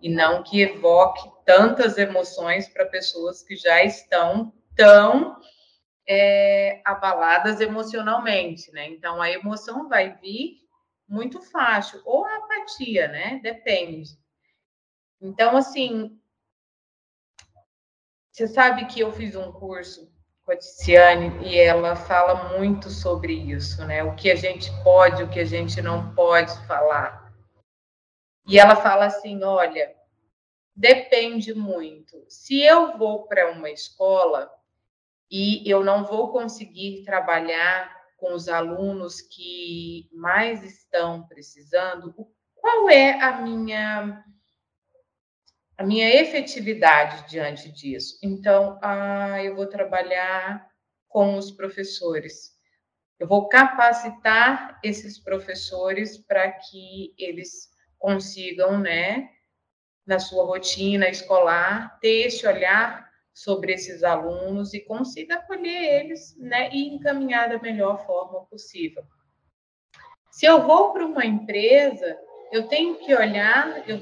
e 0.00 0.08
não 0.08 0.42
que 0.42 0.62
evoque 0.62 1.30
tantas 1.44 1.98
emoções 1.98 2.68
para 2.68 2.86
pessoas 2.86 3.42
que 3.42 3.56
já 3.56 3.84
estão 3.84 4.52
tão 4.74 5.36
é, 6.08 6.80
abaladas 6.84 7.60
emocionalmente, 7.60 8.72
né? 8.72 8.88
Então 8.88 9.20
a 9.20 9.30
emoção 9.30 9.88
vai 9.88 10.16
vir 10.16 10.59
muito 11.10 11.42
fácil, 11.42 12.00
ou 12.04 12.24
a 12.24 12.36
apatia, 12.36 13.08
né? 13.08 13.40
Depende. 13.42 14.16
Então, 15.20 15.56
assim, 15.56 16.16
você 18.30 18.46
sabe 18.46 18.86
que 18.86 19.00
eu 19.00 19.12
fiz 19.12 19.34
um 19.34 19.50
curso 19.52 20.10
com 20.44 20.52
a 20.52 20.56
Ticiane 20.56 21.46
e 21.46 21.58
ela 21.58 21.96
fala 21.96 22.56
muito 22.56 22.88
sobre 22.88 23.34
isso, 23.34 23.84
né? 23.84 24.04
O 24.04 24.14
que 24.14 24.30
a 24.30 24.36
gente 24.36 24.70
pode, 24.84 25.24
o 25.24 25.28
que 25.28 25.40
a 25.40 25.44
gente 25.44 25.82
não 25.82 26.14
pode 26.14 26.56
falar. 26.66 27.34
E 28.46 28.58
ela 28.58 28.76
fala 28.76 29.06
assim: 29.06 29.42
olha, 29.42 29.94
depende 30.74 31.52
muito. 31.52 32.24
Se 32.28 32.62
eu 32.62 32.96
vou 32.96 33.26
para 33.26 33.50
uma 33.50 33.68
escola 33.68 34.50
e 35.28 35.68
eu 35.68 35.82
não 35.82 36.04
vou 36.04 36.32
conseguir 36.32 37.04
trabalhar 37.04 37.99
com 38.20 38.34
os 38.34 38.48
alunos 38.48 39.22
que 39.22 40.08
mais 40.12 40.62
estão 40.62 41.26
precisando, 41.26 42.14
qual 42.54 42.88
é 42.90 43.20
a 43.20 43.40
minha 43.40 44.24
a 45.78 45.82
minha 45.82 46.14
efetividade 46.14 47.26
diante 47.26 47.72
disso? 47.72 48.18
Então, 48.22 48.78
ah, 48.82 49.42
eu 49.42 49.56
vou 49.56 49.66
trabalhar 49.66 50.70
com 51.08 51.38
os 51.38 51.50
professores. 51.50 52.54
Eu 53.18 53.26
vou 53.26 53.48
capacitar 53.48 54.78
esses 54.84 55.18
professores 55.18 56.18
para 56.18 56.52
que 56.52 57.14
eles 57.16 57.70
consigam, 57.98 58.78
né, 58.78 59.30
na 60.06 60.18
sua 60.18 60.44
rotina 60.44 61.08
escolar, 61.08 61.98
ter 61.98 62.26
esse 62.26 62.46
olhar 62.46 63.09
sobre 63.42 63.72
esses 63.72 64.02
alunos 64.02 64.74
e 64.74 64.80
consiga 64.80 65.36
acolher 65.36 66.04
eles, 66.04 66.36
né, 66.36 66.68
e 66.72 66.94
encaminhar 66.94 67.48
da 67.48 67.58
melhor 67.58 68.04
forma 68.04 68.44
possível. 68.46 69.02
Se 70.30 70.44
eu 70.44 70.66
vou 70.66 70.92
para 70.92 71.06
uma 71.06 71.24
empresa, 71.24 72.18
eu 72.52 72.68
tenho 72.68 72.96
que 72.96 73.14
olhar, 73.14 73.88
eu 73.88 73.98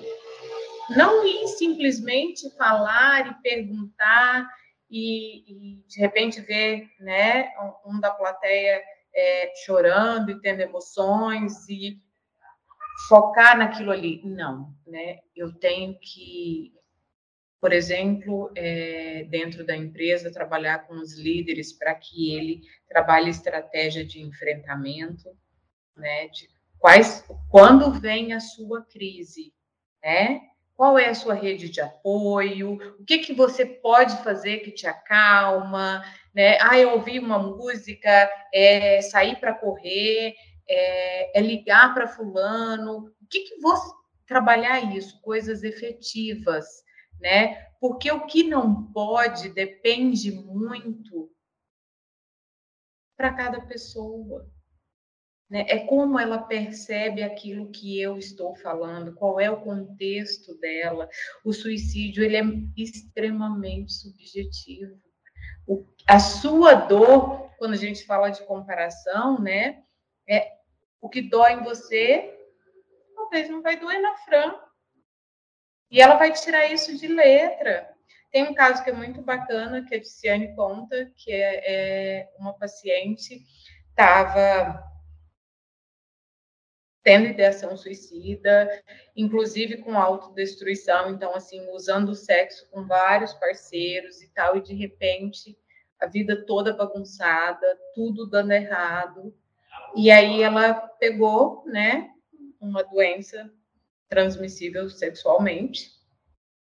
não 0.97 1.24
ir 1.24 1.47
simplesmente 1.49 2.51
falar 2.57 3.28
e 3.30 3.43
perguntar 3.43 4.49
e, 4.91 5.45
e 5.47 5.82
de 5.86 6.01
repente 6.01 6.41
ver, 6.41 6.89
né, 6.99 7.53
um 7.86 8.01
da 8.01 8.11
plateia 8.11 8.82
é, 9.14 9.53
chorando 9.64 10.32
e 10.32 10.41
tendo 10.41 10.62
emoções 10.62 11.68
e 11.68 12.03
focar 13.09 13.57
naquilo 13.57 13.93
ali. 13.93 14.20
Não, 14.24 14.74
né? 14.84 15.20
Eu 15.36 15.53
tenho 15.53 15.97
que, 16.01 16.72
por 17.61 17.73
exemplo, 17.73 18.53
é, 18.55 19.25
dentro 19.29 19.65
da 19.67 19.77
empresa, 19.77 20.33
trabalhar 20.33 20.87
com 20.87 20.95
os 20.95 21.19
líderes 21.19 21.73
para 21.73 21.95
que 21.95 22.35
ele 22.35 22.61
trabalhe 22.89 23.31
estratégia 23.31 24.05
de 24.05 24.23
enfrentamento, 24.23 25.37
né? 25.97 26.29
De 26.29 26.49
quais, 26.79 27.25
quando 27.51 27.91
vem 27.93 28.33
a 28.33 28.41
sua 28.41 28.83
crise, 28.85 29.53
né? 30.03 30.41
Qual 30.77 30.97
é 30.97 31.09
a 31.09 31.15
sua 31.15 31.35
rede 31.35 31.69
de 31.69 31.81
apoio? 31.81 32.75
O 33.01 33.05
que 33.05 33.19
que 33.19 33.33
você 33.33 33.67
pode 33.67 34.17
fazer 34.23 34.59
que 34.59 34.71
te 34.71 34.87
acalma? 34.87 36.05
Né? 36.33 36.57
Ah, 36.61 36.79
eu 36.79 36.91
ouvi 36.93 37.19
uma 37.19 37.37
música, 37.37 38.31
é, 38.55 39.03
sair 39.03 39.41
para 39.41 39.55
correr, 39.55 40.37
é, 40.69 41.41
é 41.41 41.43
ligar 41.43 41.93
para 41.93 42.07
fulano. 42.07 43.13
O 43.21 43.27
que, 43.29 43.41
que 43.41 43.61
você 43.61 43.93
trabalhar 44.25 44.95
isso, 44.95 45.21
coisas 45.21 45.65
efetivas, 45.65 46.85
né? 47.21 47.66
Porque 47.81 48.11
o 48.11 48.27
que 48.27 48.43
não 48.45 48.93
pode 48.93 49.51
depende 49.51 50.33
muito 50.33 51.31
para 53.16 53.33
cada 53.33 53.61
pessoa. 53.61 54.49
Né? 55.51 55.64
É 55.69 55.87
como 55.87 56.19
ela 56.19 56.39
percebe 56.39 57.23
aquilo 57.23 57.71
que 57.71 58.01
eu 58.01 58.19
estou 58.19 58.55
falando, 58.57 59.14
qual 59.14 59.41
é 59.41 59.51
o 59.51 59.61
contexto 59.61 60.55
dela. 60.59 61.09
O 61.45 61.53
suicídio 61.53 62.23
ele 62.23 62.37
é 62.37 62.43
extremamente 62.77 63.93
subjetivo. 63.93 65.01
O, 65.66 65.85
a 66.07 66.19
sua 66.19 66.75
dor, 66.75 67.51
quando 67.59 67.73
a 67.73 67.77
gente 67.77 68.05
fala 68.05 68.31
de 68.31 68.45
comparação, 68.45 69.41
né, 69.41 69.83
é 70.29 70.59
o 71.01 71.09
que 71.09 71.23
dói 71.23 71.55
em 71.55 71.64
você, 71.64 72.35
talvez 73.14 73.49
não 73.49 73.62
vai 73.62 73.79
doer 73.79 74.01
na 74.01 74.16
Fran. 74.16 74.55
E 75.91 76.01
ela 76.01 76.16
vai 76.16 76.32
tirar 76.32 76.70
isso 76.72 76.97
de 76.97 77.09
letra. 77.09 77.89
Tem 78.30 78.45
um 78.45 78.55
caso 78.55 78.84
que 78.84 78.91
é 78.91 78.93
muito 78.93 79.22
bacana, 79.22 79.84
que 79.84 79.95
a 79.95 80.01
Ticiane 80.01 80.55
conta, 80.55 81.11
que 81.16 81.32
é, 81.32 82.20
é 82.20 82.28
uma 82.39 82.53
paciente 82.53 83.43
estava 83.91 84.84
tendo 87.03 87.26
ideação 87.26 87.76
suicida, 87.76 88.68
inclusive 89.16 89.78
com 89.78 89.99
autodestruição, 89.99 91.11
então, 91.11 91.34
assim, 91.34 91.66
usando 91.72 92.11
o 92.11 92.14
sexo 92.14 92.68
com 92.70 92.86
vários 92.86 93.32
parceiros 93.34 94.20
e 94.20 94.28
tal, 94.28 94.57
e 94.57 94.62
de 94.62 94.74
repente 94.74 95.59
a 95.99 96.07
vida 96.07 96.45
toda 96.45 96.76
bagunçada, 96.76 97.66
tudo 97.95 98.28
dando 98.28 98.53
errado, 98.53 99.34
e 99.97 100.11
aí 100.11 100.43
ela 100.43 100.74
pegou, 100.74 101.64
né, 101.66 102.11
uma 102.61 102.84
doença 102.84 103.51
transmissível 104.09 104.89
sexualmente, 104.89 105.91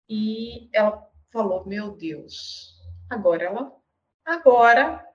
e 0.09 0.69
ela 0.73 1.09
falou: 1.33 1.67
Meu 1.67 1.97
Deus, 1.97 2.75
agora 3.11 3.45
ela, 3.45 3.73
agora, 4.25 5.07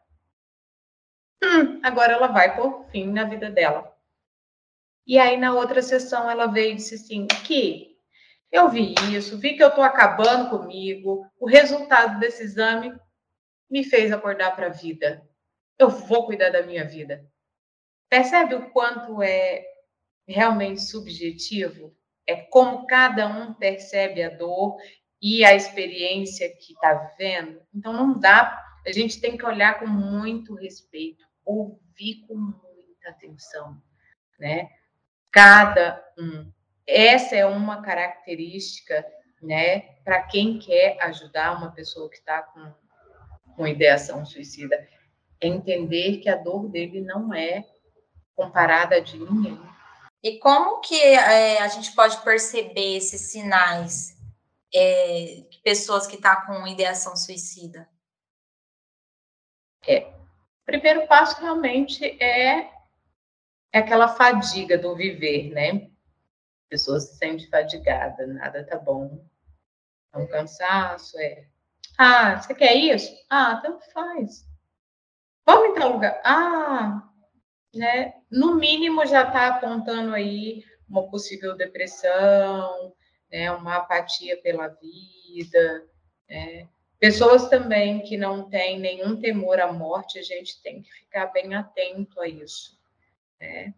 hum, 1.43 1.79
agora 1.83 2.13
ela 2.13 2.27
vai 2.27 2.55
por 2.55 2.89
fim 2.89 3.11
na 3.11 3.23
vida 3.23 3.49
dela. 3.49 3.95
E 5.05 5.17
aí 5.17 5.37
na 5.37 5.53
outra 5.53 5.81
sessão 5.81 6.29
ela 6.29 6.47
veio 6.47 6.73
e 6.73 6.75
disse 6.75 6.95
assim: 6.95 7.27
Que 7.27 7.97
eu 8.51 8.69
vi 8.69 8.93
isso, 9.13 9.37
vi 9.37 9.55
que 9.55 9.63
eu 9.63 9.69
estou 9.69 9.83
acabando 9.83 10.49
comigo, 10.49 11.29
o 11.39 11.47
resultado 11.47 12.19
desse 12.19 12.43
exame 12.43 12.97
me 13.69 13.83
fez 13.83 14.11
acordar 14.11 14.55
para 14.55 14.67
a 14.67 14.71
vida. 14.71 15.27
Eu 15.77 15.89
vou 15.89 16.25
cuidar 16.25 16.49
da 16.49 16.63
minha 16.63 16.85
vida. 16.85 17.29
Percebe 18.09 18.55
o 18.55 18.69
quanto 18.71 19.21
é 19.21 19.63
realmente 20.25 20.81
subjetivo? 20.81 21.95
É 22.27 22.35
como 22.35 22.85
cada 22.85 23.27
um 23.27 23.53
percebe 23.53 24.21
a 24.21 24.29
dor 24.29 24.77
e 25.21 25.45
a 25.45 25.55
experiência 25.55 26.49
que 26.49 26.73
está 26.73 26.93
vivendo. 26.93 27.61
Então, 27.73 27.93
não 27.93 28.19
dá. 28.19 28.63
A 28.85 28.91
gente 28.91 29.19
tem 29.19 29.37
que 29.37 29.45
olhar 29.45 29.79
com 29.79 29.87
muito 29.87 30.53
respeito, 30.55 31.25
ouvir 31.45 32.25
com 32.27 32.35
muita 32.35 33.09
atenção, 33.09 33.81
né? 34.39 34.69
Cada 35.31 36.03
um. 36.17 36.51
Essa 36.85 37.35
é 37.35 37.45
uma 37.45 37.81
característica, 37.81 39.05
né, 39.41 39.79
para 40.03 40.23
quem 40.23 40.57
quer 40.57 40.97
ajudar 41.01 41.57
uma 41.57 41.71
pessoa 41.71 42.09
que 42.09 42.15
está 42.15 42.41
com, 42.41 42.73
com 43.55 43.67
ideação 43.67 44.25
suicida, 44.25 44.87
é 45.41 45.47
entender 45.47 46.17
que 46.17 46.29
a 46.29 46.35
dor 46.35 46.69
dele 46.69 47.01
não 47.01 47.33
é 47.33 47.65
comparada 48.35 49.01
de 49.01 49.19
ninguém. 49.19 49.59
E 50.27 50.39
como 50.39 50.81
que 50.81 51.01
é, 51.01 51.61
a 51.61 51.69
gente 51.69 51.95
pode 51.95 52.21
perceber 52.21 52.97
esses 52.97 53.31
sinais 53.31 54.13
é, 54.75 55.45
de 55.49 55.57
pessoas 55.59 56.05
que 56.05 56.15
estão 56.17 56.35
tá 56.35 56.45
com 56.45 56.67
ideação 56.67 57.15
suicida? 57.15 57.87
É, 59.87 59.99
o 60.01 60.65
primeiro 60.65 61.07
passo 61.07 61.39
realmente 61.39 62.03
é, 62.21 62.69
é 63.71 63.79
aquela 63.79 64.09
fadiga 64.09 64.77
do 64.77 64.97
viver, 64.97 65.49
né? 65.53 65.89
A 66.65 66.69
pessoa 66.71 66.99
se 66.99 67.15
sente 67.15 67.49
fadigada, 67.49 68.27
nada 68.27 68.65
tá 68.65 68.77
bom. 68.77 69.25
É 70.11 70.17
um 70.17 70.27
cansaço, 70.27 71.17
é. 71.19 71.47
Ah, 71.97 72.41
você 72.41 72.53
quer 72.53 72.75
isso? 72.75 73.15
Ah, 73.29 73.61
tanto 73.63 73.89
faz. 73.93 74.45
Vamos 75.45 75.69
em 75.69 75.79
tal 75.79 75.93
lugar. 75.93 76.19
Ah, 76.25 77.09
né? 77.73 78.13
No 78.29 78.55
mínimo 78.55 79.05
já 79.05 79.23
está 79.23 79.47
apontando 79.47 80.13
aí 80.13 80.63
uma 80.89 81.09
possível 81.09 81.55
depressão, 81.55 82.93
né? 83.31 83.51
Uma 83.51 83.77
apatia 83.77 84.37
pela 84.41 84.67
vida, 84.67 85.85
né? 86.29 86.67
Pessoas 86.99 87.47
também 87.47 88.01
que 88.01 88.17
não 88.17 88.49
têm 88.49 88.79
nenhum 88.79 89.19
temor 89.19 89.59
à 89.59 89.71
morte, 89.71 90.17
a 90.17 90.23
gente 90.23 90.61
tem 90.63 90.81
que 90.81 90.91
ficar 90.91 91.27
bem 91.27 91.53
atento 91.53 92.19
a 92.19 92.27
isso. 92.27 92.75
Né? 93.39 93.73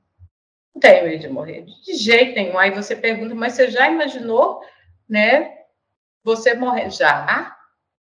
Não 0.74 0.80
tenho 0.80 1.04
medo 1.04 1.20
de 1.20 1.28
morrer, 1.28 1.66
de 1.66 1.96
jeito 1.96 2.36
nenhum. 2.36 2.58
Aí 2.58 2.72
você 2.72 2.96
pergunta, 2.96 3.36
mas 3.36 3.54
você 3.54 3.70
já 3.70 3.92
imaginou, 3.92 4.62
né? 5.08 5.54
Você 6.24 6.54
morrer 6.54 6.90
já? 6.92 7.58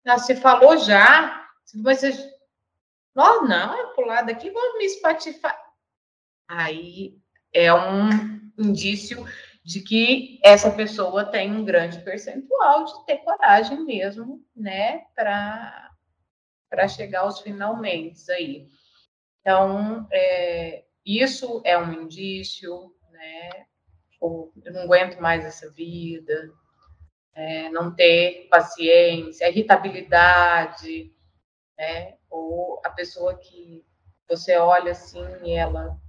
Ah, 0.05 0.19
se 0.19 0.35
falou 0.35 0.77
já, 0.77 1.49
mas 1.75 2.01
você... 2.01 2.30
Não, 3.13 3.45
não, 3.45 3.77
eu 3.77 3.89
pular 3.89 4.21
daqui, 4.21 4.49
vou 4.49 4.77
me 4.77 4.85
espatifar. 4.85 5.59
Aí 6.47 7.17
é 7.53 7.73
um 7.73 8.09
indício 8.57 9.25
de 9.63 9.81
que 9.81 10.39
essa 10.43 10.71
pessoa 10.71 11.25
tem 11.25 11.51
um 11.51 11.63
grande 11.63 11.99
percentual 11.99 12.85
de 12.85 13.05
ter 13.05 13.17
coragem 13.17 13.83
mesmo, 13.85 14.43
né, 14.55 15.05
para 15.15 15.91
chegar 16.89 17.21
aos 17.21 17.39
finalmente 17.41 18.31
aí. 18.31 18.67
Então, 19.39 20.07
é, 20.11 20.83
isso 21.05 21.61
é 21.63 21.77
um 21.77 21.93
indício, 22.03 22.93
né, 23.11 23.65
ou 24.19 24.51
eu 24.63 24.73
não 24.73 24.81
aguento 24.83 25.19
mais 25.19 25.45
essa 25.45 25.69
vida, 25.71 26.51
é, 27.33 27.69
não 27.69 27.93
ter 27.93 28.47
paciência, 28.49 29.49
irritabilidade, 29.49 31.13
né, 31.81 32.15
ou 32.29 32.79
a 32.85 32.91
pessoa 32.91 33.35
que 33.39 33.83
você 34.29 34.55
olha 34.55 34.91
assim 34.91 35.25
e 35.43 35.53
ela 35.53 35.99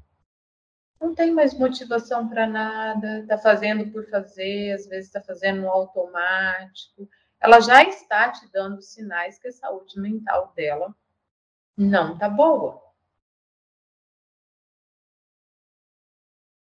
não 1.01 1.15
tem 1.15 1.33
mais 1.33 1.55
motivação 1.55 2.29
para 2.29 2.47
nada, 2.47 3.21
está 3.21 3.39
fazendo 3.39 3.91
por 3.91 4.07
fazer, 4.11 4.73
às 4.73 4.87
vezes 4.87 5.07
está 5.07 5.23
fazendo 5.23 5.63
no 5.63 5.71
automático. 5.71 7.09
Ela 7.41 7.59
já 7.59 7.83
está 7.83 8.31
te 8.31 8.47
dando 8.53 8.83
sinais 8.83 9.39
que 9.39 9.49
a 9.49 9.53
saúde 9.53 9.99
mental 9.99 10.53
dela 10.55 10.95
não 11.75 12.13
está 12.13 12.29
boa. 12.29 12.81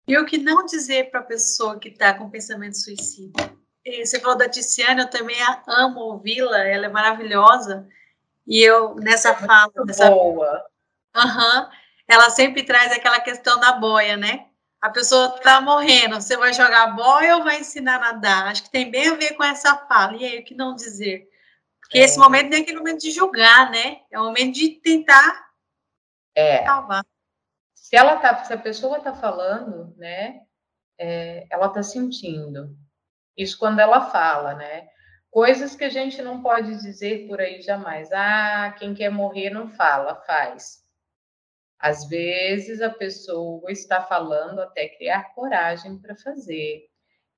E 0.08 0.16
o 0.16 0.24
que 0.24 0.38
não 0.38 0.64
dizer 0.64 1.10
para 1.10 1.20
a 1.20 1.24
pessoa 1.24 1.78
que 1.78 1.90
está 1.90 2.14
com 2.14 2.30
pensamento 2.30 2.78
suicida? 2.78 3.54
Você 3.84 4.18
falou 4.18 4.38
da 4.38 4.48
Tiziana, 4.48 5.02
eu 5.02 5.10
também 5.10 5.36
amo 5.68 6.00
ouvi-la, 6.00 6.64
ela 6.64 6.86
é 6.86 6.88
maravilhosa. 6.88 7.88
E 8.46 8.62
eu, 8.62 8.94
nessa 8.96 9.30
é 9.30 9.34
fala. 9.34 9.72
Nessa... 9.84 10.10
Boa. 10.10 10.64
Uhum 11.16 11.68
ela 12.08 12.30
sempre 12.30 12.62
traz 12.62 12.92
aquela 12.92 13.20
questão 13.20 13.58
da 13.58 13.72
boia, 13.72 14.16
né? 14.16 14.46
A 14.80 14.90
pessoa 14.90 15.34
está 15.36 15.60
morrendo, 15.60 16.16
você 16.16 16.36
vai 16.36 16.52
jogar 16.52 16.94
boia 16.94 17.36
ou 17.36 17.44
vai 17.44 17.60
ensinar 17.60 17.96
a 17.96 18.12
nadar? 18.12 18.46
Acho 18.46 18.62
que 18.62 18.70
tem 18.70 18.90
bem 18.90 19.08
a 19.08 19.14
ver 19.14 19.34
com 19.34 19.42
essa 19.42 19.76
fala. 19.76 20.16
E 20.16 20.24
aí, 20.24 20.38
o 20.38 20.44
que 20.44 20.54
não 20.54 20.74
dizer? 20.74 21.28
Porque 21.80 21.98
é. 21.98 22.02
esse 22.02 22.18
momento 22.18 22.50
não 22.50 22.58
é 22.58 22.60
aquele 22.60 22.78
momento 22.78 23.00
de 23.00 23.10
julgar, 23.10 23.70
né? 23.70 24.02
É 24.10 24.20
o 24.20 24.24
momento 24.24 24.54
de 24.54 24.68
tentar 24.80 25.50
é. 26.34 26.64
salvar. 26.64 27.04
Se, 27.74 27.96
ela 27.96 28.16
tá, 28.16 28.44
se 28.44 28.52
a 28.52 28.58
pessoa 28.58 28.98
está 28.98 29.12
falando, 29.12 29.94
né? 29.96 30.42
É, 30.98 31.46
ela 31.50 31.66
está 31.66 31.82
sentindo. 31.82 32.76
Isso 33.36 33.58
quando 33.58 33.80
ela 33.80 34.10
fala, 34.10 34.54
né? 34.54 34.88
Coisas 35.36 35.76
que 35.76 35.84
a 35.84 35.90
gente 35.90 36.22
não 36.22 36.42
pode 36.42 36.76
dizer 36.78 37.28
por 37.28 37.42
aí 37.42 37.60
jamais. 37.60 38.10
Ah, 38.10 38.74
quem 38.78 38.94
quer 38.94 39.10
morrer 39.10 39.50
não 39.50 39.68
fala, 39.68 40.14
faz. 40.22 40.82
Às 41.78 42.08
vezes 42.08 42.80
a 42.80 42.88
pessoa 42.88 43.70
está 43.70 44.00
falando 44.00 44.60
até 44.60 44.88
criar 44.88 45.34
coragem 45.34 45.98
para 45.98 46.16
fazer. 46.16 46.86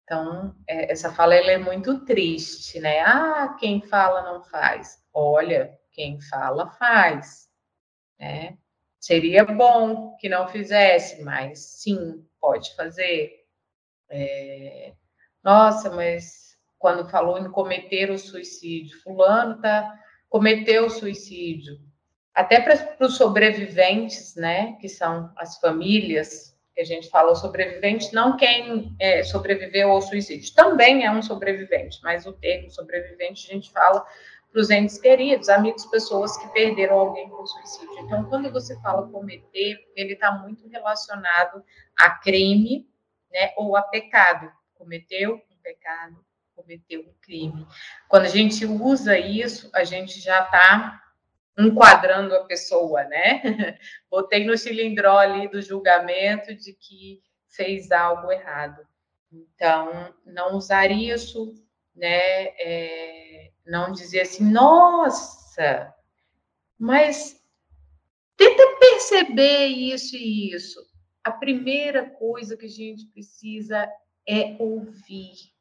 Então, 0.04 0.54
é, 0.68 0.92
essa 0.92 1.12
fala 1.12 1.34
ela 1.34 1.50
é 1.50 1.58
muito 1.58 2.04
triste, 2.04 2.78
né? 2.78 3.00
Ah, 3.00 3.56
quem 3.58 3.82
fala 3.82 4.22
não 4.32 4.44
faz. 4.44 5.04
Olha, 5.12 5.76
quem 5.90 6.20
fala 6.20 6.70
faz. 6.70 7.48
Né? 8.16 8.56
Seria 9.00 9.44
bom 9.44 10.14
que 10.18 10.28
não 10.28 10.46
fizesse, 10.46 11.20
mas 11.24 11.80
sim, 11.82 12.24
pode 12.40 12.76
fazer. 12.76 13.44
É... 14.08 14.94
Nossa, 15.42 15.90
mas 15.90 16.47
quando 16.78 17.08
falou 17.08 17.38
em 17.38 17.50
cometer 17.50 18.10
o 18.10 18.18
suicídio, 18.18 19.00
fulano 19.02 19.60
tá 19.60 19.98
cometeu 20.28 20.86
o 20.86 20.90
suicídio 20.90 21.78
até 22.34 22.60
para 22.60 23.04
os 23.04 23.16
sobreviventes, 23.16 24.36
né, 24.36 24.76
que 24.80 24.88
são 24.88 25.32
as 25.36 25.58
famílias, 25.58 26.56
que 26.72 26.80
a 26.80 26.84
gente 26.84 27.10
fala 27.10 27.32
o 27.32 27.34
sobrevivente, 27.34 28.14
não 28.14 28.36
quem 28.36 28.94
é, 29.00 29.24
sobreviveu 29.24 29.90
ao 29.90 30.00
suicídio, 30.00 30.54
também 30.54 31.04
é 31.04 31.10
um 31.10 31.20
sobrevivente, 31.20 31.98
mas 32.00 32.26
o 32.26 32.32
termo 32.32 32.70
sobrevivente 32.70 33.50
a 33.50 33.54
gente 33.54 33.72
fala 33.72 34.06
para 34.52 34.60
os 34.60 34.70
entes 34.70 34.98
queridos, 34.98 35.48
amigos, 35.48 35.84
pessoas 35.86 36.36
que 36.36 36.48
perderam 36.52 36.98
alguém 36.98 37.28
com 37.28 37.44
suicídio. 37.44 37.98
Então, 37.98 38.24
quando 38.24 38.50
você 38.52 38.80
fala 38.80 39.08
cometer, 39.08 39.78
ele 39.96 40.12
está 40.12 40.32
muito 40.32 40.68
relacionado 40.68 41.62
a 41.98 42.10
crime, 42.10 42.88
né, 43.32 43.52
ou 43.56 43.76
a 43.76 43.82
pecado. 43.82 44.50
Cometeu 44.74 45.34
um 45.34 45.62
pecado, 45.62 46.24
cometeu 46.58 47.02
um 47.02 47.14
crime. 47.20 47.66
Quando 48.08 48.24
a 48.24 48.28
gente 48.28 48.66
usa 48.66 49.16
isso, 49.16 49.70
a 49.72 49.84
gente 49.84 50.20
já 50.20 50.42
está 50.42 51.00
enquadrando 51.56 52.34
a 52.34 52.44
pessoa, 52.44 53.04
né? 53.04 53.42
Botei 54.10 54.44
no 54.44 54.58
cilindró 54.58 55.16
ali 55.16 55.48
do 55.48 55.62
julgamento 55.62 56.54
de 56.54 56.72
que 56.72 57.22
fez 57.48 57.92
algo 57.92 58.30
errado. 58.32 58.86
Então, 59.32 60.14
não 60.24 60.56
usar 60.56 60.90
isso, 60.90 61.54
né? 61.94 62.46
É, 62.58 63.50
não 63.66 63.92
dizer 63.92 64.22
assim, 64.22 64.44
nossa, 64.50 65.94
mas 66.78 67.40
tenta 68.36 68.78
perceber 68.80 69.66
isso 69.66 70.16
e 70.16 70.52
isso. 70.54 70.80
A 71.22 71.30
primeira 71.30 72.08
coisa 72.08 72.56
que 72.56 72.66
a 72.66 72.70
gente 72.70 73.06
precisa 73.06 73.88
é 74.26 74.56
ouvir 74.58 75.57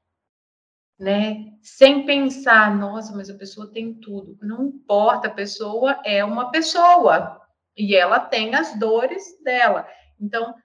né? 1.00 1.54
Sem 1.62 2.06
pensar, 2.06 2.76
nossa, 2.76 3.16
mas 3.16 3.30
a 3.30 3.36
pessoa 3.36 3.72
tem 3.72 3.94
tudo. 3.94 4.38
Não 4.42 4.66
importa, 4.66 5.28
a 5.28 5.34
pessoa 5.34 6.02
é 6.04 6.24
uma 6.24 6.50
pessoa 6.50 7.42
e 7.76 7.96
ela 7.96 8.20
tem 8.20 8.56
as 8.56 8.78
dores 8.80 9.24
dela. 9.44 9.88
Então, 10.20 10.56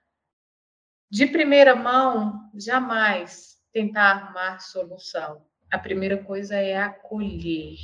de 1.09 1.27
primeira 1.27 1.75
mão, 1.75 2.49
jamais 2.55 3.57
tentar 3.71 4.11
arrumar 4.11 4.59
solução. 4.59 5.45
A 5.71 5.77
primeira 5.77 6.23
coisa 6.23 6.55
é 6.55 6.75
acolher, 6.75 7.77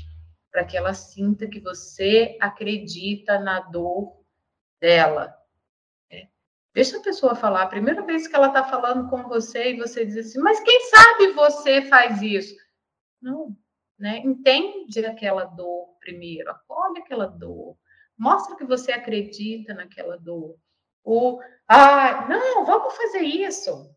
para 0.51 0.63
que 0.63 0.75
ela 0.75 0.93
sinta 0.93 1.47
que 1.47 1.59
você 1.59 2.37
acredita 2.41 3.39
na 3.39 3.59
dor 3.59 4.19
dela, 4.81 5.35
Deixa 6.79 6.97
a 6.97 7.01
pessoa 7.01 7.35
falar. 7.35 7.63
A 7.63 7.67
primeira 7.67 8.01
vez 8.03 8.25
que 8.25 8.33
ela 8.33 8.47
está 8.47 8.63
falando 8.63 9.09
com 9.09 9.27
você 9.27 9.73
e 9.73 9.77
você 9.77 10.05
diz 10.05 10.15
assim, 10.15 10.39
mas 10.39 10.61
quem 10.61 10.79
sabe 10.85 11.33
você 11.33 11.81
faz 11.81 12.21
isso? 12.21 12.55
Não, 13.21 13.53
né? 13.97 14.19
Entende 14.19 15.05
aquela 15.05 15.43
dor 15.43 15.97
primeiro, 15.99 16.49
acolhe 16.49 16.99
aquela 16.99 17.25
dor, 17.25 17.77
mostra 18.17 18.55
que 18.55 18.63
você 18.63 18.93
acredita 18.93 19.73
naquela 19.73 20.17
dor. 20.17 20.57
Ou, 21.03 21.41
ah, 21.67 22.25
não, 22.29 22.65
vamos 22.65 22.95
fazer 22.95 23.23
isso, 23.23 23.93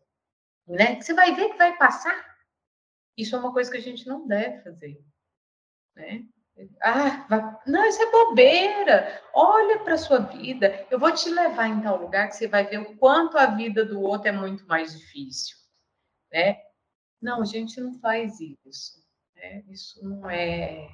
né? 0.67 0.99
Você 0.99 1.13
vai 1.13 1.33
ver 1.33 1.51
que 1.51 1.57
vai 1.57 1.77
passar. 1.77 2.35
Isso 3.15 3.33
é 3.33 3.39
uma 3.39 3.53
coisa 3.53 3.71
que 3.71 3.77
a 3.77 3.81
gente 3.81 4.05
não 4.05 4.27
deve 4.27 4.61
fazer, 4.61 5.01
né? 5.95 6.25
Ah, 6.81 7.25
vai... 7.29 7.57
não, 7.65 7.85
isso 7.85 8.01
é 8.01 8.11
bobeira. 8.11 9.21
Olha 9.33 9.79
para 9.79 9.95
a 9.95 9.97
sua 9.97 10.19
vida. 10.19 10.85
Eu 10.89 10.99
vou 10.99 11.11
te 11.11 11.29
levar 11.29 11.67
em 11.67 11.81
tal 11.81 11.97
lugar 11.97 12.27
que 12.27 12.35
você 12.35 12.47
vai 12.47 12.65
ver 12.65 12.79
o 12.79 12.95
quanto 12.97 13.37
a 13.37 13.47
vida 13.47 13.83
do 13.83 14.01
outro 14.01 14.29
é 14.29 14.31
muito 14.31 14.65
mais 14.67 14.97
difícil, 14.97 15.57
né? 16.31 16.57
Não, 17.21 17.41
a 17.41 17.45
gente 17.45 17.79
não 17.79 17.93
faz 17.99 18.39
isso. 18.39 19.03
Né? 19.35 19.63
Isso 19.69 20.03
não 20.07 20.29
é 20.29 20.87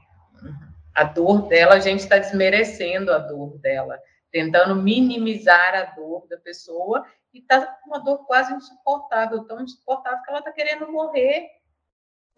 a 0.95 1.03
dor 1.03 1.47
dela. 1.47 1.76
A 1.76 1.80
gente 1.80 2.01
está 2.01 2.18
desmerecendo 2.18 3.12
a 3.12 3.18
dor 3.18 3.57
dela, 3.60 3.99
tentando 4.32 4.76
minimizar 4.76 5.76
a 5.76 5.86
dor 5.95 6.28
da 6.28 6.38
pessoa 6.38 7.05
e 7.34 7.39
está 7.39 7.66
com 7.66 7.89
uma 7.89 7.99
dor 7.99 8.26
quase 8.26 8.53
insuportável, 8.53 9.43
tão 9.45 9.62
insuportável 9.62 10.24
que 10.24 10.30
ela 10.30 10.39
está 10.39 10.51
querendo 10.51 10.91
morrer 10.91 11.47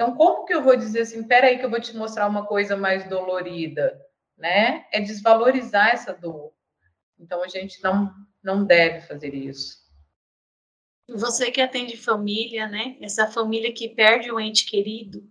então, 0.01 0.15
como 0.15 0.45
que 0.45 0.53
eu 0.53 0.63
vou 0.63 0.75
dizer 0.75 1.01
assim, 1.01 1.21
peraí 1.21 1.59
que 1.59 1.65
eu 1.65 1.69
vou 1.69 1.79
te 1.79 1.95
mostrar 1.95 2.27
uma 2.27 2.43
coisa 2.43 2.75
mais 2.75 3.07
dolorida, 3.07 4.03
né? 4.35 4.83
É 4.91 4.99
desvalorizar 4.99 5.89
essa 5.89 6.11
dor. 6.11 6.51
Então 7.19 7.43
a 7.43 7.47
gente 7.47 7.81
não 7.83 8.11
não 8.43 8.65
deve 8.65 9.01
fazer 9.01 9.35
isso. 9.35 9.79
Você 11.07 11.51
que 11.51 11.61
atende 11.61 11.95
família, 11.95 12.67
né? 12.67 12.97
Essa 12.99 13.27
família 13.27 13.71
que 13.71 13.89
perde 13.89 14.31
o 14.31 14.39
ente 14.39 14.65
querido, 14.65 15.23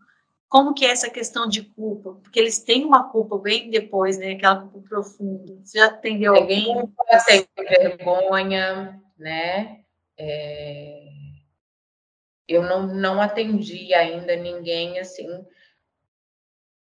como 0.48 0.72
que 0.72 0.86
é 0.86 0.90
essa 0.92 1.10
questão 1.10 1.48
de 1.48 1.62
culpa? 1.62 2.12
Porque 2.22 2.38
eles 2.38 2.60
têm 2.60 2.84
uma 2.84 3.10
culpa 3.10 3.36
bem 3.38 3.70
depois, 3.70 4.18
né? 4.18 4.34
Aquela 4.34 4.68
culpa 4.68 4.88
profunda. 4.88 5.58
Você 5.64 5.78
já 5.78 5.86
atendeu 5.86 6.34
tem 6.34 6.42
alguém? 6.42 6.64
Culpa, 6.74 7.24
tem 7.26 7.48
vergonha, 7.56 9.02
né? 9.18 9.80
É... 10.16 11.08
Eu 12.50 12.64
não, 12.64 12.86
não 12.86 13.20
atendi 13.20 13.94
ainda 13.94 14.34
ninguém 14.34 14.98
assim 14.98 15.46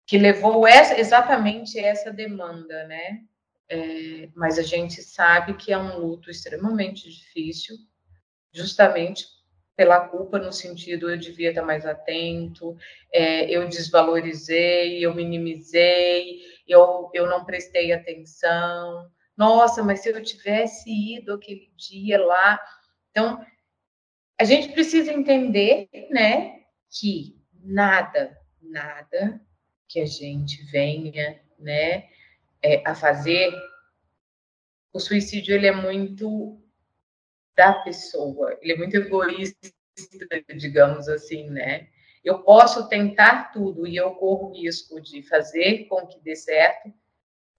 que 0.04 0.18
levou 0.18 0.66
essa, 0.66 0.98
exatamente 0.98 1.78
essa 1.78 2.12
demanda, 2.12 2.84
né? 2.88 3.20
É, 3.68 4.28
mas 4.34 4.58
a 4.58 4.62
gente 4.62 5.00
sabe 5.00 5.54
que 5.54 5.72
é 5.72 5.78
um 5.78 5.98
luto 5.98 6.28
extremamente 6.28 7.08
difícil, 7.08 7.76
justamente 8.52 9.24
pela 9.76 10.08
culpa, 10.08 10.40
no 10.40 10.52
sentido 10.52 11.08
eu 11.08 11.16
devia 11.16 11.50
estar 11.50 11.62
mais 11.62 11.86
atento, 11.86 12.76
é, 13.12 13.48
eu 13.48 13.68
desvalorizei, 13.68 14.98
eu 15.06 15.14
minimizei, 15.14 16.40
eu, 16.66 17.08
eu 17.14 17.28
não 17.28 17.44
prestei 17.44 17.92
atenção. 17.92 19.08
Nossa, 19.36 19.84
mas 19.84 20.00
se 20.00 20.08
eu 20.08 20.20
tivesse 20.20 20.90
ido 20.90 21.34
aquele 21.34 21.70
dia 21.76 22.20
lá. 22.22 22.60
Então, 23.12 23.46
a 24.40 24.44
gente 24.44 24.72
precisa 24.72 25.12
entender, 25.12 25.86
né, 26.08 26.62
que 26.88 27.38
nada, 27.62 28.34
nada 28.62 29.38
que 29.86 30.00
a 30.00 30.06
gente 30.06 30.64
venha, 30.72 31.38
né, 31.58 32.08
é, 32.62 32.82
a 32.88 32.94
fazer, 32.94 33.52
o 34.94 34.98
suicídio 34.98 35.54
ele 35.54 35.66
é 35.66 35.72
muito 35.72 36.58
da 37.54 37.74
pessoa, 37.82 38.58
ele 38.62 38.72
é 38.72 38.76
muito 38.78 38.96
egoísta, 38.96 39.68
digamos 40.56 41.06
assim, 41.06 41.50
né? 41.50 41.90
Eu 42.24 42.42
posso 42.42 42.88
tentar 42.88 43.52
tudo 43.52 43.86
e 43.86 43.94
eu 43.94 44.14
corro 44.14 44.54
risco 44.54 45.02
de 45.02 45.22
fazer 45.22 45.84
com 45.84 46.06
que 46.06 46.18
dê 46.20 46.34
certo, 46.34 46.90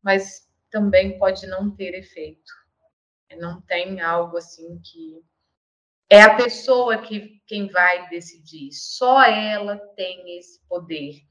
mas 0.01 0.49
também 0.71 1.19
pode 1.19 1.45
não 1.45 1.69
ter 1.75 1.93
efeito. 1.93 2.51
Não 3.37 3.61
tem 3.61 4.01
algo 4.01 4.37
assim 4.37 4.79
que 4.79 5.23
é 6.11 6.21
a 6.23 6.35
pessoa 6.35 6.97
que 6.97 7.41
quem 7.47 7.69
vai 7.69 8.09
decidir. 8.09 8.73
Só 8.73 9.23
ela 9.23 9.77
tem 9.95 10.37
esse 10.37 10.59
poder. 10.67 11.21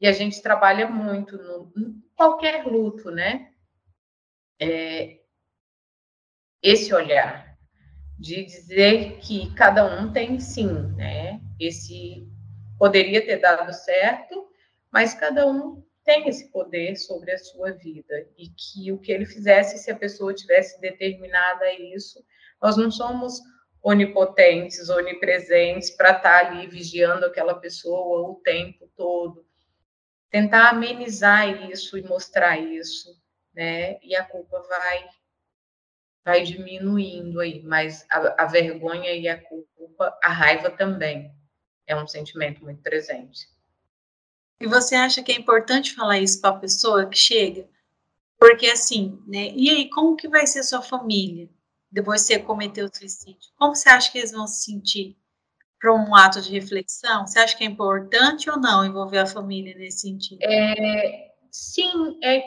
E 0.00 0.06
a 0.06 0.12
gente 0.12 0.40
trabalha 0.40 0.88
muito 0.88 1.36
no 1.36 1.72
em 1.76 2.00
qualquer 2.14 2.64
luto, 2.64 3.10
né? 3.10 3.50
É, 4.60 5.18
esse 6.62 6.94
olhar 6.94 7.58
de 8.16 8.44
dizer 8.44 9.18
que 9.18 9.52
cada 9.56 9.84
um 9.84 10.12
tem 10.12 10.38
sim, 10.38 10.72
né? 10.94 11.40
Esse 11.58 12.24
poderia 12.78 13.26
ter 13.26 13.38
dado 13.38 13.72
certo, 13.72 14.48
mas 14.88 15.14
cada 15.14 15.48
um 15.48 15.84
tem 16.04 16.28
esse 16.28 16.48
poder 16.52 16.94
sobre 16.94 17.32
a 17.32 17.38
sua 17.38 17.72
vida 17.72 18.14
e 18.36 18.48
que 18.50 18.92
o 18.92 18.98
que 19.00 19.10
ele 19.10 19.26
fizesse, 19.26 19.78
se 19.78 19.90
a 19.90 19.96
pessoa 19.96 20.32
tivesse 20.32 20.80
determinada 20.80 21.64
a 21.64 21.74
isso, 21.74 22.24
nós 22.62 22.76
não 22.76 22.88
somos 22.88 23.40
onipotentes, 23.82 24.88
onipresentes 24.88 25.90
para 25.90 26.12
estar 26.12 26.46
ali 26.46 26.66
vigiando 26.66 27.26
aquela 27.26 27.54
pessoa 27.54 28.28
o 28.28 28.34
tempo 28.36 28.90
todo 28.96 29.48
tentar 30.30 30.70
amenizar 30.70 31.70
isso 31.70 31.96
e 31.96 32.02
mostrar 32.02 32.58
isso, 32.58 33.18
né? 33.54 33.98
E 34.02 34.14
a 34.14 34.24
culpa 34.24 34.60
vai 34.68 35.08
vai 36.24 36.42
diminuindo 36.42 37.40
aí, 37.40 37.62
mas 37.62 38.04
a, 38.10 38.44
a 38.44 38.46
vergonha 38.46 39.12
e 39.12 39.26
a 39.26 39.42
culpa, 39.42 40.18
a 40.22 40.28
raiva 40.28 40.70
também 40.70 41.34
é 41.86 41.96
um 41.96 42.06
sentimento 42.06 42.62
muito 42.62 42.82
presente. 42.82 43.48
E 44.60 44.66
você 44.66 44.94
acha 44.94 45.22
que 45.22 45.32
é 45.32 45.36
importante 45.36 45.94
falar 45.94 46.18
isso 46.18 46.38
para 46.38 46.50
a 46.50 46.58
pessoa 46.58 47.08
que 47.08 47.16
chega? 47.16 47.66
Porque 48.38 48.66
assim, 48.66 49.22
né? 49.26 49.52
E 49.54 49.70
aí, 49.70 49.88
como 49.88 50.16
que 50.16 50.28
vai 50.28 50.46
ser 50.46 50.62
sua 50.64 50.82
família 50.82 51.48
depois 51.90 52.22
você 52.22 52.38
cometeu 52.38 52.86
o 52.86 52.94
suicídio? 52.94 53.50
Como 53.56 53.74
você 53.74 53.88
acha 53.88 54.10
que 54.10 54.18
eles 54.18 54.32
vão 54.32 54.46
se 54.46 54.64
sentir? 54.64 55.16
para 55.78 55.94
um 55.94 56.14
ato 56.14 56.40
de 56.40 56.52
reflexão? 56.52 57.26
Você 57.26 57.38
acha 57.38 57.56
que 57.56 57.64
é 57.64 57.66
importante 57.66 58.50
ou 58.50 58.58
não 58.58 58.84
envolver 58.84 59.18
a 59.18 59.26
família 59.26 59.74
nesse 59.76 60.00
sentido? 60.00 60.40
É, 60.42 61.30
sim, 61.50 62.18
é, 62.22 62.42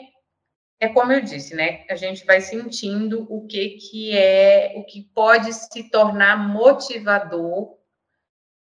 é 0.80 0.88
como 0.88 1.12
eu 1.12 1.20
disse, 1.20 1.54
né? 1.54 1.84
A 1.88 1.96
gente 1.96 2.24
vai 2.24 2.40
sentindo 2.40 3.26
o 3.30 3.46
que, 3.46 3.70
que 3.70 4.16
é, 4.16 4.74
o 4.76 4.84
que 4.84 5.02
pode 5.14 5.52
se 5.52 5.90
tornar 5.90 6.36
motivador 6.48 7.78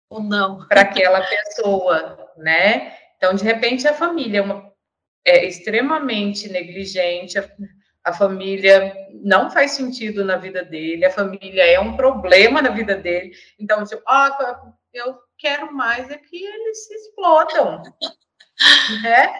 ou 0.08 0.22
não 0.22 0.66
para 0.66 0.82
aquela 0.82 1.20
pessoa, 1.22 2.32
né? 2.36 2.96
Então, 3.16 3.34
de 3.34 3.44
repente, 3.44 3.86
a 3.86 3.94
família 3.94 4.38
é, 4.38 4.42
uma, 4.42 4.72
é 5.24 5.46
extremamente 5.46 6.48
negligente, 6.48 7.38
a, 7.38 7.48
a 8.04 8.12
família 8.12 8.94
não 9.22 9.50
faz 9.50 9.72
sentido 9.72 10.24
na 10.24 10.36
vida 10.36 10.64
dele, 10.64 11.04
a 11.04 11.10
família 11.10 11.64
é 11.64 11.78
um 11.78 11.96
problema 11.96 12.62
na 12.62 12.70
vida 12.70 12.96
dele. 12.96 13.32
Então, 13.58 13.84
tipo, 13.84 14.02
ah, 14.06 14.72
eu 14.92 15.18
quero 15.38 15.72
mais 15.72 16.10
é 16.10 16.16
que 16.16 16.42
eles 16.42 16.86
se 16.86 16.94
explodam, 16.94 17.82
né? 19.02 19.32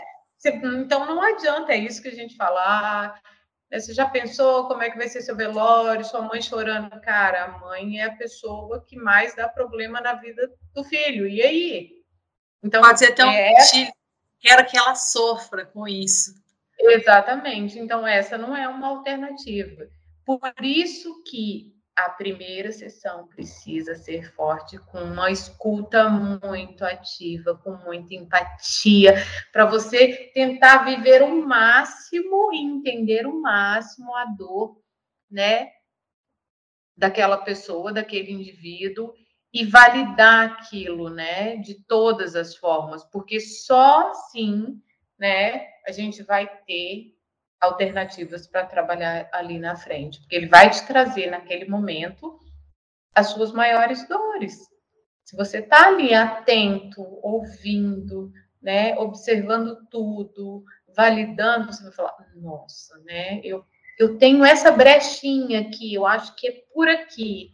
Então, 0.45 1.07
não 1.07 1.21
adianta, 1.23 1.73
é 1.73 1.77
isso 1.77 2.03
que 2.03 2.09
a 2.09 2.15
gente 2.15 2.37
fala. 2.37 2.61
Ah, 2.61 3.21
você 3.73 3.95
já 3.95 4.09
pensou 4.09 4.67
como 4.67 4.83
é 4.83 4.91
que 4.91 4.97
vai 4.97 5.09
ser 5.09 5.23
seu 5.23 5.37
velório, 5.37 6.05
sua 6.05 6.23
mãe 6.23 6.43
chorando? 6.43 7.01
Cara, 7.03 7.45
a 7.45 7.59
mãe 7.59 8.01
é 8.01 8.05
a 8.05 8.17
pessoa 8.17 8.85
que 8.85 8.97
mais 8.97 9.35
dá 9.37 9.49
problema 9.49 10.01
na 10.01 10.15
vida 10.15 10.51
do 10.75 10.83
filho. 10.85 11.29
E 11.29 11.43
aí? 11.43 11.91
Então, 12.63 12.83
Pode 12.83 12.99
ser 12.99 13.15
tão 13.15 13.31
é... 13.31 13.53
Quero 14.41 14.67
que 14.67 14.77
ela 14.77 14.95
sofra 14.95 15.67
com 15.67 15.87
isso. 15.87 16.35
Exatamente. 16.81 17.79
Então, 17.79 18.07
essa 18.07 18.39
não 18.39 18.57
é 18.57 18.67
uma 18.69 18.89
alternativa. 18.89 19.87
Por 20.25 20.41
isso 20.63 21.23
que 21.25 21.75
a 21.97 22.09
primeira 22.09 22.73
sessão 22.73 23.27
precisa 23.29 23.95
ser 23.95 24.33
forte, 24.35 24.79
com 24.79 24.99
uma 25.03 25.31
escuta 25.31 26.09
muito 26.09 26.85
ativa, 26.85 27.59
com 27.63 27.73
muita 27.73 28.15
empatia, 28.15 29.15
para 29.53 29.67
você 29.67 30.31
tentar 30.33 30.85
viver 30.85 31.23
o 31.23 31.47
máximo 31.47 32.53
e 32.55 32.59
entender 32.59 33.27
o 33.27 33.41
máximo 33.43 34.15
a 34.15 34.25
dor, 34.25 34.81
né, 35.31 35.69
daquela 36.97 37.39
pessoa, 37.39 37.93
daquele 37.93 38.33
indivíduo 38.33 39.13
e 39.53 39.67
validar 39.67 40.53
aquilo, 40.53 41.11
né, 41.11 41.57
de 41.57 41.75
todas 41.85 42.35
as 42.35 42.57
formas, 42.57 43.05
porque 43.05 43.41
só 43.41 44.11
assim, 44.11 44.81
né, 45.21 45.69
a 45.87 45.93
gente 45.93 46.23
vai 46.23 46.49
ter 46.67 47.15
alternativas 47.61 48.47
para 48.47 48.65
trabalhar 48.65 49.29
ali 49.33 49.59
na 49.59 49.77
frente, 49.77 50.19
porque 50.21 50.35
ele 50.35 50.49
vai 50.49 50.71
te 50.71 50.87
trazer 50.87 51.31
naquele 51.31 51.69
momento 51.69 52.41
as 53.15 53.29
suas 53.29 53.53
maiores 53.53 54.09
dores. 54.09 54.59
Se 55.23 55.37
você 55.37 55.59
está 55.59 55.89
ali 55.89 56.15
atento, 56.15 57.03
ouvindo, 57.23 58.33
né, 58.63 58.97
observando 58.97 59.87
tudo, 59.91 60.65
validando, 60.97 61.71
você 61.71 61.83
vai 61.85 61.93
falar: 61.93 62.17
nossa, 62.35 62.99
né, 63.01 63.41
eu, 63.45 63.65
eu 63.99 64.17
tenho 64.17 64.43
essa 64.43 64.73
brechinha 64.73 65.61
aqui, 65.61 65.93
eu 65.93 66.07
acho 66.07 66.35
que 66.35 66.49
é 66.49 66.65
por 66.73 66.89
aqui. 66.89 67.51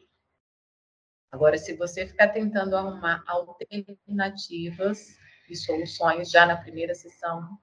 Agora, 1.32 1.58
se 1.58 1.74
você 1.74 2.06
ficar 2.06 2.28
tentando 2.28 2.76
arrumar 2.76 3.24
alternativas 3.26 5.18
e 5.50 5.56
soluções 5.56 6.30
já 6.30 6.46
na 6.46 6.56
primeira 6.56 6.94
sessão, 6.94 7.58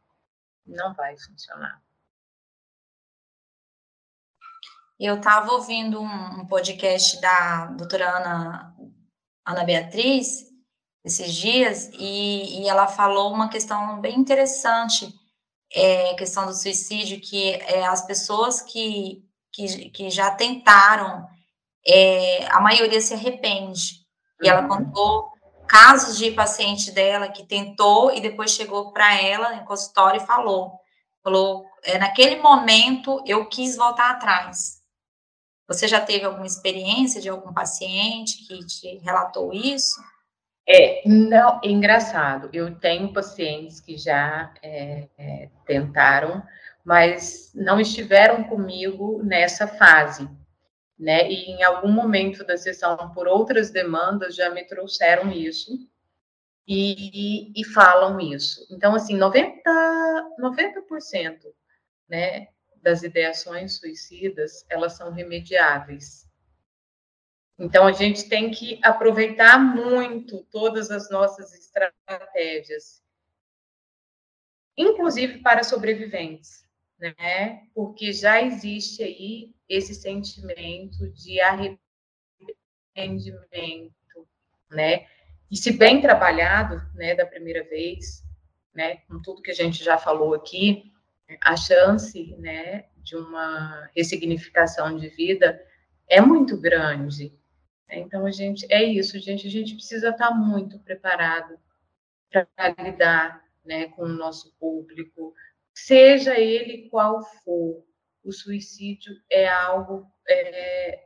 não 0.65 0.93
vai 0.93 1.17
funcionar. 1.17 1.81
Eu 4.99 5.17
estava 5.17 5.51
ouvindo 5.51 6.01
um, 6.01 6.45
podcast 6.45 7.19
da 7.19 7.65
doutora 7.67 8.09
Ana, 8.09 8.75
Ana 9.45 9.63
Beatriz 9.65 10.51
esses 11.03 11.33
dias 11.33 11.89
e, 11.93 12.61
e 12.61 12.69
ela 12.69 12.87
falou 12.87 13.33
uma 13.33 13.49
questão 13.49 13.99
bem 13.99 14.17
interessante, 14.17 15.13
é, 15.73 16.13
questão 16.13 16.45
do 16.45 16.53
suicídio, 16.53 17.19
que 17.19 17.51
é, 17.51 17.85
as 17.85 18.05
pessoas 18.05 18.61
que, 18.61 19.27
que, 19.51 19.89
que 19.89 20.09
já 20.09 20.31
tentaram, 20.31 21.27
é, 21.85 22.45
a 22.51 22.61
maioria 22.61 23.01
se 23.01 23.13
arrepende. 23.13 24.03
E 24.41 24.47
ela 24.47 24.61
uhum. 24.61 24.67
contou 24.69 25.32
casos 25.73 26.19
de 26.19 26.29
paciente 26.29 26.91
dela 26.91 27.29
que 27.29 27.43
tentou 27.43 28.13
e 28.13 28.21
depois 28.21 28.51
chegou 28.51 28.91
para 28.91 29.19
ela 29.19 29.55
em 29.55 29.65
consultório 29.65 30.21
e 30.21 30.25
falou, 30.25 30.79
falou, 31.23 31.65
é, 31.83 31.97
naquele 31.97 32.35
momento 32.35 33.23
eu 33.25 33.49
quis 33.49 33.75
voltar 33.75 34.11
atrás. 34.11 34.83
Você 35.67 35.87
já 35.87 35.99
teve 35.99 36.25
alguma 36.25 36.45
experiência 36.45 37.19
de 37.19 37.27
algum 37.27 37.51
paciente 37.51 38.45
que 38.45 38.63
te 38.67 38.99
relatou 38.99 39.51
isso? 39.51 39.99
É, 40.69 41.01
não, 41.07 41.59
é 41.63 41.67
engraçado. 41.67 42.51
Eu 42.53 42.75
tenho 42.75 43.11
pacientes 43.11 43.81
que 43.81 43.97
já 43.97 44.53
é, 44.61 45.07
é, 45.17 45.49
tentaram, 45.65 46.43
mas 46.85 47.51
não 47.55 47.79
estiveram 47.79 48.43
comigo 48.43 49.23
nessa 49.23 49.67
fase, 49.67 50.29
né? 50.97 51.29
E 51.29 51.51
em 51.51 51.63
algum 51.63 51.91
momento 51.91 52.43
da 52.43 52.57
sessão, 52.57 53.11
por 53.13 53.27
outras 53.27 53.71
demandas, 53.71 54.35
já 54.35 54.49
me 54.49 54.63
trouxeram 54.63 55.31
isso 55.31 55.71
e, 56.67 57.51
e 57.59 57.65
falam 57.65 58.19
isso. 58.19 58.65
Então, 58.71 58.95
assim, 58.95 59.17
90, 59.17 59.61
90% 60.39 61.53
né, 62.07 62.47
das 62.81 63.03
ideações 63.03 63.77
suicidas, 63.77 64.65
elas 64.69 64.93
são 64.93 65.11
remediáveis. 65.11 66.29
Então, 67.57 67.85
a 67.85 67.91
gente 67.91 68.27
tem 68.27 68.49
que 68.51 68.79
aproveitar 68.83 69.59
muito 69.59 70.43
todas 70.51 70.89
as 70.89 71.09
nossas 71.09 71.53
estratégias, 71.53 73.01
inclusive 74.75 75.39
para 75.39 75.63
sobreviventes, 75.63 76.67
né? 76.97 77.67
Porque 77.75 78.11
já 78.11 78.41
existe 78.41 79.03
aí 79.03 79.53
esse 79.75 79.95
sentimento 79.95 81.09
de 81.11 81.39
arrependimento, 81.39 83.93
né? 84.69 85.07
E 85.49 85.57
se 85.57 85.71
bem 85.71 86.01
trabalhado, 86.01 86.81
né, 86.95 87.15
da 87.15 87.25
primeira 87.25 87.63
vez, 87.63 88.23
né, 88.73 88.97
com 89.07 89.21
tudo 89.21 89.41
que 89.41 89.51
a 89.51 89.55
gente 89.55 89.83
já 89.83 89.97
falou 89.97 90.33
aqui, 90.33 90.91
a 91.41 91.55
chance, 91.55 92.35
né, 92.37 92.85
de 92.97 93.15
uma 93.15 93.89
ressignificação 93.95 94.97
de 94.97 95.09
vida 95.09 95.63
é 96.07 96.21
muito 96.21 96.59
grande. 96.59 97.33
Então, 97.89 98.25
a 98.25 98.31
gente, 98.31 98.65
é 98.71 98.83
isso, 98.83 99.19
gente, 99.19 99.47
a 99.47 99.51
gente 99.51 99.75
precisa 99.75 100.09
estar 100.09 100.31
muito 100.31 100.79
preparado 100.79 101.59
para 102.31 102.83
lidar 102.83 103.43
né, 103.63 103.87
com 103.89 104.03
o 104.03 104.07
nosso 104.07 104.53
público, 104.59 105.33
seja 105.73 106.39
ele 106.39 106.89
qual 106.89 107.23
for. 107.43 107.83
O 108.23 108.31
suicídio 108.31 109.13
é 109.29 109.47
algo 109.47 110.07
é, 110.27 111.03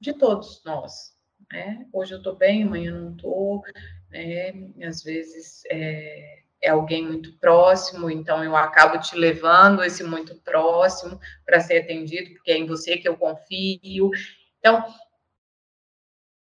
de 0.00 0.12
todos 0.12 0.62
nós. 0.64 1.16
Né? 1.52 1.86
Hoje 1.92 2.14
eu 2.14 2.18
estou 2.18 2.36
bem, 2.36 2.62
amanhã 2.62 2.92
não 2.92 3.12
estou. 3.14 3.62
Né? 4.10 4.72
Às 4.86 5.02
vezes 5.02 5.62
é, 5.70 6.42
é 6.62 6.70
alguém 6.70 7.06
muito 7.06 7.36
próximo, 7.38 8.10
então 8.10 8.44
eu 8.44 8.54
acabo 8.54 8.98
te 9.00 9.16
levando 9.16 9.82
esse 9.82 10.04
muito 10.04 10.36
próximo 10.42 11.18
para 11.44 11.60
ser 11.60 11.78
atendido, 11.78 12.32
porque 12.34 12.52
é 12.52 12.58
em 12.58 12.66
você 12.66 12.96
que 12.98 13.08
eu 13.08 13.16
confio. 13.16 14.10
Então, 14.58 14.84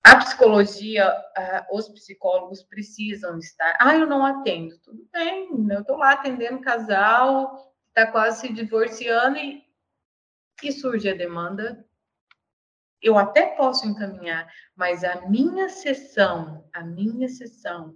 a 0.03 0.15
psicologia, 0.15 1.13
os 1.69 1.89
psicólogos 1.89 2.63
precisam 2.63 3.38
estar. 3.38 3.75
Ah, 3.79 3.95
eu 3.95 4.07
não 4.07 4.25
atendo. 4.25 4.77
Tudo 4.79 5.05
bem, 5.11 5.49
eu 5.69 5.81
estou 5.81 5.97
lá 5.97 6.13
atendendo 6.13 6.61
casal, 6.61 7.73
está 7.89 8.09
quase 8.09 8.39
se 8.39 8.53
divorciando 8.53 9.38
e, 9.38 9.66
e 10.63 10.71
surge 10.71 11.09
a 11.09 11.15
demanda. 11.15 11.85
Eu 13.01 13.17
até 13.17 13.45
posso 13.55 13.87
encaminhar, 13.87 14.51
mas 14.75 15.03
a 15.03 15.27
minha 15.27 15.69
sessão, 15.69 16.67
a 16.73 16.81
minha 16.83 17.29
sessão, 17.29 17.95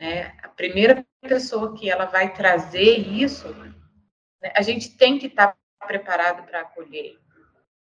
né, 0.00 0.36
a 0.42 0.48
primeira 0.48 1.06
pessoa 1.20 1.76
que 1.76 1.88
ela 1.88 2.06
vai 2.06 2.34
trazer 2.34 2.98
isso, 2.98 3.48
né, 3.54 4.52
a 4.56 4.62
gente 4.62 4.96
tem 4.96 5.18
que 5.18 5.26
estar 5.26 5.56
tá 5.78 5.86
preparado 5.86 6.44
para 6.44 6.62
acolher 6.62 7.18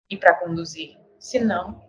e 0.09 0.17
para 0.17 0.35
conduzir. 0.35 0.97
Senão, 1.17 1.81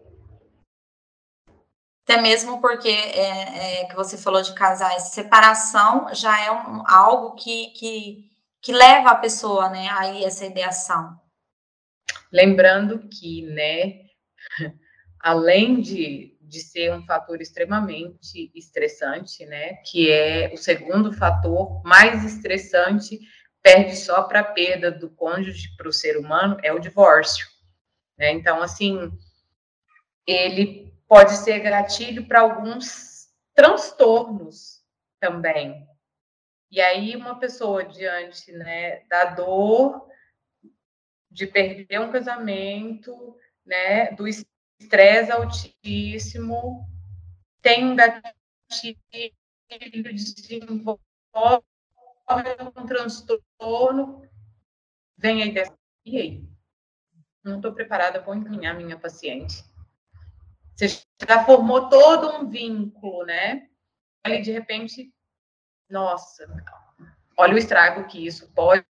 até 2.05 2.21
mesmo 2.21 2.61
porque 2.61 2.89
é, 2.91 3.81
é, 3.81 3.85
que 3.87 3.97
você 3.97 4.19
falou 4.19 4.43
de 4.43 4.55
casais, 4.55 5.15
separação 5.15 6.15
já 6.15 6.39
é 6.39 6.53
um, 6.53 6.85
algo 6.87 7.35
que, 7.35 7.69
que, 7.69 8.31
que 8.61 8.73
leva 8.73 9.11
a 9.11 9.17
pessoa 9.17 9.71
né, 9.71 9.89
a 9.89 10.15
essa 10.23 10.45
ideação. 10.45 11.19
Lembrando 12.35 13.09
que, 13.09 13.43
né, 13.43 14.07
além 15.21 15.81
de, 15.81 16.37
de 16.41 16.61
ser 16.61 16.93
um 16.93 17.07
fator 17.07 17.41
extremamente 17.41 18.51
estressante, 18.53 19.47
né, 19.47 19.75
que 19.85 20.11
é 20.11 20.51
o 20.53 20.57
segundo 20.57 21.13
fator 21.13 21.81
mais 21.85 22.25
estressante, 22.25 23.21
perde 23.63 23.95
só 23.95 24.25
para 24.25 24.41
a 24.41 24.53
perda 24.53 24.91
do 24.91 25.09
cônjuge 25.11 25.77
para 25.77 25.89
o 25.89 25.93
ser 25.93 26.17
humano, 26.17 26.57
é 26.65 26.73
o 26.73 26.81
divórcio. 26.81 27.47
Né? 28.19 28.33
Então, 28.33 28.61
assim, 28.61 29.17
ele 30.27 30.93
pode 31.07 31.37
ser 31.37 31.61
gatilho 31.61 32.27
para 32.27 32.41
alguns 32.41 33.29
transtornos 33.55 34.83
também. 35.21 35.87
E 36.69 36.81
aí, 36.81 37.15
uma 37.15 37.39
pessoa 37.39 37.85
diante 37.85 38.51
né, 38.51 39.05
da 39.09 39.27
dor 39.27 40.13
de 41.35 41.47
perder 41.47 42.01
um 42.01 42.11
casamento, 42.11 43.37
né, 43.67 44.13
do 44.13 44.27
estresse 44.27 45.31
altíssimo, 45.31 46.89
tem 47.61 47.85
um 47.85 47.97
gatilho, 47.97 48.99
desenvolve 50.15 51.01
um 52.77 52.87
transtorno, 52.87 54.27
vem 55.19 55.43
aí 55.43 55.53
dessa. 55.53 55.77
E 56.07 56.19
aí? 56.19 56.49
Não 57.43 57.57
estou 57.57 57.75
preparada, 57.75 58.21
vou 58.21 58.35
encaminhar 58.35 58.75
minha 58.75 58.99
paciente 58.99 59.65
você 60.77 60.89
já 61.29 61.45
formou 61.45 61.89
todo 61.89 62.37
um 62.37 62.49
vínculo, 62.49 63.25
né? 63.25 63.69
E 64.27 64.41
de 64.41 64.51
repente, 64.51 65.13
nossa, 65.89 66.47
olha 67.37 67.55
o 67.55 67.59
estrago 67.59 68.07
que 68.09 68.27
isso 68.27 68.51
pode 68.53 68.85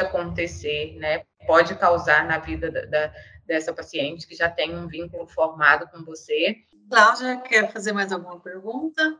acontecer, 0.00 0.96
né? 0.98 1.24
Pode 1.46 1.74
causar 1.76 2.26
na 2.26 2.38
vida 2.38 2.70
da, 2.70 2.84
da, 2.86 3.12
dessa 3.46 3.72
paciente 3.72 4.26
que 4.26 4.34
já 4.34 4.48
tem 4.48 4.76
um 4.76 4.86
vínculo 4.86 5.26
formado 5.26 5.88
com 5.88 6.04
você. 6.04 6.56
Cláudia, 6.88 7.40
quer 7.40 7.72
fazer 7.72 7.92
mais 7.92 8.12
alguma 8.12 8.40
pergunta? 8.40 9.18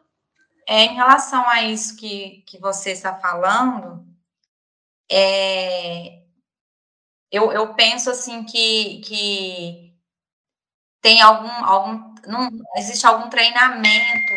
É, 0.67 0.85
em 0.85 0.95
relação 0.95 1.49
a 1.49 1.63
isso 1.63 1.97
que, 1.97 2.43
que 2.47 2.59
você 2.59 2.93
está 2.93 3.15
falando, 3.17 4.05
é, 5.11 6.21
eu, 7.31 7.51
eu 7.53 7.75
penso 7.75 8.11
assim 8.11 8.45
que, 8.45 9.01
que 9.01 9.95
tem 11.01 11.21
algum, 11.21 11.65
algum 11.65 12.15
não 12.27 12.51
existe 12.77 13.07
algum 13.07 13.29
treinamento 13.29 14.33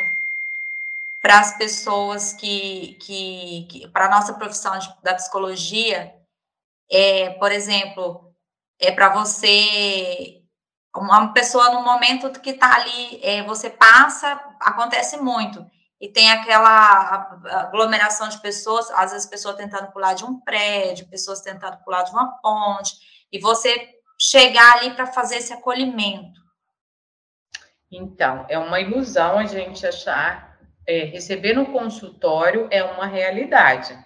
para 1.22 1.40
as 1.40 1.58
pessoas 1.58 2.34
que, 2.34 2.96
que, 2.96 3.68
que 3.70 3.88
para 3.90 4.08
a 4.08 4.10
nossa 4.10 4.34
profissão 4.34 4.78
de, 4.78 4.94
da 5.02 5.16
psicologia, 5.16 6.14
é, 6.94 7.32
por 7.32 7.52
exemplo, 7.52 8.32
é 8.80 8.92
para 8.92 9.10
você 9.10 10.44
uma 10.96 11.34
pessoa 11.34 11.72
no 11.72 11.82
momento 11.82 12.30
que 12.40 12.52
está 12.52 12.76
ali, 12.76 13.20
é, 13.24 13.42
você 13.44 13.68
passa, 13.68 14.40
acontece 14.60 15.18
muito 15.18 15.66
e 16.00 16.08
tem 16.08 16.32
aquela 16.32 17.40
aglomeração 17.62 18.30
de 18.30 18.40
pessoas, 18.40 18.92
às 18.92 19.12
vezes 19.12 19.28
pessoas 19.28 19.56
tentando 19.56 19.92
pular 19.92 20.14
de 20.14 20.24
um 20.24 20.40
prédio, 20.40 21.10
pessoas 21.10 21.42
tentando 21.42 21.78
pular 21.78 22.04
de 22.04 22.12
uma 22.12 22.40
ponte, 22.42 22.94
e 23.32 23.40
você 23.40 23.90
chegar 24.20 24.78
ali 24.78 24.94
para 24.94 25.08
fazer 25.08 25.38
esse 25.38 25.52
acolhimento. 25.52 26.42
Então, 27.90 28.46
é 28.50 28.60
uma 28.60 28.80
ilusão 28.80 29.40
a 29.40 29.46
gente 29.46 29.88
achar, 29.88 30.60
é, 30.86 31.06
receber 31.06 31.54
no 31.54 31.72
consultório 31.72 32.68
é 32.70 32.84
uma 32.84 33.08
realidade. 33.08 33.98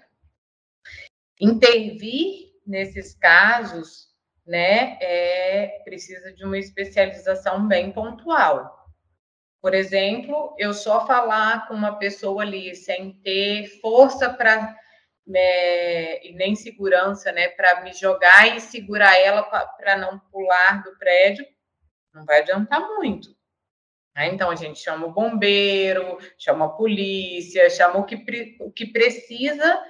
Intervir 1.42 2.47
nesses 2.68 3.16
casos, 3.16 4.08
né, 4.46 4.98
é, 5.02 5.82
precisa 5.84 6.34
de 6.34 6.46
uma 6.46 6.58
especialização 6.58 7.68
bem 7.68 7.92
pontual. 7.92 8.78
Por 9.62 9.74
exemplo, 9.74 10.56
eu 10.58 10.74
só 10.74 11.06
falar 11.06 11.68
com 11.68 11.74
uma 11.74 11.98
pessoa 11.98 12.44
ali 12.44 12.76
sem 12.76 13.14
ter 13.22 13.68
força 13.82 14.30
para 14.30 14.76
né, 15.26 16.26
e 16.26 16.34
nem 16.34 16.56
segurança, 16.56 17.32
né, 17.34 17.50
para 17.50 17.82
me 17.82 17.92
jogar 17.94 18.56
e 18.56 18.62
segurar 18.62 19.20
ela 19.20 19.44
para 19.44 19.98
não 19.98 20.20
pular 20.32 20.84
do 20.84 20.98
prédio, 20.98 21.46
não 22.14 22.24
vai 22.24 22.40
adiantar 22.40 22.80
muito. 22.80 23.36
Né? 24.16 24.28
Então, 24.28 24.50
a 24.50 24.56
gente 24.56 24.80
chama 24.80 25.06
o 25.06 25.12
bombeiro, 25.12 26.18
chama 26.38 26.66
a 26.66 26.70
polícia, 26.70 27.70
chama 27.70 28.00
o 28.00 28.06
que, 28.06 28.56
o 28.62 28.72
que 28.72 28.86
precisa 28.86 29.84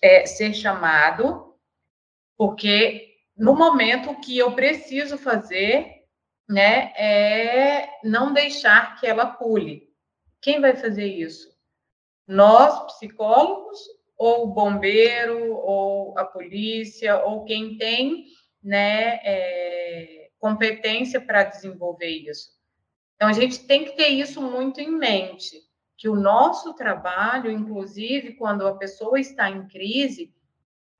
é, 0.00 0.24
ser 0.26 0.54
chamado, 0.54 1.55
porque 2.36 3.14
no 3.36 3.54
momento 3.54 4.10
o 4.10 4.20
que 4.20 4.36
eu 4.36 4.52
preciso 4.52 5.18
fazer 5.18 6.04
né, 6.48 6.92
é 6.96 7.88
não 8.04 8.32
deixar 8.32 8.98
que 8.98 9.06
ela 9.06 9.26
pule. 9.26 9.88
Quem 10.40 10.60
vai 10.60 10.76
fazer 10.76 11.06
isso? 11.06 11.48
Nós, 12.26 12.94
psicólogos, 12.94 13.78
ou 14.16 14.44
o 14.44 14.52
bombeiro, 14.52 15.54
ou 15.54 16.18
a 16.18 16.24
polícia, 16.24 17.22
ou 17.24 17.44
quem 17.44 17.76
tem 17.76 18.26
né, 18.62 19.20
é, 19.22 20.30
competência 20.38 21.20
para 21.20 21.44
desenvolver 21.44 22.08
isso. 22.08 22.50
Então, 23.16 23.28
a 23.28 23.32
gente 23.32 23.66
tem 23.66 23.84
que 23.84 23.96
ter 23.96 24.08
isso 24.08 24.40
muito 24.40 24.80
em 24.80 24.90
mente, 24.90 25.60
que 25.96 26.08
o 26.08 26.14
nosso 26.14 26.74
trabalho, 26.74 27.50
inclusive 27.50 28.34
quando 28.34 28.66
a 28.66 28.76
pessoa 28.76 29.18
está 29.18 29.50
em 29.50 29.66
crise, 29.66 30.34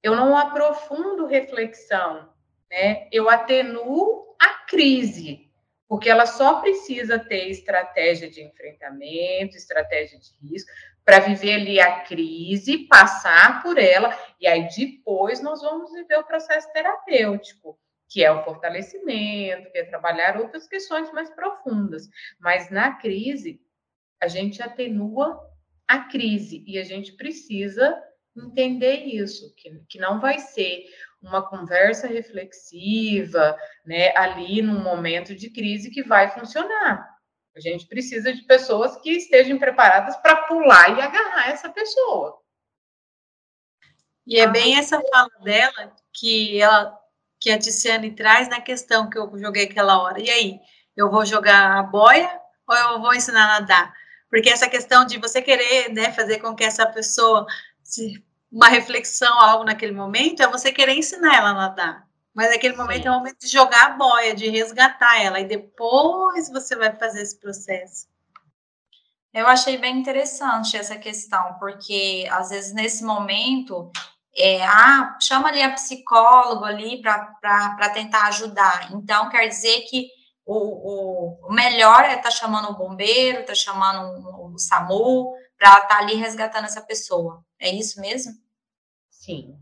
eu 0.07 0.15
não 0.15 0.37
aprofundo 0.37 1.27
reflexão, 1.27 2.33
né? 2.71 3.09
Eu 3.11 3.29
atenuo 3.29 4.37
a 4.41 4.65
crise, 4.65 5.51
porque 5.89 6.09
ela 6.09 6.27
só 6.27 6.61
precisa 6.61 7.19
ter 7.19 7.49
estratégia 7.49 8.31
de 8.31 8.41
enfrentamento, 8.41 9.57
estratégia 9.57 10.17
de 10.17 10.31
risco, 10.41 10.71
para 11.05 11.19
viver 11.19 11.55
ali 11.55 11.81
a 11.81 12.03
crise, 12.03 12.87
passar 12.87 13.61
por 13.65 13.79
ela, 13.79 14.17
e 14.41 14.47
aí 14.47 14.69
depois 14.77 15.41
nós 15.41 15.61
vamos 15.61 15.93
viver 15.93 16.19
o 16.19 16.25
processo 16.25 16.73
terapêutico, 16.73 17.77
que 18.09 18.25
é 18.25 18.31
o 18.31 18.45
fortalecimento, 18.45 19.73
que 19.73 19.79
é 19.79 19.85
trabalhar 19.85 20.37
outras 20.37 20.69
questões 20.69 21.11
mais 21.11 21.31
profundas. 21.31 22.09
Mas 22.39 22.71
na 22.71 22.93
crise, 22.93 23.61
a 24.21 24.29
gente 24.29 24.63
atenua 24.63 25.41
a 25.89 25.99
crise 25.99 26.63
e 26.65 26.79
a 26.79 26.85
gente 26.85 27.13
precisa 27.13 28.01
entender 28.41 29.05
isso, 29.05 29.55
que, 29.57 29.71
que 29.89 29.99
não 29.99 30.21
vai 30.21 30.39
ser 30.39 30.85
uma 31.23 31.49
conversa 31.49 32.07
reflexiva, 32.07 33.57
né, 33.85 34.17
ali 34.17 34.63
num 34.63 34.83
momento 34.83 35.35
de 35.35 35.51
crise 35.51 35.91
que 35.91 36.03
vai 36.03 36.31
funcionar. 36.31 37.09
A 37.57 37.61
gente 37.61 37.87
precisa 37.87 38.33
de 38.33 38.43
pessoas 38.43 38.97
que 39.01 39.11
estejam 39.11 39.59
preparadas 39.59 40.17
para 40.19 40.43
pular 40.43 40.97
e 40.97 41.01
agarrar 41.01 41.51
essa 41.51 41.71
pessoa. 41.71 42.39
E 44.27 44.39
é 44.39 44.47
bem 44.47 44.79
essa 44.79 45.01
fala 45.01 45.31
dela 45.43 45.95
que 46.13 46.61
ela 46.61 46.99
que 47.41 47.51
a 47.51 47.59
Tiziane 47.59 48.15
traz 48.15 48.49
na 48.49 48.61
questão 48.61 49.09
que 49.09 49.19
eu 49.19 49.31
joguei 49.39 49.65
aquela 49.65 50.03
hora. 50.03 50.21
E 50.21 50.31
aí, 50.31 50.61
eu 50.97 51.11
vou 51.11 51.25
jogar 51.25 51.79
a 51.79 51.83
boia 51.83 52.29
ou 52.67 52.77
eu 52.77 53.01
vou 53.01 53.15
ensinar 53.15 53.45
a 53.45 53.61
nadar? 53.61 53.93
Porque 54.29 54.51
essa 54.51 54.69
questão 54.69 55.05
de 55.05 55.19
você 55.19 55.41
querer 55.41 55.93
né, 55.93 56.13
fazer 56.13 56.41
com 56.41 56.55
que 56.55 56.65
essa 56.65 56.87
pessoa 56.87 57.47
uma 58.51 58.69
reflexão, 58.69 59.41
algo 59.41 59.65
naquele 59.65 59.93
momento, 59.93 60.43
é 60.43 60.49
você 60.49 60.73
querer 60.73 60.95
ensinar 60.95 61.37
ela 61.37 61.51
a 61.51 61.55
nadar. 61.55 62.07
Mas 62.35 62.51
naquele 62.51 62.77
momento 62.77 63.03
Sim. 63.03 63.09
é 63.09 63.11
o 63.11 63.15
momento 63.15 63.39
de 63.39 63.49
jogar 63.49 63.87
a 63.87 63.91
boia, 63.91 64.35
de 64.35 64.49
resgatar 64.49 65.23
ela, 65.23 65.41
e 65.41 65.45
depois 65.45 66.51
você 66.51 66.77
vai 66.77 66.95
fazer 66.95 67.23
esse 67.23 67.39
processo. 67.39 68.09
Eu 69.33 69.47
achei 69.47 69.77
bem 69.77 69.99
interessante 69.99 70.77
essa 70.77 70.97
questão, 70.97 71.57
porque 71.59 72.27
às 72.31 72.49
vezes 72.51 72.73
nesse 72.73 73.05
momento, 73.05 73.91
é, 74.35 74.65
ah, 74.65 75.17
chama 75.21 75.49
ali 75.49 75.63
a 75.63 75.73
psicóloga 75.73 76.67
ali 76.67 77.01
para 77.01 77.91
tentar 77.93 78.29
ajudar. 78.29 78.93
Então, 78.93 79.29
quer 79.29 79.47
dizer 79.49 79.83
que 79.91 80.09
o, 80.45 80.55
o, 80.55 81.49
o 81.49 81.53
melhor 81.53 82.05
é 82.05 82.11
estar 82.11 82.23
tá 82.23 82.31
chamando 82.31 82.71
o 82.71 82.77
bombeiro, 82.77 83.41
estar 83.41 83.53
tá 83.53 83.55
chamando 83.55 84.27
o, 84.27 84.55
o 84.55 84.59
SAMU, 84.59 85.35
para 85.59 85.75
estar 85.75 85.89
tá 85.89 85.99
ali 85.99 86.15
resgatando 86.15 86.65
essa 86.65 86.83
pessoa. 86.83 87.45
É 87.59 87.71
isso 87.71 88.01
mesmo? 88.01 88.33
Sim. 89.11 89.59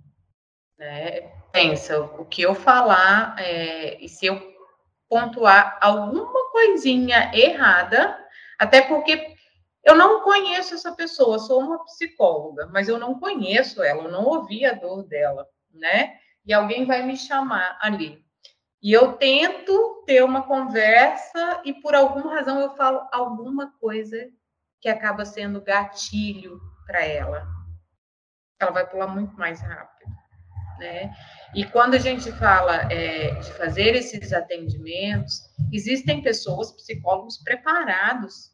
Né? 0.78 1.32
Pensa, 1.52 2.00
o 2.00 2.24
que 2.24 2.42
eu 2.42 2.54
falar, 2.54 3.36
é, 3.38 4.02
e 4.02 4.08
se 4.08 4.26
eu 4.26 4.54
pontuar 5.08 5.78
alguma 5.80 6.50
coisinha 6.50 7.30
errada, 7.32 8.18
até 8.58 8.82
porque 8.82 9.34
eu 9.84 9.94
não 9.94 10.22
conheço 10.22 10.74
essa 10.74 10.92
pessoa, 10.92 11.38
sou 11.38 11.60
uma 11.60 11.84
psicóloga, 11.84 12.66
mas 12.72 12.88
eu 12.88 12.98
não 12.98 13.20
conheço 13.20 13.82
ela, 13.82 14.04
eu 14.04 14.10
não 14.10 14.24
ouvi 14.24 14.64
a 14.64 14.72
dor 14.72 15.04
dela, 15.04 15.46
né? 15.72 16.18
E 16.44 16.52
alguém 16.52 16.84
vai 16.84 17.02
me 17.02 17.16
chamar 17.16 17.78
ali. 17.80 18.24
E 18.82 18.92
eu 18.92 19.14
tento 19.14 20.02
ter 20.06 20.22
uma 20.22 20.42
conversa 20.42 21.62
e 21.64 21.72
por 21.72 21.94
alguma 21.94 22.34
razão 22.34 22.58
eu 22.60 22.74
falo 22.74 23.06
alguma 23.12 23.72
coisa 23.78 24.30
que 24.84 24.88
acaba 24.90 25.24
sendo 25.24 25.62
gatilho 25.62 26.60
para 26.86 27.02
ela. 27.02 27.48
Ela 28.60 28.70
vai 28.70 28.86
pular 28.86 29.06
muito 29.06 29.34
mais 29.34 29.58
rápido, 29.62 30.10
né? 30.78 31.10
E 31.54 31.64
quando 31.64 31.94
a 31.94 31.98
gente 31.98 32.30
fala 32.32 32.92
é, 32.92 33.30
de 33.30 33.50
fazer 33.54 33.94
esses 33.96 34.30
atendimentos, 34.34 35.40
existem 35.72 36.22
pessoas, 36.22 36.70
psicólogos 36.72 37.38
preparados 37.42 38.52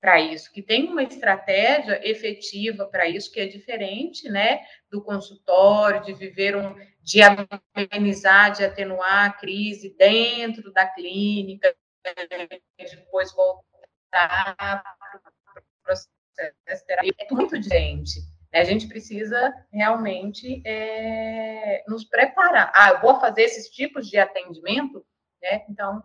para 0.00 0.20
isso, 0.20 0.52
que 0.52 0.62
tem 0.62 0.88
uma 0.88 1.02
estratégia 1.02 2.00
efetiva 2.08 2.86
para 2.86 3.08
isso, 3.08 3.32
que 3.32 3.40
é 3.40 3.46
diferente, 3.46 4.28
né, 4.28 4.60
do 4.88 5.02
consultório, 5.02 6.04
de 6.04 6.14
viver 6.14 6.54
um, 6.54 6.76
de 7.02 7.20
amenizar, 7.22 8.52
de 8.52 8.64
atenuar 8.64 9.24
a 9.24 9.32
crise 9.32 9.96
dentro 9.98 10.72
da 10.72 10.86
clínica, 10.86 11.74
depois 12.78 13.32
voltar 13.34 14.84
processo 15.90 16.86
terapêutico 16.86 17.34
é 17.34 17.34
muito 17.34 17.58
diferente. 17.58 18.20
Né? 18.52 18.60
A 18.60 18.64
gente 18.64 18.86
precisa 18.86 19.52
realmente 19.72 20.62
é, 20.64 21.84
nos 21.86 22.04
preparar. 22.04 22.72
Ah, 22.74 22.90
eu 22.90 23.00
vou 23.00 23.20
fazer 23.20 23.42
esses 23.42 23.68
tipos 23.68 24.08
de 24.08 24.18
atendimento, 24.18 25.04
né? 25.42 25.64
Então, 25.68 26.02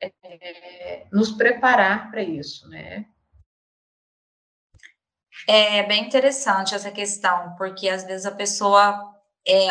é, 0.00 1.06
nos 1.12 1.32
preparar 1.32 2.10
para 2.10 2.22
isso, 2.22 2.68
né? 2.68 3.06
É 5.46 5.82
bem 5.84 6.04
interessante 6.04 6.74
essa 6.74 6.90
questão, 6.90 7.54
porque 7.56 7.88
às 7.88 8.04
vezes 8.04 8.26
a 8.26 8.32
pessoa 8.32 9.14
é, 9.46 9.68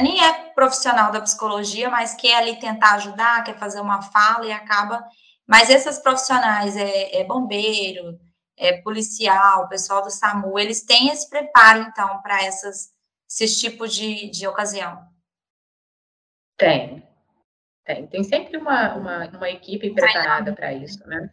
nem 0.00 0.24
é 0.24 0.50
profissional 0.54 1.12
da 1.12 1.20
psicologia, 1.20 1.90
mas 1.90 2.14
quer 2.14 2.36
ali 2.36 2.58
tentar 2.58 2.94
ajudar, 2.94 3.44
quer 3.44 3.58
fazer 3.58 3.80
uma 3.80 4.00
fala 4.00 4.46
e 4.46 4.52
acaba. 4.52 5.04
Mas 5.46 5.68
esses 5.68 5.98
profissionais, 5.98 6.76
é, 6.76 7.20
é 7.20 7.24
bombeiro, 7.24 8.18
é, 8.60 8.82
policial, 8.82 9.68
pessoal 9.68 10.02
do 10.02 10.10
SAMU, 10.10 10.58
eles 10.58 10.82
têm 10.82 11.08
esse 11.08 11.28
preparo, 11.30 11.80
então, 11.80 12.20
para 12.20 12.38
esses 12.44 13.58
tipos 13.58 13.94
de, 13.94 14.28
de 14.28 14.46
ocasião? 14.46 15.02
Tem. 16.58 17.02
Tem. 17.82 18.06
Tem 18.06 18.22
sempre 18.22 18.58
uma, 18.58 18.94
uma, 18.96 19.28
uma 19.28 19.50
equipe 19.50 19.94
preparada 19.94 20.52
para 20.52 20.74
isso, 20.74 21.02
né? 21.08 21.30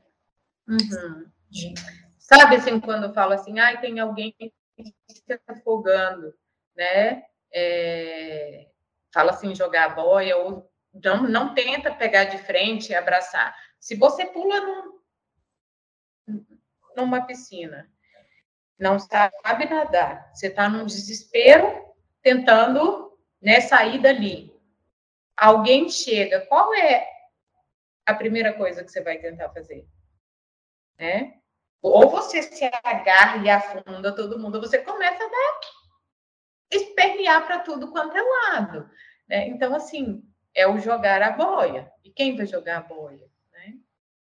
Uhum. 0.69 1.29
Sabe, 2.17 2.55
assim, 2.55 2.79
quando 2.79 3.07
eu 3.07 3.13
falo 3.13 3.33
assim, 3.33 3.59
ah, 3.59 3.75
tem 3.75 3.99
alguém 3.99 4.33
se 5.09 5.41
afogando, 5.47 6.33
né? 6.77 7.23
É, 7.53 8.69
fala 9.13 9.31
assim, 9.31 9.53
jogar 9.53 9.95
boia, 9.95 10.37
ou 10.37 10.71
não, 10.93 11.23
não 11.23 11.53
tenta 11.53 11.93
pegar 11.93 12.23
de 12.25 12.37
frente 12.37 12.91
e 12.91 12.95
abraçar. 12.95 13.53
Se 13.79 13.95
você 13.95 14.25
pula 14.25 14.61
num, 14.61 14.96
numa 16.97 17.21
piscina, 17.21 17.89
não 18.77 18.99
sabe 18.99 19.69
nadar, 19.69 20.29
você 20.33 20.47
está 20.47 20.67
num 20.67 20.85
desespero 20.85 21.85
tentando 22.21 23.17
né, 23.41 23.61
sair 23.61 24.01
dali. 24.01 24.53
Alguém 25.35 25.87
chega, 25.89 26.45
qual 26.47 26.73
é 26.73 27.07
a 28.05 28.13
primeira 28.13 28.53
coisa 28.53 28.83
que 28.83 28.91
você 28.91 29.01
vai 29.01 29.19
tentar 29.19 29.49
fazer? 29.49 29.87
Né? 30.99 31.35
Ou 31.81 32.09
você 32.09 32.41
se 32.41 32.65
agarra 32.83 33.45
e 33.45 33.49
afunda 33.49 34.15
todo 34.15 34.39
mundo, 34.39 34.55
ou 34.55 34.61
você 34.61 34.79
começa 34.79 35.23
a 35.23 35.29
dar 35.29 35.59
espernear 36.71 37.45
para 37.45 37.59
tudo 37.59 37.91
quanto 37.91 38.17
é 38.17 38.21
lado. 38.21 38.89
Né? 39.27 39.47
Então, 39.47 39.73
assim, 39.73 40.23
é 40.53 40.67
o 40.67 40.79
jogar 40.79 41.21
a 41.21 41.31
boia. 41.31 41.91
E 42.03 42.11
quem 42.11 42.35
vai 42.35 42.45
jogar 42.45 42.77
a 42.77 42.81
boia? 42.81 43.29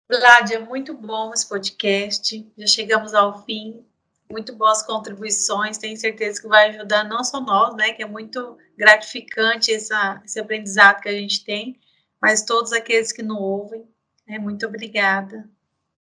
Vládia, 0.09 0.61
muito 0.61 0.93
bom 0.93 1.33
esse 1.33 1.47
podcast. 1.49 2.49
Já 2.57 2.65
chegamos 2.65 3.13
ao 3.13 3.43
fim. 3.43 3.85
Muito 4.31 4.55
boas 4.55 4.81
contribuições. 4.81 5.77
Tenho 5.77 5.97
certeza 5.97 6.41
que 6.41 6.47
vai 6.47 6.69
ajudar 6.69 7.03
não 7.03 7.25
só 7.25 7.41
nós, 7.41 7.75
né? 7.75 7.91
Que 7.91 8.03
é 8.03 8.07
muito 8.07 8.57
gratificante 8.77 9.73
essa, 9.73 10.21
esse 10.23 10.39
aprendizado 10.39 11.01
que 11.01 11.09
a 11.09 11.13
gente 11.13 11.43
tem, 11.43 11.77
mas 12.21 12.45
todos 12.45 12.71
aqueles 12.71 13.11
que 13.11 13.21
não 13.21 13.37
ouvem. 13.37 13.85
Né? 14.25 14.39
Muito 14.39 14.65
obrigada. 14.65 15.49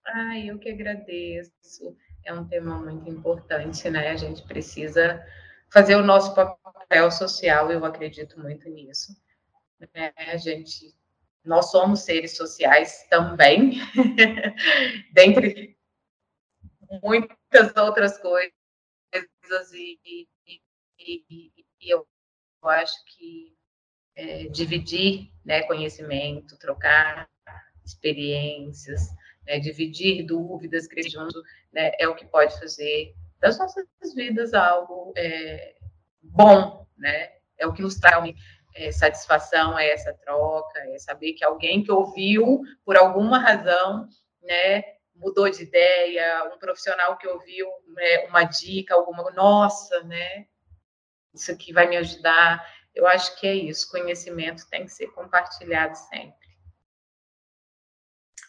Ai, 0.06 0.50
eu 0.50 0.58
que 0.58 0.68
agradeço. 0.68 1.96
É 2.26 2.34
um 2.34 2.46
tema 2.46 2.78
muito 2.78 3.08
importante, 3.08 3.88
né? 3.88 4.10
A 4.10 4.16
gente 4.16 4.42
precisa 4.42 5.24
fazer 5.70 5.96
o 5.96 6.04
nosso 6.04 6.34
papel 6.34 7.10
social, 7.10 7.72
eu 7.72 7.82
acredito 7.86 8.38
muito 8.38 8.68
nisso. 8.68 9.16
É, 9.94 10.12
a 10.30 10.36
gente 10.36 10.94
nós 11.48 11.70
somos 11.70 12.00
seres 12.00 12.36
sociais 12.36 13.06
também, 13.10 13.80
dentre 15.12 15.76
muitas 17.02 17.76
outras 17.76 18.18
coisas, 18.18 18.52
e, 19.72 19.98
e, 20.04 20.28
e, 20.98 21.52
e 21.80 21.90
eu 21.90 22.06
acho 22.62 23.04
que 23.06 23.56
é, 24.14 24.44
dividir 24.48 25.30
né, 25.44 25.62
conhecimento, 25.62 26.58
trocar 26.58 27.28
experiências, 27.84 29.08
né, 29.46 29.58
dividir 29.58 30.26
dúvidas, 30.26 30.86
crescer 30.86 31.10
junto, 31.10 31.42
né, 31.72 31.92
é 31.98 32.06
o 32.06 32.14
que 32.14 32.26
pode 32.26 32.58
fazer 32.58 33.14
das 33.40 33.58
nossas 33.58 33.86
vidas 34.14 34.52
algo 34.52 35.12
é, 35.16 35.76
bom, 36.20 36.86
né? 36.96 37.30
É 37.56 37.66
o 37.66 37.72
que 37.72 37.82
nos 37.82 37.96
traz 37.96 38.34
é, 38.78 38.92
satisfação 38.92 39.78
é 39.78 39.90
essa 39.90 40.14
troca, 40.14 40.78
é 40.78 40.98
saber 40.98 41.32
que 41.32 41.44
alguém 41.44 41.82
que 41.82 41.90
ouviu 41.90 42.62
por 42.84 42.96
alguma 42.96 43.38
razão, 43.38 44.08
né, 44.42 44.82
mudou 45.14 45.50
de 45.50 45.64
ideia, 45.64 46.50
um 46.54 46.58
profissional 46.58 47.18
que 47.18 47.26
ouviu 47.26 47.66
né, 47.88 48.26
uma 48.28 48.44
dica, 48.44 48.94
alguma, 48.94 49.30
nossa, 49.32 50.02
né, 50.04 50.46
isso 51.34 51.50
aqui 51.50 51.72
vai 51.72 51.88
me 51.88 51.96
ajudar. 51.96 52.64
Eu 52.94 53.06
acho 53.06 53.38
que 53.38 53.46
é 53.46 53.54
isso, 53.54 53.90
conhecimento 53.90 54.68
tem 54.70 54.84
que 54.84 54.92
ser 54.92 55.08
compartilhado 55.08 55.96
sempre. 55.96 56.48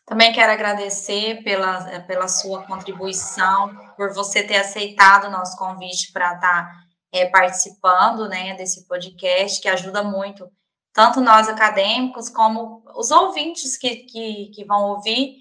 Também 0.06 0.34
quero 0.34 0.52
agradecer 0.52 1.44
pela, 1.44 2.02
pela 2.02 2.28
sua 2.28 2.66
contribuição, 2.66 3.76
por 3.96 4.12
você 4.12 4.44
ter 4.44 4.58
aceitado 4.58 5.26
o 5.26 5.32
nosso 5.32 5.56
convite 5.56 6.12
para 6.12 6.34
estar 6.34 6.89
é, 7.12 7.26
participando 7.26 8.28
né, 8.28 8.56
desse 8.56 8.88
podcast, 8.88 9.62
que 9.62 9.68
ajuda 9.68 10.04
muito, 10.04 10.50
tanto 10.94 11.22
nós 11.22 11.48
acadêmicos, 11.48 12.30
como 12.30 12.84
os 12.96 13.12
ouvintes 13.12 13.78
que, 13.78 13.98
que, 13.98 14.52
que 14.54 14.66
vão 14.66 14.90
ouvir. 14.90 15.38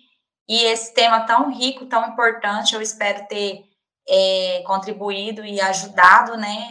E 0.49 0.65
esse 0.65 0.95
tema 0.95 1.27
tão 1.27 1.51
rico, 1.51 1.87
tão 1.87 2.09
importante, 2.09 2.75
eu 2.75 2.81
espero 2.81 3.27
ter 3.29 3.65
é, 4.09 4.63
contribuído 4.67 5.45
e 5.45 5.61
ajudado, 5.61 6.37
né? 6.37 6.71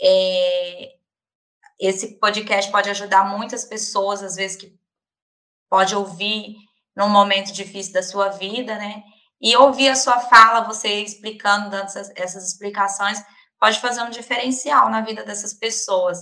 É, 0.00 0.94
esse 1.78 2.18
podcast 2.18 2.70
pode 2.70 2.88
ajudar 2.90 3.24
muitas 3.24 3.64
pessoas, 3.64 4.22
às 4.22 4.36
vezes, 4.36 4.56
que 4.56 4.78
pode 5.68 5.94
ouvir 5.94 6.56
num 6.96 7.08
momento 7.08 7.52
difícil 7.52 7.92
da 7.92 8.02
sua 8.02 8.28
vida, 8.28 8.76
né? 8.76 9.02
E 9.40 9.56
ouvir 9.56 9.88
a 9.88 9.96
sua 9.96 10.20
fala, 10.20 10.60
você 10.60 11.02
explicando, 11.02 11.70
dando 11.70 11.84
essas, 11.84 12.10
essas 12.14 12.46
explicações, 12.48 13.22
pode 13.60 13.78
fazer 13.78 14.02
um 14.02 14.10
diferencial 14.10 14.88
na 14.88 15.02
vida 15.02 15.22
dessas 15.22 15.52
pessoas. 15.52 16.18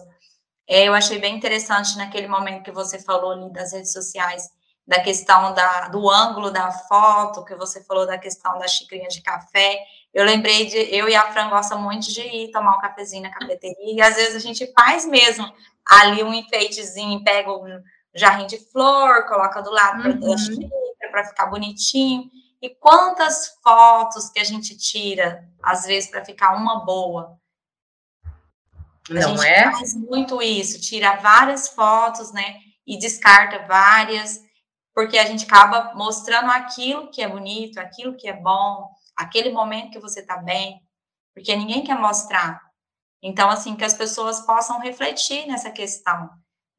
É, 0.67 0.89
eu 0.89 0.93
achei 0.93 1.19
bem 1.19 1.37
interessante 1.37 1.97
naquele 1.97 2.27
momento 2.27 2.65
que 2.65 2.73
você 2.73 2.99
falou 2.99 3.31
ali 3.31 3.53
das 3.53 3.73
redes 3.73 3.93
sociais, 3.93 4.51
da 4.87 5.01
questão 5.01 5.55
da, 5.55 5.89
do 5.89 6.11
ângulo 6.11 6.51
da 6.51 6.71
foto, 6.71 7.45
que 7.45 7.55
você 7.55 7.83
falou 7.85 8.07
da 8.07 8.19
questão 8.19 8.59
da 8.59 8.67
xicrinha 8.67 9.09
de 9.09 9.23
café. 9.23 9.79
Eu 10.13 10.25
lembrei 10.25 10.67
de, 10.67 10.77
eu 10.95 11.09
e 11.09 11.15
a 11.15 11.33
Fran 11.33 11.49
gostamos 11.49 11.85
muito 11.85 12.13
de 12.13 12.21
ir 12.23 12.51
tomar 12.51 12.77
um 12.77 12.81
cafezinho 12.81 13.23
na 13.23 13.31
cafeteria, 13.31 13.95
e 13.95 14.03
às 14.03 14.17
vezes 14.17 14.35
a 14.35 14.41
gente 14.41 14.71
faz 14.73 15.07
mesmo 15.07 15.51
ali 15.87 16.23
um 16.23 16.35
enfeitezinho, 16.35 17.23
pega 17.23 17.53
um 17.53 17.83
jarrinho 18.15 18.49
de 18.49 18.59
flor, 18.71 19.27
coloca 19.27 19.63
do 19.63 19.71
lado 19.71 20.09
uhum. 20.09 20.37
para 21.11 21.25
ficar 21.25 21.47
bonitinho. 21.47 22.25
E 22.61 22.71
quantas 22.71 23.57
fotos 23.63 24.29
que 24.31 24.41
a 24.41 24.45
gente 24.45 24.77
tira, 24.77 25.49
às 25.63 25.85
vezes, 25.85 26.11
para 26.11 26.25
ficar 26.25 26.57
uma 26.57 26.85
boa. 26.85 27.39
A 29.09 29.15
Não 29.15 29.37
gente 29.37 29.47
é? 29.47 29.71
faz 29.71 29.95
muito 29.95 30.43
isso, 30.43 30.81
tira 30.81 31.17
várias 31.17 31.69
fotos, 31.69 32.33
né? 32.33 32.57
E 32.87 32.99
descarta 32.99 33.67
várias, 33.67 34.41
porque 34.95 35.19
a 35.19 35.25
gente 35.25 35.45
acaba 35.45 35.95
mostrando 35.95 36.51
aquilo 36.51 37.11
que 37.11 37.23
é 37.23 37.29
bonito, 37.29 37.79
aquilo 37.79 38.17
que 38.17 38.29
é 38.29 38.33
bom, 38.33 38.91
aquele 39.17 39.51
momento 39.53 39.93
que 39.93 40.01
você 40.01 40.21
está 40.21 40.37
bem, 40.37 40.83
porque 41.33 41.55
ninguém 41.55 41.85
quer 41.85 41.99
mostrar. 41.99 42.61
Então, 43.23 43.49
assim, 43.49 43.77
que 43.77 43.85
as 43.85 43.95
pessoas 43.95 44.41
possam 44.41 44.81
refletir 44.81 45.47
nessa 45.47 45.71
questão 45.71 46.29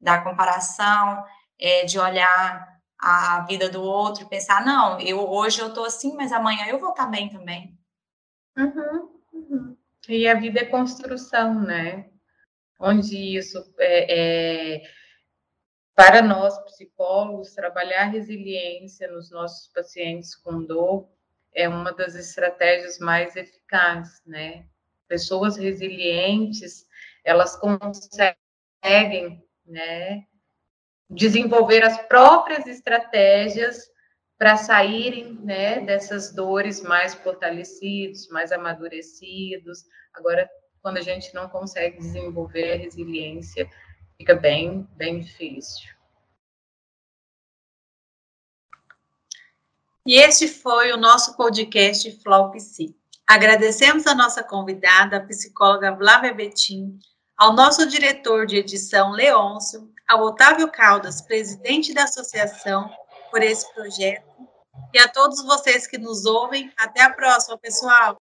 da 0.00 0.20
comparação, 0.20 1.24
é, 1.58 1.84
de 1.84 1.98
olhar 1.98 2.69
a 3.00 3.44
vida 3.48 3.68
do 3.68 3.82
outro 3.82 4.28
pensar, 4.28 4.64
não, 4.64 5.00
eu 5.00 5.18
hoje 5.28 5.60
eu 5.60 5.68
estou 5.68 5.84
assim, 5.84 6.14
mas 6.14 6.32
amanhã 6.32 6.66
eu 6.66 6.78
vou 6.78 6.90
estar 6.90 7.04
tá 7.04 7.10
bem 7.10 7.28
também. 7.30 7.78
Uhum, 8.56 9.10
uhum. 9.32 9.76
E 10.08 10.28
a 10.28 10.34
vida 10.34 10.60
é 10.60 10.66
construção, 10.66 11.62
né? 11.62 12.10
Onde 12.78 13.36
isso 13.36 13.72
é, 13.78 14.76
é, 14.76 14.82
para 15.94 16.22
nós 16.22 16.58
psicólogos 16.64 17.54
trabalhar 17.54 18.04
resiliência 18.04 19.10
nos 19.10 19.30
nossos 19.30 19.68
pacientes 19.72 20.34
com 20.34 20.64
dor 20.64 21.08
é 21.52 21.68
uma 21.68 21.92
das 21.92 22.14
estratégias 22.14 22.98
mais 22.98 23.34
eficazes, 23.34 24.22
né? 24.26 24.66
Pessoas 25.08 25.56
resilientes, 25.56 26.86
elas 27.24 27.56
conseguem, 27.56 29.44
né, 29.66 30.26
desenvolver 31.10 31.82
as 31.82 32.00
próprias 32.06 32.66
estratégias 32.66 33.90
para 34.38 34.56
saírem 34.56 35.34
né, 35.42 35.80
dessas 35.80 36.32
dores 36.32 36.80
mais 36.80 37.12
fortalecidos, 37.14 38.28
mais 38.28 38.52
amadurecidos. 38.52 39.84
Agora, 40.14 40.48
quando 40.80 40.98
a 40.98 41.02
gente 41.02 41.34
não 41.34 41.48
consegue 41.48 41.98
desenvolver 41.98 42.72
a 42.72 42.76
resiliência, 42.76 43.68
fica 44.16 44.34
bem, 44.34 44.88
bem 44.96 45.20
difícil. 45.20 45.90
E 50.06 50.16
este 50.16 50.48
foi 50.48 50.92
o 50.92 50.96
nosso 50.96 51.36
podcast 51.36 52.10
Flow 52.22 52.50
Psi. 52.52 52.96
Agradecemos 53.28 54.06
a 54.06 54.14
nossa 54.14 54.42
convidada, 54.42 55.18
a 55.18 55.26
psicóloga 55.26 55.94
Flávia 55.94 56.32
Betim, 56.32 56.98
ao 57.40 57.54
nosso 57.54 57.86
diretor 57.86 58.44
de 58.44 58.56
edição, 58.56 59.12
Leôncio, 59.12 59.90
ao 60.06 60.20
Otávio 60.24 60.70
Caldas, 60.70 61.22
presidente 61.22 61.94
da 61.94 62.04
associação, 62.04 62.90
por 63.30 63.42
esse 63.42 63.72
projeto. 63.72 64.28
E 64.92 64.98
a 64.98 65.08
todos 65.08 65.42
vocês 65.42 65.86
que 65.86 65.96
nos 65.96 66.26
ouvem. 66.26 66.70
Até 66.76 67.00
a 67.00 67.08
próxima, 67.10 67.56
pessoal! 67.56 68.18